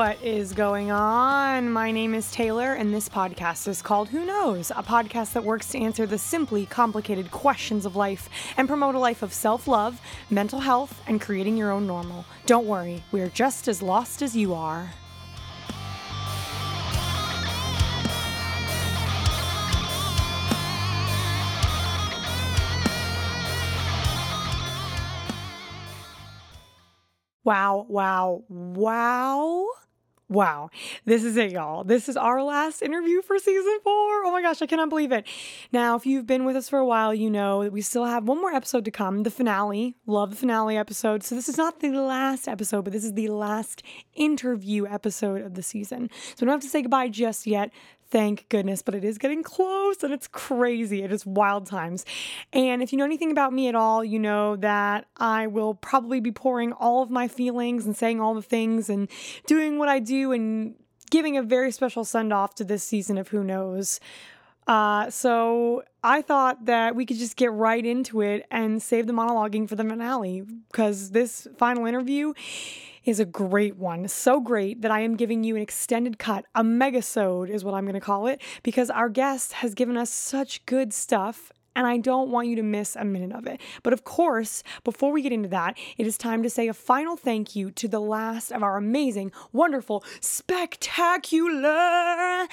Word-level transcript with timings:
What 0.00 0.24
is 0.24 0.54
going 0.54 0.90
on? 0.90 1.70
My 1.70 1.92
name 1.92 2.14
is 2.14 2.32
Taylor, 2.32 2.72
and 2.72 2.94
this 2.94 3.06
podcast 3.06 3.68
is 3.68 3.82
called 3.82 4.08
Who 4.08 4.24
Knows? 4.24 4.70
A 4.70 4.82
podcast 4.82 5.34
that 5.34 5.44
works 5.44 5.68
to 5.72 5.78
answer 5.78 6.06
the 6.06 6.16
simply 6.16 6.64
complicated 6.64 7.30
questions 7.30 7.84
of 7.84 7.96
life 7.96 8.30
and 8.56 8.66
promote 8.66 8.94
a 8.94 8.98
life 8.98 9.22
of 9.22 9.34
self 9.34 9.68
love, 9.68 10.00
mental 10.30 10.60
health, 10.60 11.02
and 11.06 11.20
creating 11.20 11.58
your 11.58 11.70
own 11.70 11.86
normal. 11.86 12.24
Don't 12.46 12.64
worry, 12.64 13.04
we're 13.12 13.28
just 13.28 13.68
as 13.68 13.82
lost 13.82 14.22
as 14.22 14.34
you 14.34 14.54
are. 14.54 14.90
Wow, 27.44 27.84
wow, 27.86 28.44
wow. 28.48 29.66
Wow. 30.30 30.70
This 31.04 31.24
is 31.24 31.36
it, 31.36 31.50
y'all. 31.50 31.82
This 31.82 32.08
is 32.08 32.16
our 32.16 32.40
last 32.44 32.82
interview 32.82 33.20
for 33.20 33.36
season 33.40 33.78
four. 33.82 34.24
Oh 34.24 34.30
my 34.30 34.40
gosh, 34.40 34.62
I 34.62 34.66
cannot 34.66 34.88
believe 34.88 35.10
it. 35.10 35.26
Now, 35.72 35.96
if 35.96 36.06
you've 36.06 36.26
been 36.28 36.44
with 36.44 36.54
us 36.54 36.68
for 36.68 36.78
a 36.78 36.86
while, 36.86 37.12
you 37.12 37.28
know 37.28 37.64
that 37.64 37.72
we 37.72 37.82
still 37.82 38.04
have 38.04 38.28
one 38.28 38.40
more 38.40 38.52
episode 38.52 38.84
to 38.84 38.92
come, 38.92 39.24
the 39.24 39.30
finale. 39.32 39.96
Love 40.06 40.30
the 40.30 40.36
finale 40.36 40.76
episode. 40.76 41.24
So, 41.24 41.34
this 41.34 41.48
is 41.48 41.58
not 41.58 41.80
the 41.80 41.90
last 41.90 42.46
episode, 42.46 42.84
but 42.84 42.92
this 42.92 43.04
is 43.04 43.14
the 43.14 43.26
last 43.26 43.82
interview 44.14 44.86
episode 44.86 45.42
of 45.42 45.54
the 45.54 45.64
season. 45.64 46.08
So, 46.36 46.42
we 46.42 46.46
don't 46.46 46.54
have 46.54 46.62
to 46.62 46.68
say 46.68 46.82
goodbye 46.82 47.08
just 47.08 47.44
yet. 47.48 47.72
Thank 48.10 48.48
goodness, 48.48 48.82
but 48.82 48.96
it 48.96 49.04
is 49.04 49.18
getting 49.18 49.44
close 49.44 50.02
and 50.02 50.12
it's 50.12 50.26
crazy. 50.26 51.02
It 51.04 51.12
is 51.12 51.24
wild 51.24 51.66
times. 51.66 52.04
And 52.52 52.82
if 52.82 52.92
you 52.92 52.98
know 52.98 53.04
anything 53.04 53.30
about 53.30 53.52
me 53.52 53.68
at 53.68 53.76
all, 53.76 54.04
you 54.04 54.18
know 54.18 54.56
that 54.56 55.06
I 55.16 55.46
will 55.46 55.74
probably 55.74 56.18
be 56.18 56.32
pouring 56.32 56.72
all 56.72 57.04
of 57.04 57.10
my 57.10 57.28
feelings 57.28 57.86
and 57.86 57.96
saying 57.96 58.20
all 58.20 58.34
the 58.34 58.42
things 58.42 58.90
and 58.90 59.08
doing 59.46 59.78
what 59.78 59.88
I 59.88 60.00
do 60.00 60.32
and 60.32 60.74
giving 61.10 61.36
a 61.36 61.42
very 61.42 61.70
special 61.70 62.04
send 62.04 62.32
off 62.32 62.56
to 62.56 62.64
this 62.64 62.82
season 62.82 63.16
of 63.16 63.28
Who 63.28 63.44
Knows. 63.44 64.00
Uh, 64.66 65.08
so 65.10 65.82
I 66.02 66.22
thought 66.22 66.66
that 66.66 66.96
we 66.96 67.06
could 67.06 67.16
just 67.16 67.36
get 67.36 67.52
right 67.52 67.84
into 67.84 68.22
it 68.22 68.46
and 68.50 68.82
save 68.82 69.06
the 69.06 69.12
monologuing 69.12 69.68
for 69.68 69.76
the 69.76 69.84
finale 69.84 70.42
because 70.70 71.10
this 71.10 71.46
final 71.58 71.86
interview 71.86 72.34
is 73.04 73.20
a 73.20 73.24
great 73.24 73.76
one. 73.76 74.08
So 74.08 74.40
great 74.40 74.82
that 74.82 74.90
I 74.90 75.00
am 75.00 75.16
giving 75.16 75.44
you 75.44 75.56
an 75.56 75.62
extended 75.62 76.18
cut, 76.18 76.44
a 76.54 76.62
megasode 76.62 77.48
is 77.48 77.64
what 77.64 77.74
I'm 77.74 77.84
going 77.84 77.94
to 77.94 78.00
call 78.00 78.26
it, 78.26 78.42
because 78.62 78.90
our 78.90 79.08
guest 79.08 79.54
has 79.54 79.74
given 79.74 79.96
us 79.96 80.10
such 80.10 80.64
good 80.66 80.92
stuff 80.92 81.52
and 81.76 81.86
I 81.86 81.98
don't 81.98 82.30
want 82.30 82.48
you 82.48 82.56
to 82.56 82.62
miss 82.62 82.96
a 82.96 83.04
minute 83.04 83.32
of 83.32 83.46
it. 83.46 83.60
But 83.82 83.92
of 83.92 84.04
course, 84.04 84.62
before 84.84 85.12
we 85.12 85.22
get 85.22 85.32
into 85.32 85.48
that, 85.50 85.78
it 85.96 86.06
is 86.06 86.18
time 86.18 86.42
to 86.42 86.50
say 86.50 86.68
a 86.68 86.74
final 86.74 87.16
thank 87.16 87.54
you 87.54 87.70
to 87.72 87.88
the 87.88 88.00
last 88.00 88.50
of 88.50 88.62
our 88.62 88.76
amazing, 88.76 89.32
wonderful, 89.52 90.04
spectacular 90.20 92.48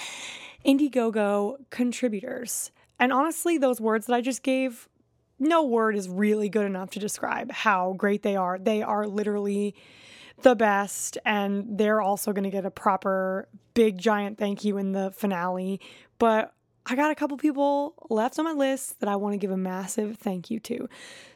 Indiegogo 0.65 1.57
contributors. 1.69 2.71
And 2.99 3.11
honestly, 3.11 3.57
those 3.57 3.81
words 3.81 4.05
that 4.05 4.13
I 4.13 4.21
just 4.21 4.43
gave, 4.43 4.87
no 5.39 5.63
word 5.63 5.95
is 5.95 6.07
really 6.07 6.49
good 6.49 6.65
enough 6.65 6.91
to 6.91 6.99
describe 6.99 7.51
how 7.51 7.93
great 7.93 8.23
they 8.23 8.35
are. 8.35 8.59
They 8.59 8.81
are 8.81 9.07
literally 9.07 9.75
the 10.41 10.55
best, 10.55 11.17
and 11.25 11.77
they're 11.77 12.01
also 12.01 12.31
going 12.31 12.43
to 12.43 12.49
get 12.49 12.65
a 12.65 12.71
proper 12.71 13.47
big 13.73 13.97
giant 13.97 14.37
thank 14.37 14.63
you 14.63 14.77
in 14.77 14.91
the 14.91 15.11
finale. 15.11 15.79
But 16.19 16.53
I 16.85 16.95
got 16.95 17.11
a 17.11 17.15
couple 17.15 17.37
people 17.37 17.95
left 18.09 18.39
on 18.39 18.45
my 18.45 18.53
list 18.53 18.99
that 18.99 19.09
I 19.09 19.15
want 19.15 19.33
to 19.33 19.37
give 19.37 19.51
a 19.51 19.57
massive 19.57 20.17
thank 20.17 20.49
you 20.49 20.59
to. 20.61 20.87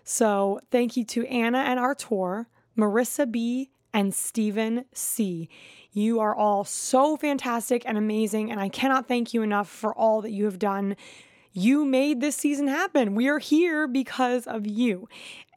So, 0.03 0.59
thank 0.71 0.95
you 0.95 1.03
to 1.05 1.25
Anna 1.27 1.59
and 1.59 1.79
Artur, 1.79 2.47
Marissa 2.77 3.29
B, 3.29 3.71
and 3.93 4.13
Stephen 4.13 4.85
C. 4.93 5.49
You 5.91 6.19
are 6.21 6.33
all 6.33 6.63
so 6.63 7.17
fantastic 7.17 7.83
and 7.85 7.97
amazing, 7.97 8.51
and 8.51 8.59
I 8.59 8.69
cannot 8.69 9.07
thank 9.07 9.33
you 9.33 9.41
enough 9.41 9.69
for 9.69 9.93
all 9.93 10.21
that 10.21 10.31
you 10.31 10.45
have 10.45 10.59
done. 10.59 10.95
You 11.53 11.85
made 11.85 12.21
this 12.21 12.35
season 12.35 12.67
happen. 12.67 13.15
We 13.15 13.27
are 13.27 13.39
here 13.39 13.87
because 13.87 14.47
of 14.47 14.65
you. 14.65 15.07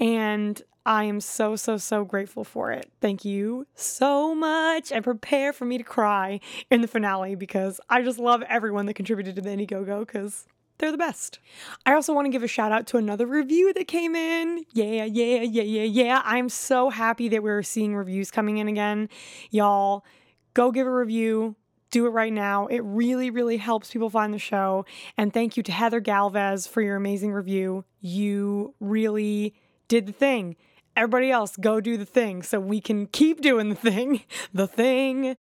And 0.00 0.60
I 0.86 1.04
am 1.04 1.20
so, 1.20 1.56
so, 1.56 1.76
so 1.76 2.04
grateful 2.04 2.44
for 2.44 2.70
it. 2.70 2.90
Thank 3.00 3.24
you 3.24 3.66
so 3.74 4.34
much. 4.34 4.92
And 4.92 5.02
prepare 5.02 5.52
for 5.52 5.64
me 5.64 5.78
to 5.78 5.84
cry 5.84 6.40
in 6.70 6.82
the 6.82 6.88
finale 6.88 7.36
because 7.36 7.80
I 7.88 8.02
just 8.02 8.18
love 8.18 8.42
everyone 8.42 8.86
that 8.86 8.94
contributed 8.94 9.36
to 9.36 9.42
the 9.42 9.50
Indiegogo 9.50 10.00
because 10.00 10.46
they're 10.78 10.90
the 10.90 10.98
best. 10.98 11.38
I 11.86 11.94
also 11.94 12.12
want 12.12 12.26
to 12.26 12.30
give 12.30 12.42
a 12.42 12.48
shout 12.48 12.72
out 12.72 12.86
to 12.88 12.96
another 12.96 13.26
review 13.26 13.72
that 13.72 13.88
came 13.88 14.14
in. 14.14 14.64
Yeah, 14.72 15.04
yeah, 15.04 15.42
yeah, 15.42 15.62
yeah, 15.62 15.82
yeah. 15.82 16.22
I'm 16.24 16.48
so 16.48 16.90
happy 16.90 17.28
that 17.28 17.42
we're 17.42 17.62
seeing 17.62 17.94
reviews 17.94 18.30
coming 18.30 18.58
in 18.58 18.68
again. 18.68 19.08
Y'all, 19.50 20.04
go 20.52 20.70
give 20.70 20.86
a 20.86 20.92
review. 20.92 21.56
Do 21.94 22.06
it 22.06 22.10
right 22.10 22.32
now. 22.32 22.66
It 22.66 22.80
really, 22.80 23.30
really 23.30 23.56
helps 23.56 23.92
people 23.92 24.10
find 24.10 24.34
the 24.34 24.38
show. 24.40 24.84
And 25.16 25.32
thank 25.32 25.56
you 25.56 25.62
to 25.62 25.70
Heather 25.70 26.00
Galvez 26.00 26.66
for 26.66 26.82
your 26.82 26.96
amazing 26.96 27.30
review. 27.30 27.84
You 28.00 28.74
really 28.80 29.54
did 29.86 30.06
the 30.06 30.12
thing. 30.12 30.56
Everybody 30.96 31.30
else, 31.30 31.56
go 31.56 31.80
do 31.80 31.96
the 31.96 32.04
thing 32.04 32.42
so 32.42 32.58
we 32.58 32.80
can 32.80 33.06
keep 33.06 33.40
doing 33.40 33.68
the 33.68 33.76
thing. 33.76 34.22
The 34.52 34.66
thing. 34.66 35.36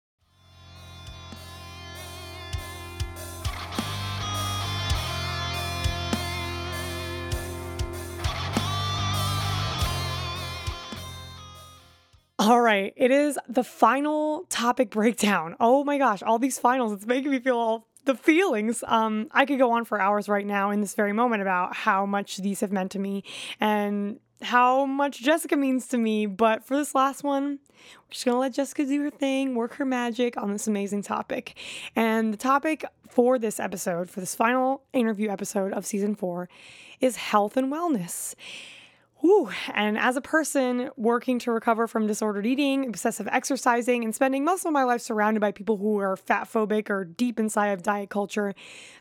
All 12.40 12.62
right, 12.62 12.94
it 12.96 13.10
is 13.10 13.38
the 13.50 13.62
final 13.62 14.46
topic 14.48 14.88
breakdown. 14.88 15.56
Oh 15.60 15.84
my 15.84 15.98
gosh, 15.98 16.22
all 16.22 16.38
these 16.38 16.58
finals, 16.58 16.90
it's 16.90 17.04
making 17.04 17.32
me 17.32 17.38
feel 17.38 17.58
all 17.58 17.86
the 18.06 18.14
feelings. 18.14 18.82
Um, 18.86 19.28
I 19.32 19.44
could 19.44 19.58
go 19.58 19.72
on 19.72 19.84
for 19.84 20.00
hours 20.00 20.26
right 20.26 20.46
now 20.46 20.70
in 20.70 20.80
this 20.80 20.94
very 20.94 21.12
moment 21.12 21.42
about 21.42 21.76
how 21.76 22.06
much 22.06 22.38
these 22.38 22.60
have 22.60 22.72
meant 22.72 22.92
to 22.92 22.98
me 22.98 23.24
and 23.60 24.20
how 24.40 24.86
much 24.86 25.20
Jessica 25.20 25.54
means 25.54 25.86
to 25.88 25.98
me. 25.98 26.24
But 26.24 26.64
for 26.64 26.78
this 26.78 26.94
last 26.94 27.22
one, 27.22 27.58
we're 27.68 28.12
just 28.12 28.24
gonna 28.24 28.38
let 28.38 28.54
Jessica 28.54 28.86
do 28.86 29.02
her 29.02 29.10
thing, 29.10 29.54
work 29.54 29.74
her 29.74 29.84
magic 29.84 30.38
on 30.38 30.50
this 30.50 30.66
amazing 30.66 31.02
topic. 31.02 31.58
And 31.94 32.32
the 32.32 32.38
topic 32.38 32.86
for 33.10 33.38
this 33.38 33.60
episode, 33.60 34.08
for 34.08 34.20
this 34.20 34.34
final 34.34 34.84
interview 34.94 35.28
episode 35.28 35.74
of 35.74 35.84
season 35.84 36.14
four, 36.14 36.48
is 37.02 37.16
health 37.16 37.58
and 37.58 37.70
wellness. 37.70 38.34
Whew. 39.20 39.50
And 39.74 39.98
as 39.98 40.16
a 40.16 40.22
person 40.22 40.90
working 40.96 41.38
to 41.40 41.52
recover 41.52 41.86
from 41.86 42.06
disordered 42.06 42.46
eating, 42.46 42.86
obsessive 42.86 43.28
exercising, 43.30 44.02
and 44.02 44.14
spending 44.14 44.44
most 44.44 44.64
of 44.64 44.72
my 44.72 44.82
life 44.82 45.02
surrounded 45.02 45.40
by 45.40 45.52
people 45.52 45.76
who 45.76 45.98
are 45.98 46.16
fat 46.16 46.50
phobic 46.50 46.88
or 46.88 47.04
deep 47.04 47.38
inside 47.38 47.68
of 47.68 47.82
diet 47.82 48.08
culture, 48.08 48.54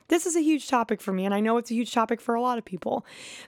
this 0.09 0.25
is 0.25 0.35
a 0.35 0.41
huge 0.41 0.67
topic 0.67 1.01
for 1.01 1.13
me, 1.13 1.23
and 1.23 1.35
I 1.35 1.39
know 1.39 1.57
it's 1.57 1.69
a 1.69 1.75
huge 1.75 1.93
topic 1.93 2.19
for 2.19 2.33
a 2.33 2.41
lot 2.41 2.57
of 2.57 2.65
people. 2.65 3.05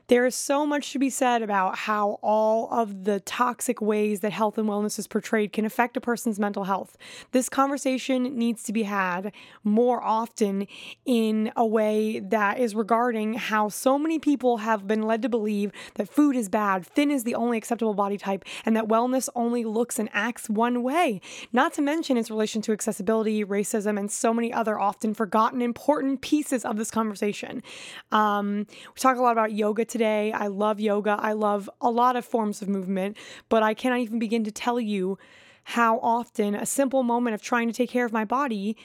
There 0.07 0.27
is 0.27 0.35
so 0.35 0.63
much 0.63 0.91
to 0.91 0.99
be 0.99 1.09
said 1.09 1.41
about 1.41 1.75
how 1.75 2.19
all 2.21 2.71
of 2.71 3.03
the 3.03 3.19
toxic 3.19 3.81
ways 3.81 4.19
that 4.19 4.31
health 4.31 4.59
and 4.59 4.69
wellness 4.69 4.99
is 4.99 5.07
portrayed 5.07 5.53
can 5.53 5.65
affect 5.65 5.97
a 5.97 6.01
person's 6.01 6.39
mental 6.39 6.65
health. 6.65 6.97
This 7.31 7.49
conversation 7.49 8.37
needs 8.37 8.61
to 8.63 8.73
be 8.73 8.83
had 8.83 9.33
more 9.63 10.03
often 10.03 10.67
in 11.03 11.51
a 11.55 11.65
way 11.65 12.19
that 12.19 12.59
is 12.59 12.75
regarding 12.75 13.33
how 13.33 13.67
so 13.67 13.97
many 13.97 14.19
people 14.19 14.57
have 14.57 14.87
been 14.87 15.01
led 15.01 15.23
to 15.23 15.29
believe 15.29 15.71
that 15.95 16.09
food 16.09 16.35
is 16.35 16.47
bad, 16.47 16.60
thin 16.85 17.11
is 17.11 17.23
the 17.23 17.35
only 17.35 17.57
acceptable 17.57 17.93
body 17.93 18.17
type, 18.17 18.45
and 18.65 18.75
that 18.75 18.87
wellness 18.87 19.29
only 19.35 19.63
looks 19.63 19.99
and 19.99 20.09
acts 20.13 20.49
one 20.49 20.83
way. 20.83 21.21
Not 21.51 21.73
to 21.73 21.81
mention 21.81 22.17
its 22.17 22.29
relation 22.29 22.61
to 22.63 22.71
accessibility, 22.71 23.43
racism, 23.43 23.99
and 23.99 24.11
so 24.11 24.33
many 24.33 24.53
other 24.53 24.79
often 24.79 25.13
forgotten 25.13 25.61
important 25.61 26.21
pieces 26.21 26.51
pieces 26.51 26.65
of 26.65 26.77
this 26.77 26.91
conversation. 26.91 27.63
Um, 28.11 28.65
we 28.69 28.99
talk 28.99 29.17
a 29.17 29.21
lot 29.21 29.31
about 29.31 29.51
yoga 29.51 29.85
today. 29.85 30.31
I 30.31 30.47
love 30.47 30.79
yoga. 30.79 31.17
I 31.19 31.33
love 31.33 31.69
a 31.79 31.89
lot 31.89 32.15
of 32.15 32.25
forms 32.25 32.61
of 32.61 32.67
movement, 32.67 33.17
but 33.49 33.63
I 33.63 33.73
cannot 33.73 33.99
even 33.99 34.19
begin 34.19 34.43
to 34.45 34.51
tell 34.51 34.79
you 34.79 35.17
how 35.63 35.99
often 35.99 36.55
a 36.55 36.65
simple 36.65 37.03
moment 37.03 37.35
of 37.35 37.41
trying 37.41 37.67
to 37.67 37.73
take 37.73 37.89
care 37.89 38.05
of 38.05 38.11
my 38.11 38.25
body 38.25 38.75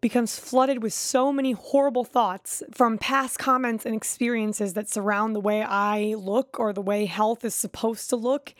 becomes 0.00 0.38
flooded 0.38 0.82
with 0.82 0.92
so 0.92 1.32
many 1.32 1.52
horrible 1.52 2.04
thoughts 2.04 2.62
from 2.72 2.98
past 2.98 3.38
comments 3.38 3.86
and 3.86 3.94
experiences 3.94 4.74
that 4.74 4.88
surround 4.88 5.34
the 5.34 5.40
way 5.40 5.62
I 5.62 6.14
look 6.18 6.60
or 6.60 6.72
the 6.72 6.82
way 6.82 7.06
health 7.06 7.44
is 7.44 7.54
supposed 7.54 8.10
to 8.10 8.16
look. 8.16 8.54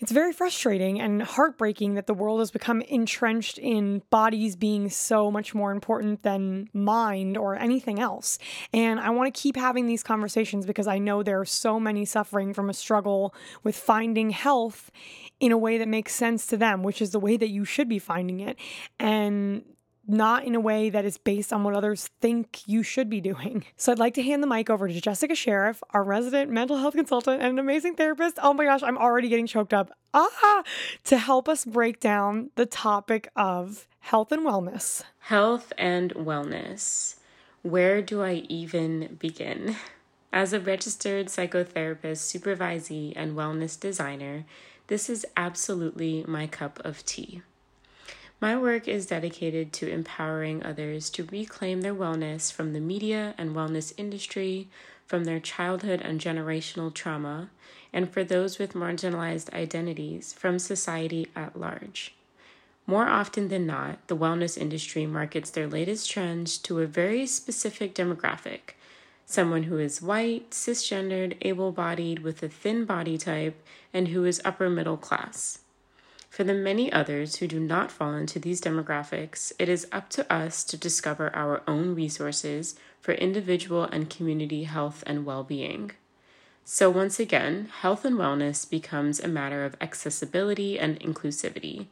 It's 0.00 0.12
very 0.12 0.32
frustrating 0.32 0.98
and 0.98 1.20
heartbreaking 1.22 1.92
that 1.94 2.06
the 2.06 2.14
world 2.14 2.40
has 2.40 2.50
become 2.50 2.80
entrenched 2.82 3.58
in 3.58 4.00
bodies 4.08 4.56
being 4.56 4.88
so 4.88 5.30
much 5.30 5.54
more 5.54 5.72
important 5.72 6.22
than 6.22 6.70
mind 6.72 7.36
or 7.36 7.54
anything 7.54 8.00
else. 8.00 8.38
And 8.72 8.98
I 8.98 9.10
want 9.10 9.32
to 9.32 9.38
keep 9.38 9.56
having 9.56 9.86
these 9.86 10.02
conversations 10.02 10.64
because 10.64 10.86
I 10.86 10.98
know 10.98 11.22
there 11.22 11.38
are 11.38 11.44
so 11.44 11.78
many 11.78 12.06
suffering 12.06 12.54
from 12.54 12.70
a 12.70 12.74
struggle 12.74 13.34
with 13.62 13.76
finding 13.76 14.30
health 14.30 14.90
in 15.38 15.52
a 15.52 15.58
way 15.58 15.76
that 15.76 15.88
makes 15.88 16.14
sense 16.14 16.46
to 16.46 16.56
them, 16.56 16.82
which 16.82 17.02
is 17.02 17.10
the 17.10 17.20
way 17.20 17.36
that 17.36 17.50
you 17.50 17.66
should 17.66 17.88
be 17.88 17.98
finding 17.98 18.40
it. 18.40 18.56
And 18.98 19.64
not 20.06 20.44
in 20.44 20.54
a 20.54 20.60
way 20.60 20.90
that 20.90 21.04
is 21.04 21.18
based 21.18 21.52
on 21.52 21.62
what 21.62 21.74
others 21.74 22.08
think 22.20 22.62
you 22.66 22.82
should 22.82 23.08
be 23.08 23.20
doing. 23.20 23.64
So 23.76 23.92
I'd 23.92 23.98
like 23.98 24.14
to 24.14 24.22
hand 24.22 24.42
the 24.42 24.46
mic 24.46 24.68
over 24.68 24.88
to 24.88 25.00
Jessica 25.00 25.34
Sheriff, 25.34 25.82
our 25.90 26.04
resident 26.04 26.50
mental 26.50 26.76
health 26.76 26.94
consultant 26.94 27.40
and 27.40 27.52
an 27.52 27.58
amazing 27.58 27.94
therapist. 27.94 28.38
Oh 28.42 28.52
my 28.52 28.64
gosh, 28.64 28.82
I'm 28.82 28.98
already 28.98 29.30
getting 29.30 29.46
choked 29.46 29.72
up. 29.72 29.90
Ah, 30.12 30.62
to 31.04 31.16
help 31.16 31.48
us 31.48 31.64
break 31.64 31.98
down 31.98 32.50
the 32.56 32.66
topic 32.66 33.30
of 33.36 33.86
health 34.00 34.32
and 34.32 34.44
wellness. 34.44 35.02
Health 35.20 35.72
and 35.78 36.12
wellness. 36.14 37.16
Where 37.62 38.02
do 38.02 38.22
I 38.22 38.44
even 38.48 39.16
begin? 39.18 39.76
As 40.32 40.52
a 40.52 40.60
registered 40.60 41.26
psychotherapist, 41.26 42.22
supervisee, 42.30 43.12
and 43.16 43.36
wellness 43.36 43.78
designer, 43.78 44.44
this 44.86 45.08
is 45.08 45.26
absolutely 45.36 46.24
my 46.28 46.46
cup 46.46 46.80
of 46.84 47.04
tea. 47.04 47.42
My 48.40 48.56
work 48.56 48.88
is 48.88 49.04
dedicated 49.04 49.70
to 49.74 49.90
empowering 49.90 50.62
others 50.62 51.10
to 51.10 51.28
reclaim 51.30 51.82
their 51.82 51.94
wellness 51.94 52.50
from 52.50 52.72
the 52.72 52.80
media 52.80 53.34
and 53.36 53.54
wellness 53.54 53.92
industry, 53.98 54.68
from 55.06 55.24
their 55.24 55.40
childhood 55.40 56.00
and 56.00 56.18
generational 56.18 56.92
trauma, 56.94 57.50
and 57.92 58.10
for 58.10 58.24
those 58.24 58.58
with 58.58 58.72
marginalized 58.72 59.52
identities 59.52 60.32
from 60.32 60.58
society 60.58 61.28
at 61.36 61.60
large. 61.60 62.14
More 62.86 63.08
often 63.08 63.48
than 63.48 63.66
not, 63.66 63.98
the 64.08 64.16
wellness 64.16 64.56
industry 64.56 65.04
markets 65.04 65.50
their 65.50 65.68
latest 65.68 66.10
trends 66.10 66.56
to 66.58 66.80
a 66.80 66.86
very 66.86 67.26
specific 67.26 67.94
demographic 67.94 68.74
someone 69.26 69.64
who 69.64 69.78
is 69.78 70.02
white, 70.02 70.50
cisgendered, 70.50 71.36
able 71.42 71.70
bodied, 71.70 72.18
with 72.18 72.42
a 72.42 72.48
thin 72.48 72.84
body 72.84 73.16
type, 73.16 73.62
and 73.94 74.08
who 74.08 74.24
is 74.24 74.42
upper 74.44 74.68
middle 74.68 74.96
class. 74.96 75.60
For 76.30 76.44
the 76.44 76.54
many 76.54 76.92
others 76.92 77.36
who 77.36 77.48
do 77.48 77.58
not 77.58 77.90
fall 77.90 78.14
into 78.14 78.38
these 78.38 78.60
demographics, 78.60 79.52
it 79.58 79.68
is 79.68 79.88
up 79.90 80.08
to 80.10 80.32
us 80.32 80.62
to 80.62 80.76
discover 80.76 81.34
our 81.34 81.60
own 81.66 81.96
resources 81.96 82.76
for 83.00 83.12
individual 83.14 83.82
and 83.82 84.08
community 84.08 84.62
health 84.62 85.02
and 85.08 85.26
well 85.26 85.42
being. 85.42 85.90
So, 86.64 86.88
once 86.88 87.18
again, 87.18 87.68
health 87.80 88.04
and 88.04 88.16
wellness 88.16 88.68
becomes 88.68 89.18
a 89.18 89.26
matter 89.26 89.64
of 89.64 89.76
accessibility 89.80 90.78
and 90.78 91.00
inclusivity. 91.00 91.86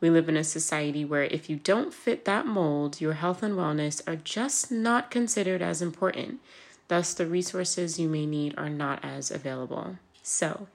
We 0.00 0.08
live 0.08 0.26
in 0.26 0.38
a 0.38 0.44
society 0.44 1.04
where 1.04 1.24
if 1.24 1.50
you 1.50 1.56
don't 1.56 1.92
fit 1.92 2.24
that 2.24 2.46
mold, 2.46 2.98
your 2.98 3.12
health 3.12 3.42
and 3.42 3.54
wellness 3.54 4.00
are 4.08 4.16
just 4.16 4.72
not 4.72 5.10
considered 5.10 5.60
as 5.60 5.82
important. 5.82 6.40
Thus, 6.88 7.12
the 7.12 7.26
resources 7.26 7.98
you 7.98 8.08
may 8.08 8.24
need 8.24 8.54
are 8.56 8.70
not 8.70 9.04
as 9.04 9.30
available. 9.30 9.98
So, 10.22 10.68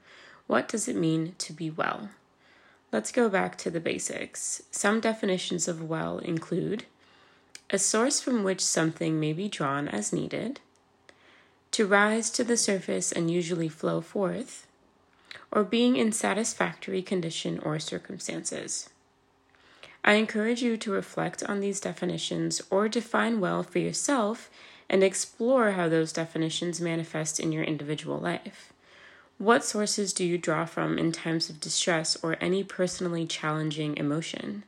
what 0.45 0.67
does 0.67 0.87
it 0.87 0.95
mean 0.95 1.33
to 1.39 1.51
be 1.51 1.71
well? 1.71 2.09
Let's 2.91 3.11
go 3.11 3.27
back 3.27 3.57
to 3.59 3.69
the 3.69 3.81
basics. 3.81 4.63
Some 4.71 5.01
definitions 5.01 5.67
of 5.67 5.83
well 5.83 6.19
include 6.19 6.85
a 7.69 7.77
source 7.77 8.21
from 8.21 8.43
which 8.43 8.63
something 8.63 9.19
may 9.19 9.33
be 9.33 9.49
drawn 9.49 9.89
as 9.89 10.13
needed, 10.13 10.61
to 11.71 11.85
rise 11.85 12.29
to 12.29 12.45
the 12.45 12.55
surface 12.55 13.11
and 13.11 13.29
usually 13.29 13.67
flow 13.67 13.99
forth, 13.99 14.65
or 15.51 15.65
being 15.65 15.97
in 15.97 16.13
satisfactory 16.13 17.01
condition 17.01 17.59
or 17.59 17.77
circumstances. 17.77 18.89
I 20.05 20.13
encourage 20.13 20.61
you 20.61 20.77
to 20.77 20.91
reflect 20.91 21.43
on 21.43 21.59
these 21.59 21.81
definitions 21.81 22.61
or 22.69 22.87
define 22.87 23.41
well 23.41 23.63
for 23.63 23.79
yourself 23.79 24.49
and 24.89 25.03
explore 25.03 25.71
how 25.71 25.89
those 25.89 26.13
definitions 26.13 26.79
manifest 26.79 27.37
in 27.37 27.51
your 27.51 27.63
individual 27.63 28.17
life. 28.17 28.71
What 29.37 29.63
sources 29.63 30.13
do 30.13 30.25
you 30.25 30.39
draw 30.39 30.65
from 30.65 30.97
in 30.97 31.11
times 31.11 31.47
of 31.47 31.59
distress 31.59 32.17
or 32.23 32.37
any 32.41 32.63
personally 32.63 33.27
challenging 33.27 33.95
emotion? 33.95 34.63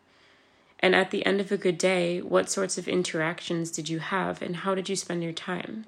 And 0.79 0.95
at 0.95 1.09
the 1.09 1.25
end 1.25 1.41
of 1.41 1.51
a 1.51 1.57
good 1.57 1.79
day, 1.79 2.21
what 2.21 2.51
sorts 2.51 2.77
of 2.77 2.87
interactions 2.87 3.71
did 3.71 3.89
you 3.89 3.97
have 3.97 4.43
and 4.43 4.57
how 4.57 4.75
did 4.75 4.87
you 4.87 4.95
spend 4.95 5.23
your 5.23 5.33
time? 5.33 5.85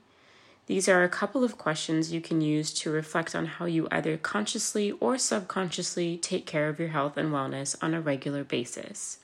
These 0.65 0.89
are 0.89 1.03
a 1.03 1.09
couple 1.09 1.43
of 1.43 1.59
questions 1.59 2.11
you 2.11 2.21
can 2.21 2.41
use 2.41 2.73
to 2.75 2.89
reflect 2.89 3.35
on 3.35 3.45
how 3.45 3.65
you 3.65 3.87
either 3.91 4.17
consciously 4.17 4.91
or 4.93 5.17
subconsciously 5.17 6.17
take 6.17 6.47
care 6.47 6.67
of 6.67 6.79
your 6.79 6.89
health 6.89 7.17
and 7.17 7.31
wellness 7.31 7.75
on 7.83 7.93
a 7.93 8.01
regular 8.01 8.43
basis. 8.43 9.19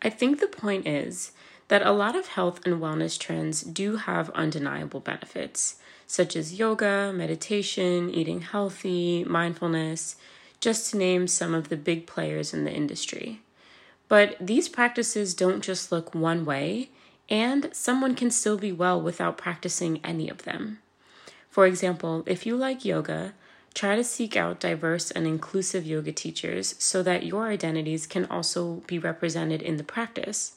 I 0.00 0.08
think 0.08 0.40
the 0.40 0.46
point 0.46 0.86
is 0.86 1.32
that 1.68 1.82
a 1.82 1.92
lot 1.92 2.16
of 2.16 2.28
health 2.28 2.64
and 2.64 2.80
wellness 2.80 3.18
trends 3.18 3.62
do 3.62 3.96
have 3.96 4.30
undeniable 4.30 5.00
benefits 5.00 5.76
such 6.08 6.34
as 6.34 6.58
yoga, 6.58 7.12
meditation, 7.14 8.08
eating 8.10 8.40
healthy, 8.40 9.22
mindfulness, 9.24 10.16
just 10.58 10.90
to 10.90 10.96
name 10.96 11.28
some 11.28 11.54
of 11.54 11.68
the 11.68 11.76
big 11.76 12.06
players 12.06 12.54
in 12.54 12.64
the 12.64 12.72
industry. 12.72 13.42
But 14.08 14.34
these 14.40 14.70
practices 14.70 15.34
don't 15.34 15.60
just 15.60 15.92
look 15.92 16.14
one 16.14 16.46
way, 16.46 16.88
and 17.28 17.68
someone 17.72 18.14
can 18.14 18.30
still 18.30 18.56
be 18.56 18.72
well 18.72 19.00
without 19.00 19.36
practicing 19.36 20.00
any 20.02 20.30
of 20.30 20.44
them. 20.44 20.78
For 21.50 21.66
example, 21.66 22.24
if 22.26 22.46
you 22.46 22.56
like 22.56 22.86
yoga, 22.86 23.34
try 23.74 23.94
to 23.94 24.02
seek 24.02 24.34
out 24.34 24.60
diverse 24.60 25.10
and 25.10 25.26
inclusive 25.26 25.86
yoga 25.86 26.12
teachers 26.12 26.74
so 26.78 27.02
that 27.02 27.26
your 27.26 27.48
identities 27.48 28.06
can 28.06 28.24
also 28.26 28.82
be 28.86 28.98
represented 28.98 29.60
in 29.60 29.76
the 29.76 29.84
practice. 29.84 30.52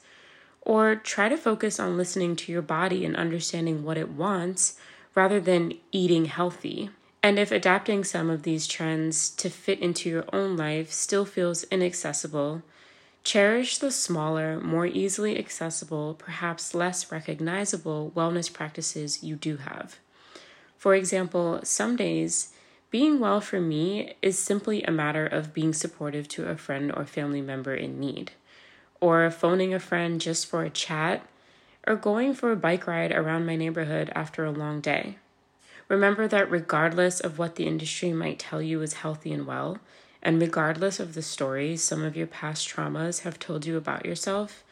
Or 0.62 0.96
try 0.96 1.28
to 1.28 1.36
focus 1.36 1.78
on 1.78 1.98
listening 1.98 2.36
to 2.36 2.52
your 2.52 2.62
body 2.62 3.04
and 3.04 3.16
understanding 3.16 3.84
what 3.84 3.98
it 3.98 4.08
wants 4.08 4.78
rather 5.14 5.40
than 5.40 5.74
eating 5.90 6.26
healthy. 6.26 6.90
And 7.22 7.38
if 7.38 7.52
adapting 7.52 8.04
some 8.04 8.30
of 8.30 8.42
these 8.42 8.66
trends 8.66 9.30
to 9.30 9.48
fit 9.48 9.78
into 9.78 10.08
your 10.10 10.24
own 10.32 10.56
life 10.56 10.90
still 10.90 11.24
feels 11.24 11.64
inaccessible, 11.64 12.62
cherish 13.22 13.78
the 13.78 13.90
smaller, 13.90 14.60
more 14.60 14.86
easily 14.86 15.38
accessible, 15.38 16.14
perhaps 16.14 16.74
less 16.74 17.12
recognizable 17.12 18.12
wellness 18.16 18.52
practices 18.52 19.22
you 19.22 19.36
do 19.36 19.58
have. 19.58 19.98
For 20.76 20.96
example, 20.96 21.60
some 21.62 21.94
days, 21.94 22.52
being 22.90 23.20
well 23.20 23.40
for 23.40 23.60
me 23.60 24.14
is 24.20 24.38
simply 24.38 24.82
a 24.82 24.90
matter 24.90 25.24
of 25.24 25.54
being 25.54 25.72
supportive 25.72 26.26
to 26.28 26.48
a 26.48 26.56
friend 26.56 26.92
or 26.94 27.06
family 27.06 27.40
member 27.40 27.74
in 27.74 28.00
need, 28.00 28.32
or 29.00 29.30
phoning 29.30 29.72
a 29.72 29.78
friend 29.78 30.20
just 30.20 30.46
for 30.46 30.64
a 30.64 30.70
chat 30.70 31.26
or 31.86 31.96
going 31.96 32.34
for 32.34 32.52
a 32.52 32.56
bike 32.56 32.86
ride 32.86 33.12
around 33.12 33.46
my 33.46 33.56
neighborhood 33.56 34.10
after 34.14 34.44
a 34.44 34.52
long 34.52 34.80
day. 34.80 35.16
Remember 35.88 36.28
that 36.28 36.50
regardless 36.50 37.20
of 37.20 37.38
what 37.38 37.56
the 37.56 37.66
industry 37.66 38.12
might 38.12 38.38
tell 38.38 38.62
you 38.62 38.80
is 38.82 38.94
healthy 38.94 39.32
and 39.32 39.46
well, 39.46 39.78
and 40.22 40.40
regardless 40.40 41.00
of 41.00 41.14
the 41.14 41.22
stories 41.22 41.82
some 41.82 42.02
of 42.04 42.16
your 42.16 42.26
past 42.26 42.68
traumas 42.68 43.22
have 43.22 43.38
told 43.38 43.66
you 43.66 43.76
about 43.76 44.06
yourself, 44.06 44.64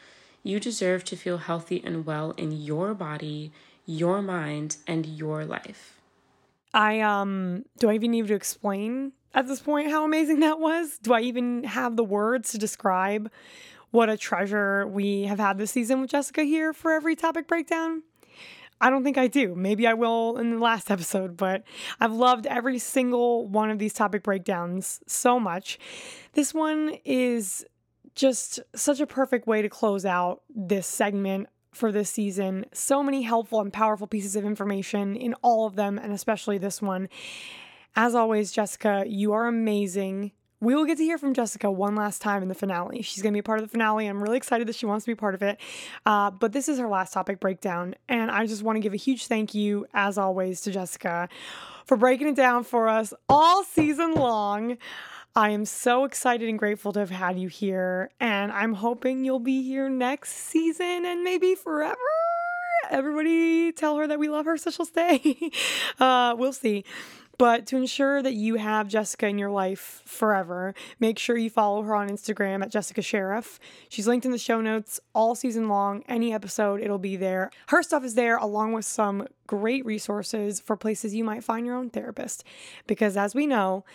you 0.43 0.59
deserve 0.59 1.03
to 1.05 1.15
feel 1.15 1.37
healthy 1.37 1.81
and 1.85 2.05
well 2.05 2.31
in 2.37 2.51
your 2.51 2.93
body, 2.93 3.51
your 3.85 4.21
mind, 4.21 4.77
and 4.87 5.05
your 5.05 5.45
life. 5.45 5.99
I 6.73 7.01
um 7.01 7.65
do 7.79 7.89
I 7.89 7.95
even 7.95 8.11
need 8.11 8.27
to 8.27 8.33
explain 8.33 9.11
at 9.33 9.47
this 9.47 9.59
point 9.59 9.89
how 9.89 10.05
amazing 10.05 10.39
that 10.39 10.59
was? 10.59 10.97
Do 11.01 11.13
I 11.13 11.21
even 11.21 11.63
have 11.65 11.95
the 11.95 12.03
words 12.03 12.51
to 12.51 12.57
describe 12.57 13.29
what 13.91 14.09
a 14.09 14.17
treasure 14.17 14.87
we 14.87 15.23
have 15.23 15.39
had 15.39 15.57
this 15.57 15.71
season 15.71 16.01
with 16.01 16.09
Jessica 16.09 16.43
here 16.43 16.73
for 16.73 16.91
every 16.91 17.15
topic 17.15 17.47
breakdown. 17.47 18.03
I 18.79 18.89
don't 18.89 19.03
think 19.03 19.17
I 19.17 19.27
do. 19.27 19.53
Maybe 19.53 19.85
I 19.85 19.93
will 19.93 20.37
in 20.37 20.49
the 20.49 20.57
last 20.57 20.89
episode, 20.91 21.37
but 21.37 21.63
I've 21.99 22.13
loved 22.13 22.47
every 22.47 22.79
single 22.79 23.47
one 23.47 23.69
of 23.69 23.77
these 23.77 23.93
topic 23.93 24.23
breakdowns 24.23 25.01
so 25.05 25.39
much. 25.39 25.77
This 26.33 26.53
one 26.53 26.97
is 27.05 27.65
just 28.15 28.59
such 28.75 28.99
a 28.99 29.07
perfect 29.07 29.47
way 29.47 29.61
to 29.61 29.69
close 29.69 30.05
out 30.05 30.41
this 30.53 30.87
segment 30.87 31.47
for 31.71 31.91
this 31.91 32.09
season. 32.09 32.65
So 32.73 33.01
many 33.01 33.21
helpful 33.21 33.61
and 33.61 33.71
powerful 33.71 34.07
pieces 34.07 34.35
of 34.35 34.43
information 34.43 35.15
in 35.15 35.33
all 35.35 35.65
of 35.65 35.75
them, 35.75 35.97
and 35.97 36.11
especially 36.11 36.57
this 36.57 36.81
one. 36.81 37.07
As 37.95 38.15
always, 38.15 38.51
Jessica, 38.51 39.03
you 39.07 39.31
are 39.33 39.47
amazing. 39.47 40.31
We 40.61 40.75
will 40.75 40.85
get 40.85 40.99
to 40.99 41.03
hear 41.03 41.17
from 41.17 41.33
Jessica 41.33 41.71
one 41.71 41.95
last 41.95 42.21
time 42.21 42.43
in 42.43 42.47
the 42.47 42.53
finale. 42.53 43.01
She's 43.01 43.23
going 43.23 43.33
to 43.33 43.35
be 43.35 43.39
a 43.39 43.43
part 43.43 43.59
of 43.59 43.65
the 43.65 43.71
finale. 43.71 44.05
I'm 44.05 44.21
really 44.21 44.37
excited 44.37 44.67
that 44.67 44.75
she 44.75 44.85
wants 44.85 45.05
to 45.05 45.11
be 45.11 45.15
part 45.15 45.33
of 45.33 45.41
it. 45.41 45.59
Uh, 46.05 46.29
but 46.29 46.53
this 46.53 46.69
is 46.69 46.77
her 46.77 46.87
last 46.87 47.13
topic 47.13 47.39
breakdown. 47.39 47.95
And 48.07 48.29
I 48.29 48.45
just 48.45 48.61
want 48.61 48.75
to 48.75 48.79
give 48.79 48.93
a 48.93 48.97
huge 48.97 49.25
thank 49.25 49.55
you, 49.55 49.87
as 49.91 50.19
always, 50.19 50.61
to 50.61 50.71
Jessica 50.71 51.29
for 51.85 51.97
breaking 51.97 52.27
it 52.27 52.35
down 52.35 52.63
for 52.63 52.87
us 52.87 53.11
all 53.27 53.63
season 53.63 54.13
long. 54.13 54.77
I 55.35 55.49
am 55.49 55.65
so 55.65 56.03
excited 56.03 56.47
and 56.47 56.59
grateful 56.59 56.93
to 56.93 56.99
have 56.99 57.09
had 57.09 57.39
you 57.39 57.47
here. 57.47 58.11
And 58.19 58.51
I'm 58.51 58.73
hoping 58.73 59.25
you'll 59.25 59.39
be 59.39 59.63
here 59.63 59.89
next 59.89 60.31
season 60.31 61.05
and 61.05 61.23
maybe 61.23 61.55
forever. 61.55 61.97
Everybody 62.91 63.71
tell 63.71 63.97
her 63.97 64.05
that 64.05 64.19
we 64.19 64.29
love 64.29 64.45
her 64.45 64.57
so 64.57 64.69
she'll 64.69 64.85
stay. 64.85 65.51
uh, 65.99 66.35
we'll 66.37 66.53
see. 66.53 66.83
But 67.41 67.65
to 67.65 67.75
ensure 67.75 68.21
that 68.21 68.35
you 68.35 68.57
have 68.57 68.87
Jessica 68.87 69.25
in 69.25 69.39
your 69.39 69.49
life 69.49 70.03
forever, 70.05 70.75
make 70.99 71.17
sure 71.17 71.35
you 71.35 71.49
follow 71.49 71.81
her 71.81 71.95
on 71.95 72.07
Instagram 72.07 72.61
at 72.61 72.69
Jessica 72.69 73.01
Sheriff. 73.01 73.59
She's 73.89 74.07
linked 74.07 74.27
in 74.27 74.31
the 74.31 74.37
show 74.37 74.61
notes 74.61 74.99
all 75.15 75.33
season 75.33 75.67
long. 75.67 76.03
Any 76.07 76.35
episode, 76.35 76.81
it'll 76.81 76.99
be 76.99 77.15
there. 77.15 77.49
Her 77.69 77.81
stuff 77.81 78.03
is 78.03 78.13
there 78.13 78.37
along 78.37 78.73
with 78.73 78.85
some 78.85 79.27
great 79.47 79.83
resources 79.87 80.59
for 80.59 80.77
places 80.77 81.15
you 81.15 81.23
might 81.23 81.43
find 81.43 81.65
your 81.65 81.73
own 81.73 81.89
therapist. 81.89 82.43
Because 82.85 83.17
as 83.17 83.33
we 83.33 83.47
know, 83.47 83.85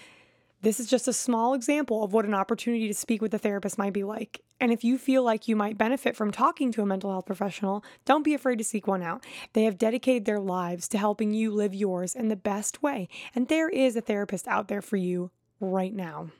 This 0.66 0.80
is 0.80 0.88
just 0.88 1.06
a 1.06 1.12
small 1.12 1.54
example 1.54 2.02
of 2.02 2.12
what 2.12 2.25
an 2.25 2.35
opportunity 2.35 2.88
to 2.88 2.92
speak 2.92 3.23
with 3.23 3.32
a 3.32 3.38
therapist 3.38 3.78
might 3.78 3.92
be 3.92 4.02
like. 4.02 4.40
And 4.58 4.73
if 4.73 4.82
you 4.82 4.99
feel 4.99 5.23
like 5.23 5.46
you 5.46 5.54
might 5.54 5.78
benefit 5.78 6.16
from 6.16 6.32
talking 6.32 6.73
to 6.73 6.82
a 6.82 6.87
mental 6.87 7.12
health 7.12 7.26
professional, 7.26 7.85
don't 8.04 8.25
be 8.25 8.35
afraid 8.35 8.58
to 8.58 8.64
seek 8.64 8.88
one 8.88 9.00
out. 9.00 9.25
They 9.52 9.62
have 9.62 9.78
dedicated 9.78 10.25
their 10.25 10.40
lives 10.40 10.88
to 10.88 10.99
helping 10.99 11.32
you 11.32 11.52
live 11.52 11.73
yours 11.73 12.16
in 12.16 12.26
the 12.26 12.35
best 12.35 12.82
way. 12.82 13.08
And 13.32 13.46
there 13.46 13.68
is 13.68 13.94
a 13.94 14.00
therapist 14.00 14.49
out 14.49 14.66
there 14.66 14.82
for 14.82 14.96
you 14.96 15.30
right 15.61 15.94
now. 15.94 16.32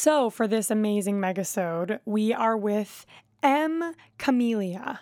So, 0.00 0.30
for 0.30 0.46
this 0.46 0.70
amazing 0.70 1.16
megasode, 1.16 1.98
we 2.04 2.32
are 2.32 2.56
with 2.56 3.04
M. 3.42 3.94
Camellia. 4.16 5.00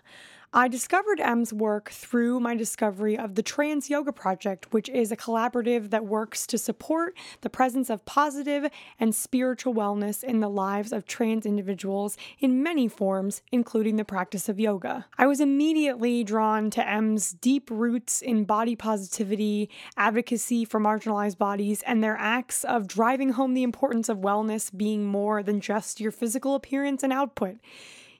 I 0.58 0.68
discovered 0.68 1.20
M's 1.20 1.52
work 1.52 1.90
through 1.90 2.40
my 2.40 2.54
discovery 2.54 3.18
of 3.18 3.34
the 3.34 3.42
Trans 3.42 3.90
Yoga 3.90 4.10
Project, 4.10 4.72
which 4.72 4.88
is 4.88 5.12
a 5.12 5.16
collaborative 5.16 5.90
that 5.90 6.06
works 6.06 6.46
to 6.46 6.56
support 6.56 7.14
the 7.42 7.50
presence 7.50 7.90
of 7.90 8.06
positive 8.06 8.70
and 8.98 9.14
spiritual 9.14 9.74
wellness 9.74 10.24
in 10.24 10.40
the 10.40 10.48
lives 10.48 10.94
of 10.94 11.04
trans 11.04 11.44
individuals 11.44 12.16
in 12.38 12.62
many 12.62 12.88
forms, 12.88 13.42
including 13.52 13.96
the 13.96 14.04
practice 14.06 14.48
of 14.48 14.58
yoga. 14.58 15.04
I 15.18 15.26
was 15.26 15.40
immediately 15.40 16.24
drawn 16.24 16.70
to 16.70 16.88
M's 16.88 17.32
deep 17.32 17.70
roots 17.70 18.22
in 18.22 18.44
body 18.44 18.76
positivity, 18.76 19.68
advocacy 19.98 20.64
for 20.64 20.80
marginalized 20.80 21.36
bodies, 21.36 21.82
and 21.82 22.02
their 22.02 22.16
acts 22.16 22.64
of 22.64 22.88
driving 22.88 23.32
home 23.32 23.52
the 23.52 23.62
importance 23.62 24.08
of 24.08 24.20
wellness 24.20 24.74
being 24.74 25.04
more 25.04 25.42
than 25.42 25.60
just 25.60 26.00
your 26.00 26.12
physical 26.12 26.54
appearance 26.54 27.02
and 27.02 27.12
output 27.12 27.58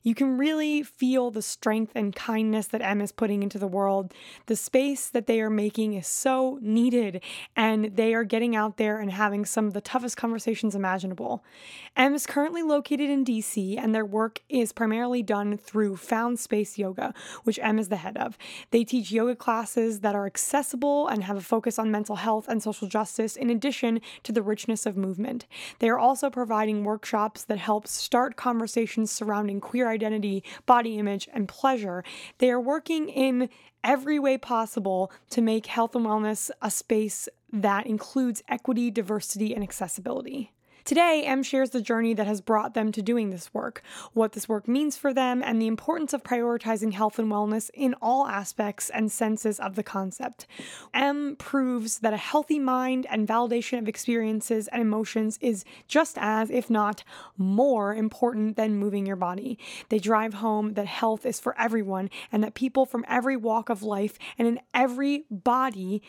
you 0.07 0.15
can 0.15 0.39
really 0.39 0.85
feel 0.85 1.33
the 1.33 1.43
strength 1.43 1.91
and 1.97 2.15
kindness 2.15 2.69
that 2.69 2.81
M 2.81 3.01
is 3.01 3.11
putting 3.11 3.43
into 3.43 3.59
the 3.59 3.67
world. 3.67 4.15
The 4.47 4.55
space 4.55 5.09
that 5.09 5.27
they 5.27 5.41
are 5.41 5.51
making 5.51 5.95
is 5.95 6.07
so 6.07 6.61
needed, 6.63 7.21
and 7.57 7.97
they 7.97 8.15
are 8.15 8.23
getting 8.23 8.55
out 8.55 8.77
there 8.77 9.01
and 9.01 9.11
having 9.11 9.45
some 9.45 9.67
of 9.67 9.73
the 9.73 9.81
toughest 9.81 10.17
conversations 10.17 10.77
imaginable. 10.77 11.43
M 11.97 12.15
is 12.15 12.25
currently 12.25 12.63
located 12.63 13.11
in 13.11 13.25
DC, 13.25 13.77
and 13.77 13.93
their 13.93 14.05
work 14.05 14.43
is 14.49 14.73
primarily 14.73 15.25
done 15.25 15.57
through 15.59 15.97
Found 15.97 16.39
Space 16.39 16.79
Yoga, 16.79 17.13
which 17.43 17.59
M 17.61 17.77
is 17.77 17.89
the 17.89 17.97
head 17.97 18.17
of. 18.17 18.39
They 18.71 18.85
teach 18.85 19.11
yoga 19.11 19.35
classes 19.35 20.01
that 20.01 20.15
are 20.15 20.27
accessible 20.27 21.09
and 21.09 21.25
have 21.25 21.37
a 21.37 21.41
focus 21.41 21.81
on 21.81 21.91
mental 21.91 22.15
health 22.15 22.47
and 22.47 22.63
social 22.63 22.87
justice, 22.87 23.35
in 23.35 23.51
addition 23.51 24.01
to 24.23 24.31
the 24.31 24.43
richness 24.43 24.87
of 24.87 24.97
movement. 24.97 25.47
They 25.81 25.89
are 25.89 25.99
also 25.99 26.31
providing 26.31 26.85
workshops 26.85 27.43
that 27.43 27.59
help 27.59 27.89
start 27.89 28.37
conversations 28.37 29.11
surrounding 29.11 29.61
queer 29.61 29.96
identity, 29.97 30.45
body 30.67 30.99
image, 30.99 31.29
and 31.33 31.49
pleasure. 31.49 32.05
They 32.39 32.51
are 32.51 32.61
working 32.61 33.09
in 33.09 33.49
every 33.83 34.19
way 34.19 34.39
possible 34.39 35.11
to 35.31 35.41
make 35.43 35.67
health 35.67 35.95
and 35.97 36.07
wellness 36.07 36.51
a 36.63 36.71
space 36.71 37.29
that 37.53 37.87
includes 37.87 38.43
equity, 38.49 38.91
diversity, 38.91 39.55
and 39.55 39.63
accessibility. 39.63 40.53
Today, 40.87 41.25
M 41.27 41.43
shares 41.43 41.71
the 41.71 41.81
journey 41.81 42.15
that 42.15 42.29
has 42.29 42.41
brought 42.41 42.75
them 42.75 42.93
to 42.93 43.03
doing 43.03 43.31
this 43.31 43.53
work, 43.53 43.83
what 44.13 44.35
this 44.35 44.49
work 44.49 44.69
means 44.69 44.97
for 44.97 45.13
them, 45.13 45.43
and 45.43 45.61
the 45.61 45.67
importance 45.67 46.13
of 46.13 46.23
prioritizing 46.23 46.93
health 46.93 47.19
and 47.19 47.29
wellness 47.29 47.71
in 47.75 47.97
all 48.01 48.29
aspects 48.29 48.89
and 48.91 49.11
senses 49.11 49.59
of 49.59 49.75
the 49.75 49.83
concept. 49.83 50.47
M 50.95 51.35
proves 51.41 51.99
that 51.99 52.13
a 52.13 52.17
healthy 52.17 52.61
mind 52.61 53.05
and 53.11 53.27
validation 53.27 53.81
of 53.81 53.89
experiences 53.89 54.69
and 54.69 54.81
emotions 54.81 55.41
is 55.43 55.65
just 55.89 56.19
as, 56.21 56.51
if 56.51 56.71
not 56.71 57.03
more, 57.37 57.93
important 57.93 58.57
than 58.57 58.77
moving 58.77 59.07
your 59.07 59.17
body. 59.17 59.59
They 59.89 59.99
drive 59.99 60.35
home 60.35 60.75
that 60.75 60.87
health 60.87 61.27
is 61.27 61.41
for 61.41 61.59
everyone 61.59 62.11
and 62.31 62.45
that 62.45 62.55
people 62.55 62.87
from 62.87 63.05
every 63.09 63.37
walk 63.37 63.71
of 63.71 63.83
life 63.83 64.21
and 64.39 64.47
in 64.47 64.61
every 64.73 65.25
body 65.33 66.01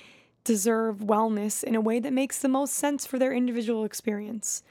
deserve 0.48 1.00
wellness 1.00 1.62
in 1.62 1.76
a 1.76 1.82
way 1.82 2.00
that 2.00 2.14
makes 2.14 2.40
the 2.40 2.48
most 2.48 2.74
sense 2.74 3.06
for 3.06 3.20
their 3.20 3.34
individual 3.34 3.84
experience. 3.84 4.64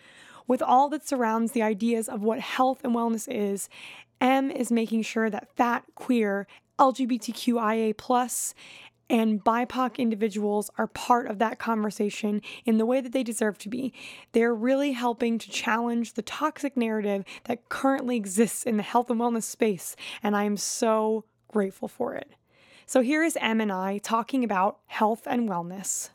With 0.48 0.62
all 0.62 0.88
that 0.88 1.06
surrounds 1.06 1.52
the 1.52 1.62
ideas 1.62 2.08
of 2.08 2.22
what 2.22 2.40
health 2.40 2.82
and 2.82 2.94
wellness 2.94 3.28
is, 3.30 3.68
M 4.18 4.50
is 4.50 4.72
making 4.72 5.02
sure 5.02 5.28
that 5.28 5.54
fat, 5.54 5.84
queer, 5.94 6.46
LGBTQIA, 6.78 7.94
and 9.10 9.44
BIPOC 9.44 9.98
individuals 9.98 10.70
are 10.78 10.86
part 10.86 11.26
of 11.26 11.38
that 11.38 11.58
conversation 11.58 12.40
in 12.64 12.78
the 12.78 12.86
way 12.86 13.02
that 13.02 13.12
they 13.12 13.22
deserve 13.22 13.58
to 13.58 13.68
be. 13.68 13.92
They're 14.32 14.54
really 14.54 14.92
helping 14.92 15.38
to 15.38 15.50
challenge 15.50 16.14
the 16.14 16.22
toxic 16.22 16.74
narrative 16.74 17.24
that 17.44 17.68
currently 17.68 18.16
exists 18.16 18.64
in 18.64 18.78
the 18.78 18.82
health 18.82 19.10
and 19.10 19.20
wellness 19.20 19.44
space, 19.44 19.94
and 20.22 20.34
I 20.34 20.44
am 20.44 20.56
so 20.56 21.24
grateful 21.48 21.88
for 21.88 22.14
it. 22.14 22.32
So 22.88 23.00
here 23.00 23.24
is 23.24 23.36
M 23.40 23.60
and 23.60 23.72
I 23.72 23.98
talking 23.98 24.44
about 24.44 24.78
health 24.86 25.22
and 25.26 25.48
wellness. 25.48 26.10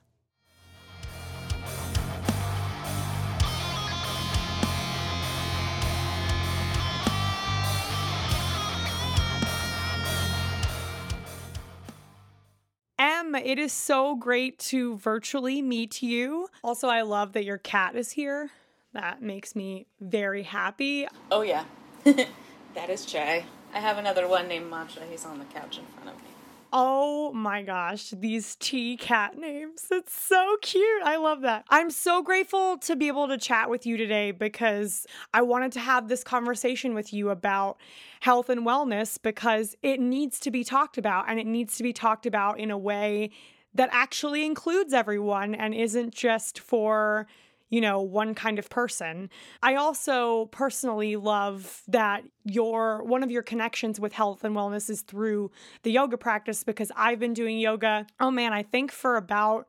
M, 12.98 13.36
it 13.36 13.60
is 13.60 13.74
so 13.74 14.16
great 14.16 14.58
to 14.60 14.96
virtually 14.96 15.62
meet 15.62 16.02
you. 16.02 16.48
Also, 16.64 16.88
I 16.88 17.02
love 17.02 17.34
that 17.34 17.44
your 17.44 17.58
cat 17.58 17.98
is 17.98 18.12
here. 18.12 18.52
That 18.94 19.22
makes 19.22 19.58
me 19.58 19.88
very 20.00 20.44
happy. 20.44 21.06
Oh, 21.30 21.42
yeah. 21.42 21.66
that 22.06 22.90
is 22.90 23.06
Jay. 23.06 23.44
I 23.74 23.80
have 23.80 23.98
another 23.98 24.26
one 24.26 24.48
named 24.48 24.72
Matcha. 24.72 25.02
He's 25.10 25.26
on 25.26 25.38
the 25.38 25.46
couch 25.46 25.78
in 25.78 25.86
front 25.88 26.10
of 26.10 26.24
me. 26.24 26.31
Oh 26.74 27.34
my 27.34 27.64
gosh, 27.64 28.12
these 28.12 28.56
tea 28.56 28.96
cat 28.96 29.38
names. 29.38 29.88
It's 29.92 30.14
so 30.14 30.56
cute. 30.62 31.04
I 31.04 31.18
love 31.18 31.42
that. 31.42 31.66
I'm 31.70 31.92
so 31.92 32.22
grateful 32.22 32.78
to 32.80 32.96
be 32.96 33.08
able 33.10 33.28
to 33.28 33.38
chat 33.38 33.70
with 33.70 33.86
you 33.86 33.98
today 33.98 34.32
because 34.32 35.06
I 35.34 35.42
wanted 35.42 35.74
to 35.74 35.82
have 35.82 36.08
this 36.08 36.24
conversation 36.24 36.94
with 36.94 37.12
you 37.12 37.30
about 37.30 37.78
health 38.22 38.50
and 38.50 38.62
wellness 38.66 39.22
because 39.22 39.76
it 39.84 40.00
needs 40.00 40.40
to 40.42 40.52
be 40.52 40.64
talked 40.64 40.98
about 40.98 41.26
and 41.28 41.42
it 41.42 41.46
needs 41.46 41.76
to 41.76 41.84
be 41.84 41.92
talked 41.92 42.26
about 42.26 42.58
in 42.58 42.72
a 42.72 42.78
way 42.78 43.32
that 43.74 43.90
actually 43.92 44.46
includes 44.46 44.94
everyone 44.94 45.54
and 45.54 45.74
isn't 45.74 46.14
just 46.14 46.58
for 46.58 47.28
you 47.72 47.82
know, 47.82 48.02
one 48.02 48.36
kind 48.36 48.60
of 48.60 48.70
person. 48.70 49.30
I 49.64 49.76
also 49.76 50.46
personally 50.48 51.16
love 51.16 51.82
that 51.88 52.24
your 52.44 53.02
one 53.04 53.24
of 53.24 53.32
your 53.32 53.42
connections 53.42 54.00
with 54.00 54.14
health 54.14 54.44
and 54.44 54.56
wellness 54.56 54.90
is 54.90 55.02
through 55.02 55.50
the 55.82 55.92
yoga 55.92 56.18
practice 56.18 56.64
because 56.64 56.92
I've 56.96 57.18
been 57.18 57.34
doing 57.34 57.58
yoga. 57.58 58.06
Oh 58.20 58.30
man, 58.30 58.54
I 58.54 58.62
think 58.62 58.92
for 58.92 59.16
about 59.16 59.68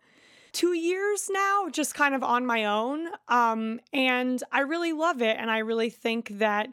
two 0.50 0.74
years 0.74 1.30
now, 1.32 1.68
just 1.70 1.94
kind 1.94 2.14
of 2.14 2.22
on 2.22 2.44
my 2.44 2.66
own. 2.66 3.08
Um, 3.28 3.80
and 3.92 4.42
I 4.52 4.60
really 4.60 4.92
love 4.92 5.22
it. 5.22 5.36
And 5.38 5.50
I 5.50 5.58
really 5.58 5.88
think 5.88 6.38
that 6.38 6.68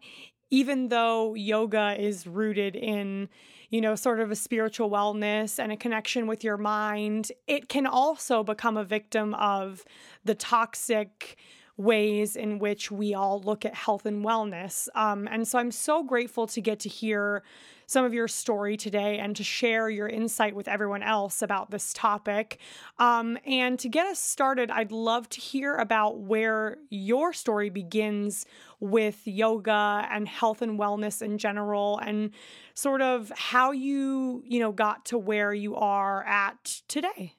even 0.49 0.89
though 0.89 1.35
yoga 1.35 1.95
is 1.97 2.25
rooted 2.25 2.75
in 2.75 3.29
you 3.69 3.81
know, 3.81 3.95
sort 3.95 4.19
of 4.19 4.31
a 4.31 4.35
spiritual 4.35 4.89
wellness 4.89 5.59
and 5.59 5.71
a 5.71 5.77
connection 5.77 6.27
with 6.27 6.43
your 6.43 6.57
mind, 6.57 7.31
it 7.47 7.69
can 7.69 7.85
also 7.85 8.43
become 8.43 8.77
a 8.77 8.83
victim 8.83 9.33
of 9.35 9.85
the 10.25 10.35
toxic 10.35 11.37
ways 11.77 12.35
in 12.35 12.59
which 12.59 12.91
we 12.91 13.13
all 13.13 13.39
look 13.41 13.63
at 13.63 13.73
health 13.73 14.05
and 14.05 14.25
wellness. 14.25 14.87
Um, 14.95 15.27
and 15.31 15.47
so 15.47 15.59
I'm 15.59 15.71
so 15.71 16.03
grateful 16.03 16.45
to 16.47 16.61
get 16.61 16.79
to 16.81 16.89
hear 16.89 17.43
some 17.89 18.05
of 18.05 18.13
your 18.13 18.27
story 18.27 18.77
today 18.77 19.17
and 19.17 19.35
to 19.35 19.43
share 19.43 19.89
your 19.89 20.07
insight 20.07 20.55
with 20.55 20.67
everyone 20.67 21.01
else 21.01 21.41
about 21.41 21.71
this 21.71 21.91
topic. 21.91 22.59
Um, 22.99 23.39
and 23.47 23.79
to 23.79 23.89
get 23.89 24.05
us 24.05 24.19
started, 24.19 24.69
I'd 24.69 24.91
love 24.91 25.27
to 25.29 25.41
hear 25.41 25.75
about 25.75 26.19
where 26.19 26.77
your 26.91 27.33
story 27.33 27.71
begins 27.71 28.45
with 28.79 29.27
yoga 29.27 30.07
and 30.11 30.27
health 30.27 30.61
and 30.61 30.77
wellness 30.79 31.23
in 31.23 31.39
general 31.39 31.97
and 31.97 32.29
sort 32.75 33.01
of 33.01 33.31
how 33.35 33.71
you, 33.71 34.43
you 34.45 34.59
know, 34.59 34.71
got 34.71 35.05
to 35.05 35.17
where 35.17 35.51
you 35.51 35.75
are 35.75 36.23
at 36.25 36.83
today. 36.87 37.33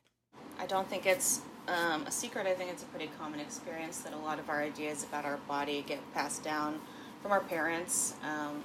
I 0.58 0.66
don't 0.66 0.88
think 0.90 1.06
it's 1.06 1.42
um, 1.68 2.02
a 2.08 2.10
secret. 2.10 2.48
I 2.48 2.54
think 2.54 2.72
it's 2.72 2.82
a 2.82 2.86
pretty 2.86 3.08
common 3.20 3.38
experience 3.38 3.98
that 3.98 4.14
a 4.14 4.18
lot 4.18 4.40
of 4.40 4.50
our 4.50 4.60
ideas 4.60 5.04
about 5.04 5.24
our 5.24 5.36
body 5.46 5.84
get 5.86 6.00
passed 6.12 6.42
down 6.42 6.80
from 7.22 7.30
our 7.30 7.40
parents. 7.40 8.14
Um, 8.24 8.64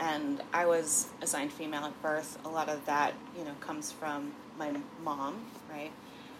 and 0.00 0.42
I 0.52 0.66
was 0.66 1.08
assigned 1.22 1.52
female 1.52 1.84
at 1.84 2.02
birth. 2.02 2.38
A 2.44 2.48
lot 2.48 2.68
of 2.68 2.84
that, 2.86 3.14
you 3.36 3.44
know, 3.44 3.52
comes 3.60 3.92
from 3.92 4.32
my 4.58 4.74
mom, 5.02 5.40
right? 5.70 5.92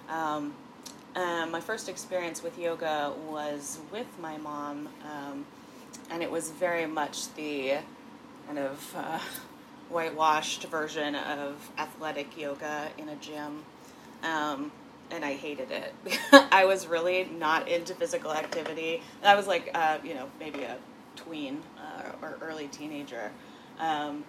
Um, 0.08 0.54
um, 1.14 1.50
my 1.50 1.60
first 1.60 1.88
experience 1.88 2.42
with 2.42 2.58
yoga 2.58 3.12
was 3.28 3.78
with 3.90 4.06
my 4.20 4.36
mom, 4.36 4.88
um, 5.04 5.46
and 6.10 6.22
it 6.22 6.30
was 6.30 6.50
very 6.50 6.86
much 6.86 7.32
the 7.34 7.78
kind 8.46 8.58
of 8.58 8.94
uh, 8.96 9.18
whitewashed 9.88 10.64
version 10.64 11.14
of 11.14 11.70
athletic 11.78 12.36
yoga 12.36 12.88
in 12.98 13.08
a 13.08 13.16
gym. 13.16 13.64
Um, 14.22 14.70
and 15.10 15.24
I 15.24 15.34
hated 15.34 15.70
it. 15.70 15.94
I 16.52 16.64
was 16.64 16.86
really 16.86 17.24
not 17.24 17.68
into 17.68 17.94
physical 17.94 18.32
activity. 18.32 19.02
I 19.24 19.36
was 19.36 19.46
like, 19.46 19.70
uh, 19.74 19.98
you 20.04 20.14
know, 20.14 20.28
maybe 20.40 20.62
a 20.62 20.76
tween 21.14 21.62
uh, 21.78 22.05
or 22.22 22.38
early 22.40 22.68
teenager. 22.68 23.30
Um, 23.78 24.24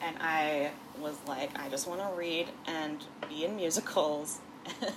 and 0.00 0.16
I 0.20 0.70
was 1.00 1.16
like, 1.26 1.58
I 1.58 1.68
just 1.68 1.88
want 1.88 2.00
to 2.00 2.08
read 2.16 2.48
and 2.66 3.04
be 3.28 3.44
in 3.44 3.56
musicals. 3.56 4.38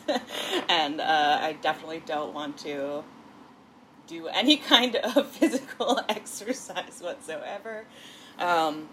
and 0.69 0.99
uh, 0.99 1.39
I 1.41 1.53
definitely 1.61 2.03
don't 2.05 2.33
want 2.33 2.57
to 2.59 3.03
do 4.07 4.27
any 4.27 4.57
kind 4.73 4.95
of 4.97 5.27
physical 5.27 5.99
exercise 6.09 6.99
whatsoever. 7.01 7.85
Um, 8.39 8.89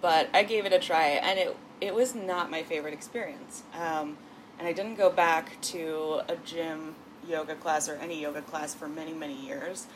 but 0.00 0.28
I 0.34 0.42
gave 0.42 0.66
it 0.66 0.72
a 0.72 0.78
try, 0.78 1.08
and 1.22 1.38
it 1.38 1.56
it 1.80 1.94
was 1.94 2.14
not 2.14 2.50
my 2.50 2.62
favorite 2.62 2.94
experience. 2.94 3.62
Um, 3.74 4.16
and 4.58 4.68
I 4.68 4.72
didn't 4.72 4.94
go 4.94 5.10
back 5.10 5.60
to 5.62 6.20
a 6.28 6.36
gym 6.36 6.94
yoga 7.28 7.54
class 7.54 7.88
or 7.88 7.96
any 7.96 8.20
yoga 8.20 8.42
class 8.42 8.74
for 8.74 8.88
many 8.88 9.12
many 9.12 9.34
years. 9.34 9.86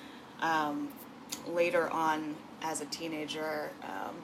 Um, 0.40 0.88
later 1.46 1.90
on, 1.90 2.36
as 2.62 2.80
a 2.80 2.86
teenager, 2.86 3.70
um, 3.82 4.14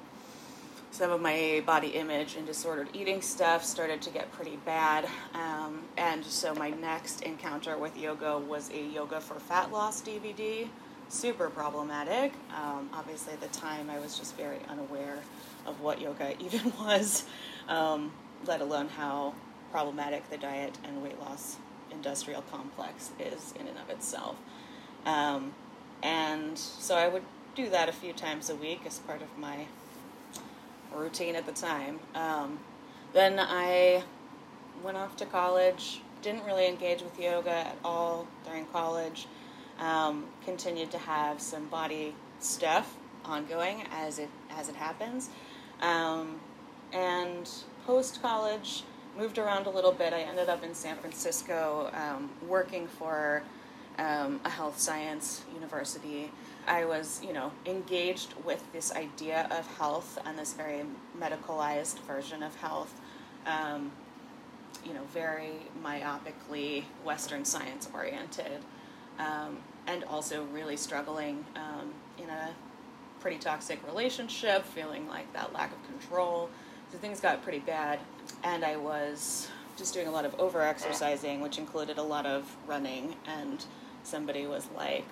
some 0.90 1.10
of 1.10 1.20
my 1.20 1.62
body 1.66 1.88
image 1.88 2.36
and 2.36 2.46
disordered 2.46 2.88
eating 2.92 3.20
stuff 3.20 3.64
started 3.64 4.00
to 4.02 4.10
get 4.10 4.30
pretty 4.30 4.56
bad. 4.64 5.08
Um, 5.34 5.82
and 5.96 6.24
so 6.24 6.54
my 6.54 6.70
next 6.70 7.22
encounter 7.22 7.76
with 7.76 7.96
yoga 7.96 8.38
was 8.38 8.70
a 8.70 8.80
Yoga 8.80 9.20
for 9.20 9.34
Fat 9.34 9.72
Loss 9.72 10.02
DVD. 10.02 10.68
Super 11.08 11.50
problematic. 11.50 12.32
Um, 12.56 12.90
obviously, 12.92 13.32
at 13.32 13.40
the 13.40 13.48
time, 13.48 13.90
I 13.90 13.98
was 13.98 14.16
just 14.18 14.36
very 14.36 14.58
unaware 14.68 15.18
of 15.66 15.80
what 15.80 16.00
yoga 16.00 16.34
even 16.44 16.72
was, 16.78 17.24
um, 17.68 18.12
let 18.46 18.60
alone 18.60 18.88
how 18.88 19.34
problematic 19.72 20.30
the 20.30 20.38
diet 20.38 20.78
and 20.84 21.02
weight 21.02 21.18
loss 21.18 21.56
industrial 21.90 22.42
complex 22.42 23.10
is 23.18 23.52
in 23.58 23.66
and 23.66 23.78
of 23.78 23.90
itself. 23.90 24.36
Um, 25.04 25.52
and 26.02 26.56
so 26.56 26.94
I 26.94 27.08
would 27.08 27.24
do 27.54 27.70
that 27.70 27.88
a 27.88 27.92
few 27.92 28.12
times 28.12 28.50
a 28.50 28.56
week 28.56 28.82
as 28.86 28.98
part 28.98 29.22
of 29.22 29.38
my 29.38 29.66
routine 30.92 31.36
at 31.36 31.46
the 31.46 31.52
time. 31.52 32.00
Um, 32.14 32.58
then 33.12 33.38
I 33.38 34.02
went 34.82 34.96
off 34.96 35.16
to 35.16 35.26
college, 35.26 36.00
didn't 36.22 36.44
really 36.44 36.66
engage 36.66 37.02
with 37.02 37.18
yoga 37.18 37.50
at 37.50 37.76
all 37.84 38.26
during 38.44 38.66
college. 38.66 39.26
Um, 39.78 40.26
continued 40.44 40.90
to 40.92 40.98
have 40.98 41.40
some 41.40 41.66
body 41.66 42.14
stuff 42.38 42.96
ongoing 43.24 43.82
as 43.90 44.20
it 44.20 44.28
as 44.50 44.68
it 44.68 44.76
happens, 44.76 45.30
um, 45.80 46.38
and 46.92 47.50
post 47.84 48.22
college 48.22 48.84
moved 49.18 49.36
around 49.36 49.66
a 49.66 49.70
little 49.70 49.90
bit. 49.90 50.12
I 50.12 50.20
ended 50.20 50.48
up 50.48 50.62
in 50.62 50.74
San 50.74 50.96
Francisco 50.96 51.90
um, 51.92 52.30
working 52.46 52.86
for 52.86 53.42
um, 53.98 54.40
a 54.44 54.50
health 54.50 54.78
science 54.78 55.44
university 55.54 56.30
I 56.66 56.84
was, 56.84 57.20
you 57.22 57.32
know, 57.32 57.52
engaged 57.66 58.34
with 58.44 58.64
this 58.72 58.92
idea 58.92 59.46
of 59.50 59.66
health 59.76 60.18
and 60.24 60.38
this 60.38 60.54
very 60.54 60.82
medicalized 61.18 61.98
version 62.00 62.42
of 62.42 62.54
health, 62.56 63.00
um, 63.46 63.92
you 64.84 64.94
know, 64.94 65.02
very 65.12 65.52
myopically 65.82 66.84
Western 67.04 67.44
science 67.44 67.88
oriented, 67.92 68.62
um, 69.18 69.58
and 69.86 70.04
also 70.04 70.44
really 70.44 70.76
struggling 70.76 71.44
um, 71.56 71.92
in 72.18 72.30
a 72.30 72.50
pretty 73.20 73.38
toxic 73.38 73.84
relationship, 73.86 74.64
feeling 74.64 75.06
like 75.08 75.30
that 75.34 75.52
lack 75.52 75.70
of 75.72 75.86
control. 75.86 76.48
So 76.92 76.98
things 76.98 77.20
got 77.20 77.42
pretty 77.42 77.60
bad, 77.60 77.98
and 78.42 78.64
I 78.64 78.76
was 78.76 79.48
just 79.76 79.92
doing 79.92 80.06
a 80.06 80.10
lot 80.10 80.24
of 80.24 80.38
over 80.40 80.62
exercising, 80.62 81.40
which 81.40 81.58
included 81.58 81.98
a 81.98 82.02
lot 82.02 82.24
of 82.24 82.56
running, 82.66 83.16
and 83.26 83.64
somebody 84.04 84.46
was 84.46 84.68
like, 84.76 85.06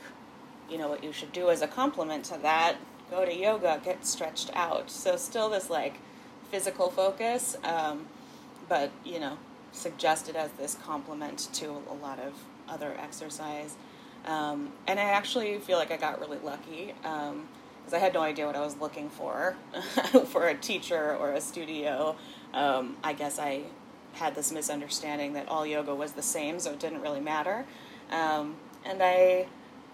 you 0.70 0.78
know, 0.78 0.88
what 0.88 1.02
you 1.02 1.12
should 1.12 1.32
do 1.32 1.50
as 1.50 1.62
a 1.62 1.66
complement 1.66 2.24
to 2.26 2.38
that, 2.42 2.76
go 3.10 3.24
to 3.24 3.34
yoga, 3.34 3.80
get 3.84 4.06
stretched 4.06 4.50
out. 4.54 4.90
So 4.90 5.16
still 5.16 5.50
this 5.50 5.68
like 5.68 5.96
physical 6.50 6.90
focus, 6.90 7.56
um, 7.64 8.06
but 8.68 8.90
you 9.04 9.18
know, 9.18 9.38
suggested 9.72 10.36
as 10.36 10.50
this 10.52 10.76
complement 10.84 11.48
to 11.54 11.66
a 11.90 11.94
lot 12.00 12.18
of 12.18 12.34
other 12.68 12.94
exercise. 12.98 13.76
Um, 14.24 14.72
and 14.86 15.00
I 15.00 15.04
actually 15.04 15.58
feel 15.58 15.78
like 15.78 15.90
I 15.90 15.96
got 15.96 16.20
really 16.20 16.38
lucky 16.38 16.94
because 17.02 17.32
um, 17.32 17.48
I 17.92 17.98
had 17.98 18.14
no 18.14 18.20
idea 18.20 18.46
what 18.46 18.54
I 18.54 18.60
was 18.60 18.76
looking 18.76 19.10
for 19.10 19.56
for 20.26 20.46
a 20.48 20.54
teacher 20.54 21.16
or 21.16 21.32
a 21.32 21.40
studio. 21.40 22.16
Um, 22.54 22.96
I 23.02 23.14
guess 23.14 23.38
I 23.38 23.62
had 24.12 24.34
this 24.34 24.52
misunderstanding 24.52 25.32
that 25.32 25.48
all 25.48 25.66
yoga 25.66 25.94
was 25.94 26.12
the 26.12 26.22
same, 26.22 26.60
so 26.60 26.70
it 26.72 26.78
didn't 26.78 27.00
really 27.00 27.20
matter. 27.20 27.64
And 28.84 29.02
I 29.02 29.46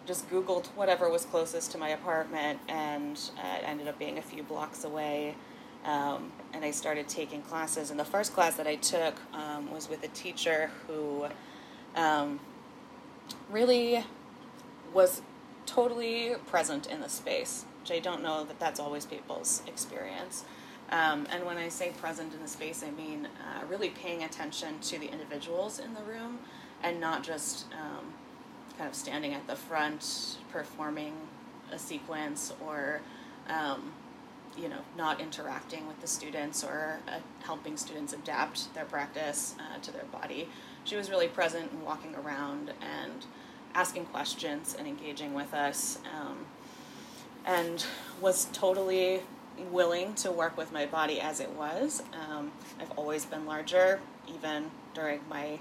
just 0.06 0.30
Googled 0.30 0.66
whatever 0.68 1.10
was 1.10 1.24
closest 1.26 1.70
to 1.72 1.78
my 1.78 1.90
apartment, 1.90 2.58
and 2.68 3.18
uh, 3.36 3.58
it 3.58 3.64
ended 3.64 3.88
up 3.88 3.98
being 3.98 4.18
a 4.18 4.22
few 4.22 4.42
blocks 4.42 4.84
away. 4.84 5.34
Um, 5.84 6.32
and 6.52 6.64
I 6.64 6.70
started 6.70 7.08
taking 7.08 7.42
classes. 7.42 7.90
And 7.90 8.00
the 8.00 8.04
first 8.04 8.32
class 8.34 8.56
that 8.56 8.66
I 8.66 8.76
took 8.76 9.14
um, 9.32 9.70
was 9.70 9.88
with 9.88 10.02
a 10.02 10.08
teacher 10.08 10.70
who 10.86 11.26
um, 11.94 12.40
really 13.50 14.04
was 14.92 15.22
totally 15.66 16.34
present 16.46 16.86
in 16.86 17.00
the 17.00 17.08
space, 17.08 17.64
which 17.80 17.92
I 17.92 17.98
don't 17.98 18.22
know 18.22 18.44
that 18.44 18.58
that's 18.58 18.80
always 18.80 19.04
people's 19.04 19.62
experience. 19.66 20.44
Um, 20.90 21.26
and 21.30 21.44
when 21.44 21.58
I 21.58 21.68
say 21.68 21.90
present 21.90 22.32
in 22.32 22.40
the 22.40 22.48
space, 22.48 22.82
I 22.82 22.90
mean 22.90 23.26
uh, 23.26 23.66
really 23.66 23.90
paying 23.90 24.24
attention 24.24 24.78
to 24.80 24.98
the 24.98 25.10
individuals 25.12 25.78
in 25.78 25.92
the 25.92 26.02
room 26.02 26.38
and 26.82 26.98
not 26.98 27.22
just 27.22 27.66
um, 27.74 28.14
kind 28.78 28.88
of 28.88 28.94
standing 28.94 29.34
at 29.34 29.46
the 29.46 29.56
front 29.56 30.38
performing 30.52 31.12
a 31.72 31.78
sequence 31.78 32.52
or 32.64 33.00
um, 33.48 33.92
you 34.56 34.68
know 34.68 34.80
not 34.96 35.20
interacting 35.20 35.86
with 35.86 36.00
the 36.00 36.06
students 36.06 36.64
or 36.64 37.00
uh, 37.08 37.18
helping 37.42 37.76
students 37.76 38.12
adapt 38.12 38.72
their 38.74 38.84
practice 38.84 39.56
uh, 39.58 39.78
to 39.80 39.92
their 39.92 40.04
body. 40.04 40.48
She 40.84 40.96
was 40.96 41.10
really 41.10 41.28
present 41.28 41.70
and 41.72 41.82
walking 41.82 42.14
around 42.14 42.72
and 42.80 43.26
asking 43.74 44.06
questions 44.06 44.74
and 44.78 44.88
engaging 44.88 45.34
with 45.34 45.52
us 45.52 45.98
um, 46.16 46.46
and 47.44 47.84
was 48.20 48.46
totally 48.52 49.22
willing 49.70 50.14
to 50.14 50.30
work 50.30 50.56
with 50.56 50.72
my 50.72 50.86
body 50.86 51.20
as 51.20 51.40
it 51.40 51.50
was. 51.50 52.02
Um, 52.12 52.52
i've 52.80 52.90
always 52.92 53.24
been 53.24 53.44
larger 53.44 54.00
even 54.28 54.70
during 54.94 55.20
my 55.28 55.58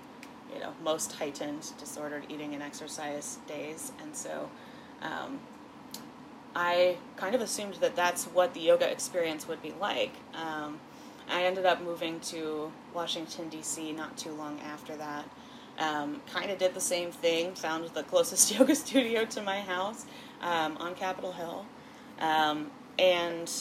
you 0.54 0.60
know 0.60 0.74
most 0.84 1.14
heightened 1.14 1.72
disordered 1.80 2.24
eating 2.30 2.54
and 2.54 2.64
exercise 2.64 3.38
days, 3.48 3.92
and 4.02 4.16
so 4.16 4.50
um, 5.02 5.40
I 6.56 6.98
kind 7.18 7.36
of 7.36 7.42
assumed 7.42 7.76
that 7.76 7.96
that's 7.96 8.26
what 8.26 8.54
the 8.54 8.60
yoga 8.60 8.90
experience 8.90 9.48
would 9.48 9.62
be 9.62 9.74
like. 9.80 10.14
Um, 10.34 10.80
I 11.30 11.44
ended 11.44 11.66
up 11.66 11.82
moving 11.82 12.20
to 12.22 12.72
Washington 12.94 13.50
D.C. 13.50 13.92
not 13.92 14.18
too 14.18 14.32
long 14.32 14.60
after 14.62 14.96
that. 14.96 15.26
Um, 15.78 16.22
kind 16.34 16.50
of 16.50 16.58
did 16.58 16.74
the 16.74 16.82
same 16.82 17.12
thing. 17.12 17.54
Found 17.56 17.88
the 17.90 18.04
closest 18.04 18.52
yoga 18.58 18.76
studio 18.76 19.26
to 19.26 19.42
my 19.42 19.62
house 19.62 20.06
um, 20.42 20.78
on 20.78 20.96
Capitol 20.96 21.34
Hill, 21.34 21.66
um, 22.20 22.72
and 22.98 23.52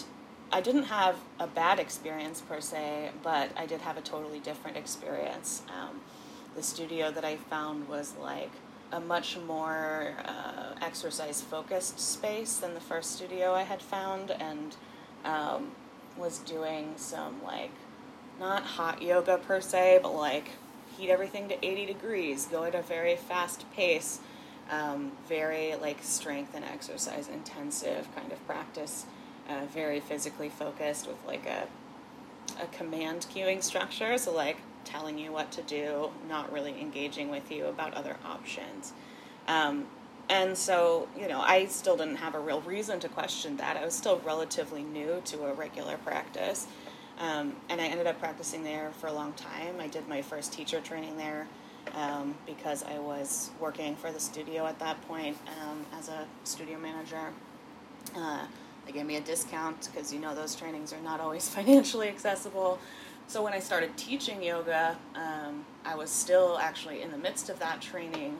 I 0.52 0.60
didn't 0.60 0.84
have 0.84 1.16
a 1.40 1.46
bad 1.46 1.78
experience 1.78 2.40
per 2.40 2.60
se, 2.60 3.10
but 3.22 3.50
I 3.56 3.66
did 3.66 3.80
have 3.80 3.98
a 3.98 4.00
totally 4.00 4.38
different 4.38 4.76
experience. 4.76 5.62
Um, 5.68 6.00
the 6.56 6.62
studio 6.62 7.10
that 7.12 7.24
I 7.24 7.36
found 7.36 7.88
was 7.88 8.14
like 8.20 8.50
a 8.90 8.98
much 8.98 9.38
more 9.46 10.14
uh, 10.24 10.74
exercise 10.80 11.42
focused 11.42 12.00
space 12.00 12.56
than 12.56 12.74
the 12.74 12.80
first 12.80 13.12
studio 13.12 13.52
I 13.52 13.62
had 13.62 13.82
found, 13.82 14.30
and 14.30 14.74
um, 15.24 15.72
was 16.16 16.38
doing 16.38 16.94
some 16.96 17.42
like 17.44 17.72
not 18.40 18.62
hot 18.62 19.02
yoga 19.02 19.38
per 19.38 19.60
se, 19.60 20.00
but 20.02 20.14
like 20.14 20.50
heat 20.96 21.10
everything 21.10 21.48
to 21.48 21.64
80 21.64 21.86
degrees, 21.86 22.46
go 22.46 22.64
at 22.64 22.74
a 22.74 22.82
very 22.82 23.16
fast 23.16 23.70
pace, 23.72 24.20
um, 24.70 25.12
very 25.28 25.74
like 25.76 26.02
strength 26.02 26.54
and 26.54 26.64
exercise 26.64 27.28
intensive 27.28 28.08
kind 28.14 28.32
of 28.32 28.44
practice, 28.46 29.04
uh, 29.48 29.66
very 29.66 30.00
physically 30.00 30.48
focused 30.48 31.06
with 31.06 31.18
like 31.26 31.46
a 31.46 31.68
a 32.62 32.66
command 32.68 33.26
cueing 33.34 33.62
structure. 33.62 34.16
So 34.16 34.32
like 34.32 34.58
telling 34.86 35.18
you 35.18 35.32
what 35.32 35.52
to 35.52 35.62
do, 35.62 36.10
not 36.28 36.50
really 36.52 36.80
engaging 36.80 37.28
with 37.28 37.50
you 37.50 37.66
about 37.66 37.92
other 37.94 38.16
options. 38.24 38.92
Um, 39.48 39.86
and 40.28 40.56
so, 40.56 41.08
you 41.18 41.28
know, 41.28 41.40
I 41.40 41.66
still 41.66 41.96
didn't 41.96 42.16
have 42.16 42.34
a 42.34 42.40
real 42.40 42.60
reason 42.62 42.98
to 43.00 43.08
question 43.08 43.56
that. 43.58 43.76
I 43.76 43.84
was 43.84 43.94
still 43.94 44.20
relatively 44.24 44.82
new 44.82 45.20
to 45.26 45.44
a 45.44 45.52
regular 45.52 45.98
practice. 45.98 46.66
Um, 47.18 47.56
and 47.68 47.80
I 47.80 47.86
ended 47.86 48.06
up 48.06 48.18
practicing 48.18 48.64
there 48.64 48.90
for 48.92 49.06
a 49.06 49.12
long 49.12 49.32
time. 49.34 49.76
I 49.80 49.86
did 49.86 50.08
my 50.08 50.22
first 50.22 50.52
teacher 50.52 50.80
training 50.80 51.16
there 51.16 51.46
um, 51.94 52.34
because 52.44 52.82
I 52.82 52.98
was 52.98 53.50
working 53.60 53.96
for 53.96 54.10
the 54.10 54.20
studio 54.20 54.66
at 54.66 54.78
that 54.80 55.00
point 55.08 55.36
um, 55.62 55.86
as 55.98 56.08
a 56.08 56.26
studio 56.44 56.78
manager. 56.78 57.32
Uh, 58.14 58.46
they 58.86 58.92
gave 58.92 59.06
me 59.06 59.16
a 59.16 59.20
discount 59.20 59.88
because 59.92 60.12
you 60.12 60.20
know 60.20 60.34
those 60.34 60.54
trainings 60.54 60.92
are 60.92 61.00
not 61.02 61.20
always 61.20 61.48
financially 61.54 62.08
accessible. 62.08 62.78
So 63.28 63.42
when 63.42 63.52
I 63.52 63.58
started 63.58 63.96
teaching 63.96 64.42
yoga, 64.42 64.96
um, 65.16 65.66
I 65.84 65.96
was 65.96 66.10
still 66.10 66.58
actually 66.58 67.02
in 67.02 67.10
the 67.10 67.18
midst 67.18 67.50
of 67.50 67.58
that 67.58 67.80
training, 67.80 68.36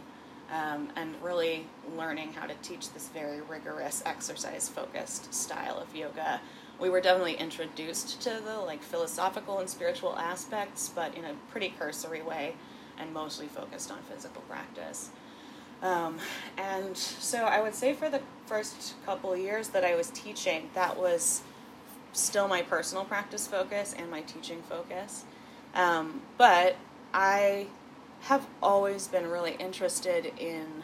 um, 0.53 0.89
and 0.95 1.15
really 1.23 1.67
learning 1.97 2.33
how 2.33 2.47
to 2.47 2.55
teach 2.63 2.93
this 2.93 3.09
very 3.09 3.41
rigorous 3.41 4.03
exercise 4.07 4.69
focused 4.69 5.35
style 5.35 5.79
of 5.79 5.95
yoga. 5.95 6.41
We 6.79 6.89
were 6.89 7.01
definitely 7.01 7.35
introduced 7.35 8.21
to 8.23 8.41
the 8.45 8.59
like 8.59 8.83
philosophical 8.83 9.59
and 9.59 9.69
spiritual 9.69 10.17
aspects, 10.17 10.91
but 10.95 11.15
in 11.17 11.25
a 11.25 11.35
pretty 11.51 11.75
cursory 11.77 12.23
way 12.23 12.55
and 12.99 13.13
mostly 13.13 13.49
focused 13.49 13.91
on 13.91 13.99
physical 14.03 14.43
practice. 14.43 15.11
Um, 15.83 16.19
and 16.57 16.97
so 16.97 17.45
I 17.45 17.61
would 17.61 17.75
say 17.75 17.93
for 17.93 18.09
the 18.09 18.21
first 18.47 18.95
couple 19.05 19.37
years 19.37 19.69
that 19.71 19.85
I 19.85 19.95
was 19.95 20.11
teaching, 20.11 20.71
that 20.75 20.97
was 20.97 21.43
still 22.17 22.49
my 22.49 22.63
personal 22.63 23.05
practice 23.05 23.47
focus 23.47 23.95
and 23.97 24.11
my 24.11 24.23
teaching 24.23 24.63
focus. 24.63 25.25
Um, 25.75 26.23
but 26.39 26.77
I 27.13 27.67
have 28.23 28.47
always 28.63 29.07
been 29.07 29.29
really 29.29 29.53
interested 29.59 30.33
in 30.39 30.83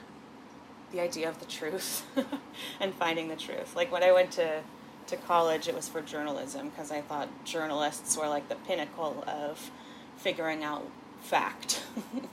the 0.93 1.01
idea 1.01 1.29
of 1.29 1.41
the 1.41 1.47
truth 1.47 2.05
and 2.81 2.95
finding 2.95 3.29
the 3.29 3.37
truth. 3.37 3.75
Like 3.75 3.91
when 3.91 4.03
I 4.03 4.13
went 4.13 4.33
to, 4.33 4.61
to 5.07 5.17
college, 5.17 5.69
it 5.69 5.75
was 5.75 5.89
for 5.89 6.03
journalism 6.03 6.69
because 6.69 6.93
I 6.93 7.01
thought 7.01 7.29
journalists 7.45 8.17
were 8.17 8.29
like 8.29 8.49
the 8.49 8.55
pinnacle 8.55 9.25
of 9.27 9.71
figuring 10.19 10.63
out 10.63 10.87
fact. 11.23 11.83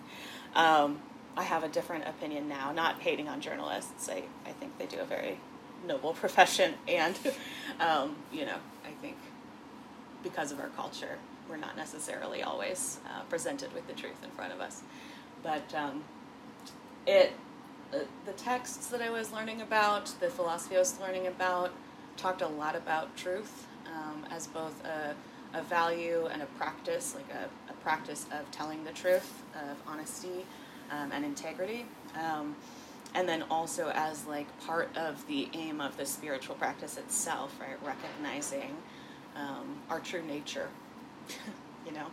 um, 0.55 0.99
I 1.37 1.43
have 1.43 1.63
a 1.63 1.69
different 1.69 2.05
opinion 2.07 2.49
now, 2.49 2.71
not 2.71 2.99
hating 2.99 3.29
on 3.29 3.39
journalists. 3.39 4.09
I, 4.09 4.23
I 4.45 4.51
think 4.51 4.77
they 4.77 4.85
do 4.85 4.99
a 4.99 5.05
very 5.05 5.39
noble 5.87 6.13
profession, 6.21 6.73
and, 6.87 7.17
um, 7.79 8.17
you 8.31 8.45
know, 8.45 8.57
because 10.23 10.51
of 10.51 10.59
our 10.59 10.69
culture, 10.69 11.17
we're 11.49 11.57
not 11.57 11.75
necessarily 11.75 12.43
always 12.43 12.99
uh, 13.07 13.23
presented 13.23 13.73
with 13.73 13.87
the 13.87 13.93
truth 13.93 14.23
in 14.23 14.29
front 14.31 14.53
of 14.53 14.59
us. 14.59 14.83
But 15.43 15.73
um, 15.73 16.03
it, 17.07 17.33
the 18.25 18.33
texts 18.33 18.87
that 18.87 19.01
I 19.01 19.09
was 19.09 19.31
learning 19.31 19.61
about, 19.61 20.07
the 20.19 20.29
philosophy 20.29 20.75
I 20.75 20.79
was 20.79 20.99
learning 20.99 21.27
about, 21.27 21.71
talked 22.17 22.41
a 22.41 22.47
lot 22.47 22.75
about 22.75 23.15
truth 23.15 23.65
um, 23.87 24.25
as 24.29 24.47
both 24.47 24.83
a, 24.85 25.15
a 25.57 25.61
value 25.63 26.27
and 26.31 26.41
a 26.41 26.45
practice, 26.45 27.15
like 27.15 27.29
a, 27.31 27.71
a 27.71 27.73
practice 27.77 28.25
of 28.31 28.49
telling 28.51 28.83
the 28.83 28.91
truth, 28.91 29.43
of 29.55 29.77
honesty 29.87 30.45
um, 30.91 31.11
and 31.11 31.25
integrity. 31.25 31.85
Um, 32.15 32.55
and 33.15 33.27
then 33.27 33.43
also 33.49 33.91
as 33.95 34.27
like 34.27 34.45
part 34.61 34.95
of 34.95 35.25
the 35.27 35.49
aim 35.53 35.81
of 35.81 35.97
the 35.97 36.05
spiritual 36.05 36.55
practice 36.55 36.97
itself, 36.97 37.59
right? 37.59 37.77
Recognizing 37.83 38.77
um, 39.39 39.77
our 39.89 39.99
true 39.99 40.23
nature, 40.23 40.67
you 41.85 41.91
know, 41.91 42.07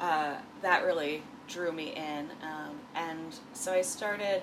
uh, 0.00 0.34
that 0.62 0.84
really 0.84 1.22
drew 1.48 1.72
me 1.72 1.94
in. 1.94 2.28
Um, 2.42 2.78
and 2.94 3.34
so 3.52 3.72
I 3.72 3.82
started 3.82 4.42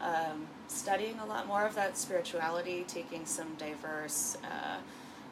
um, 0.00 0.46
studying 0.68 1.18
a 1.18 1.26
lot 1.26 1.46
more 1.46 1.66
of 1.66 1.74
that 1.74 1.96
spirituality, 1.96 2.84
taking 2.88 3.26
some 3.26 3.54
diverse 3.58 4.36
uh, 4.44 4.78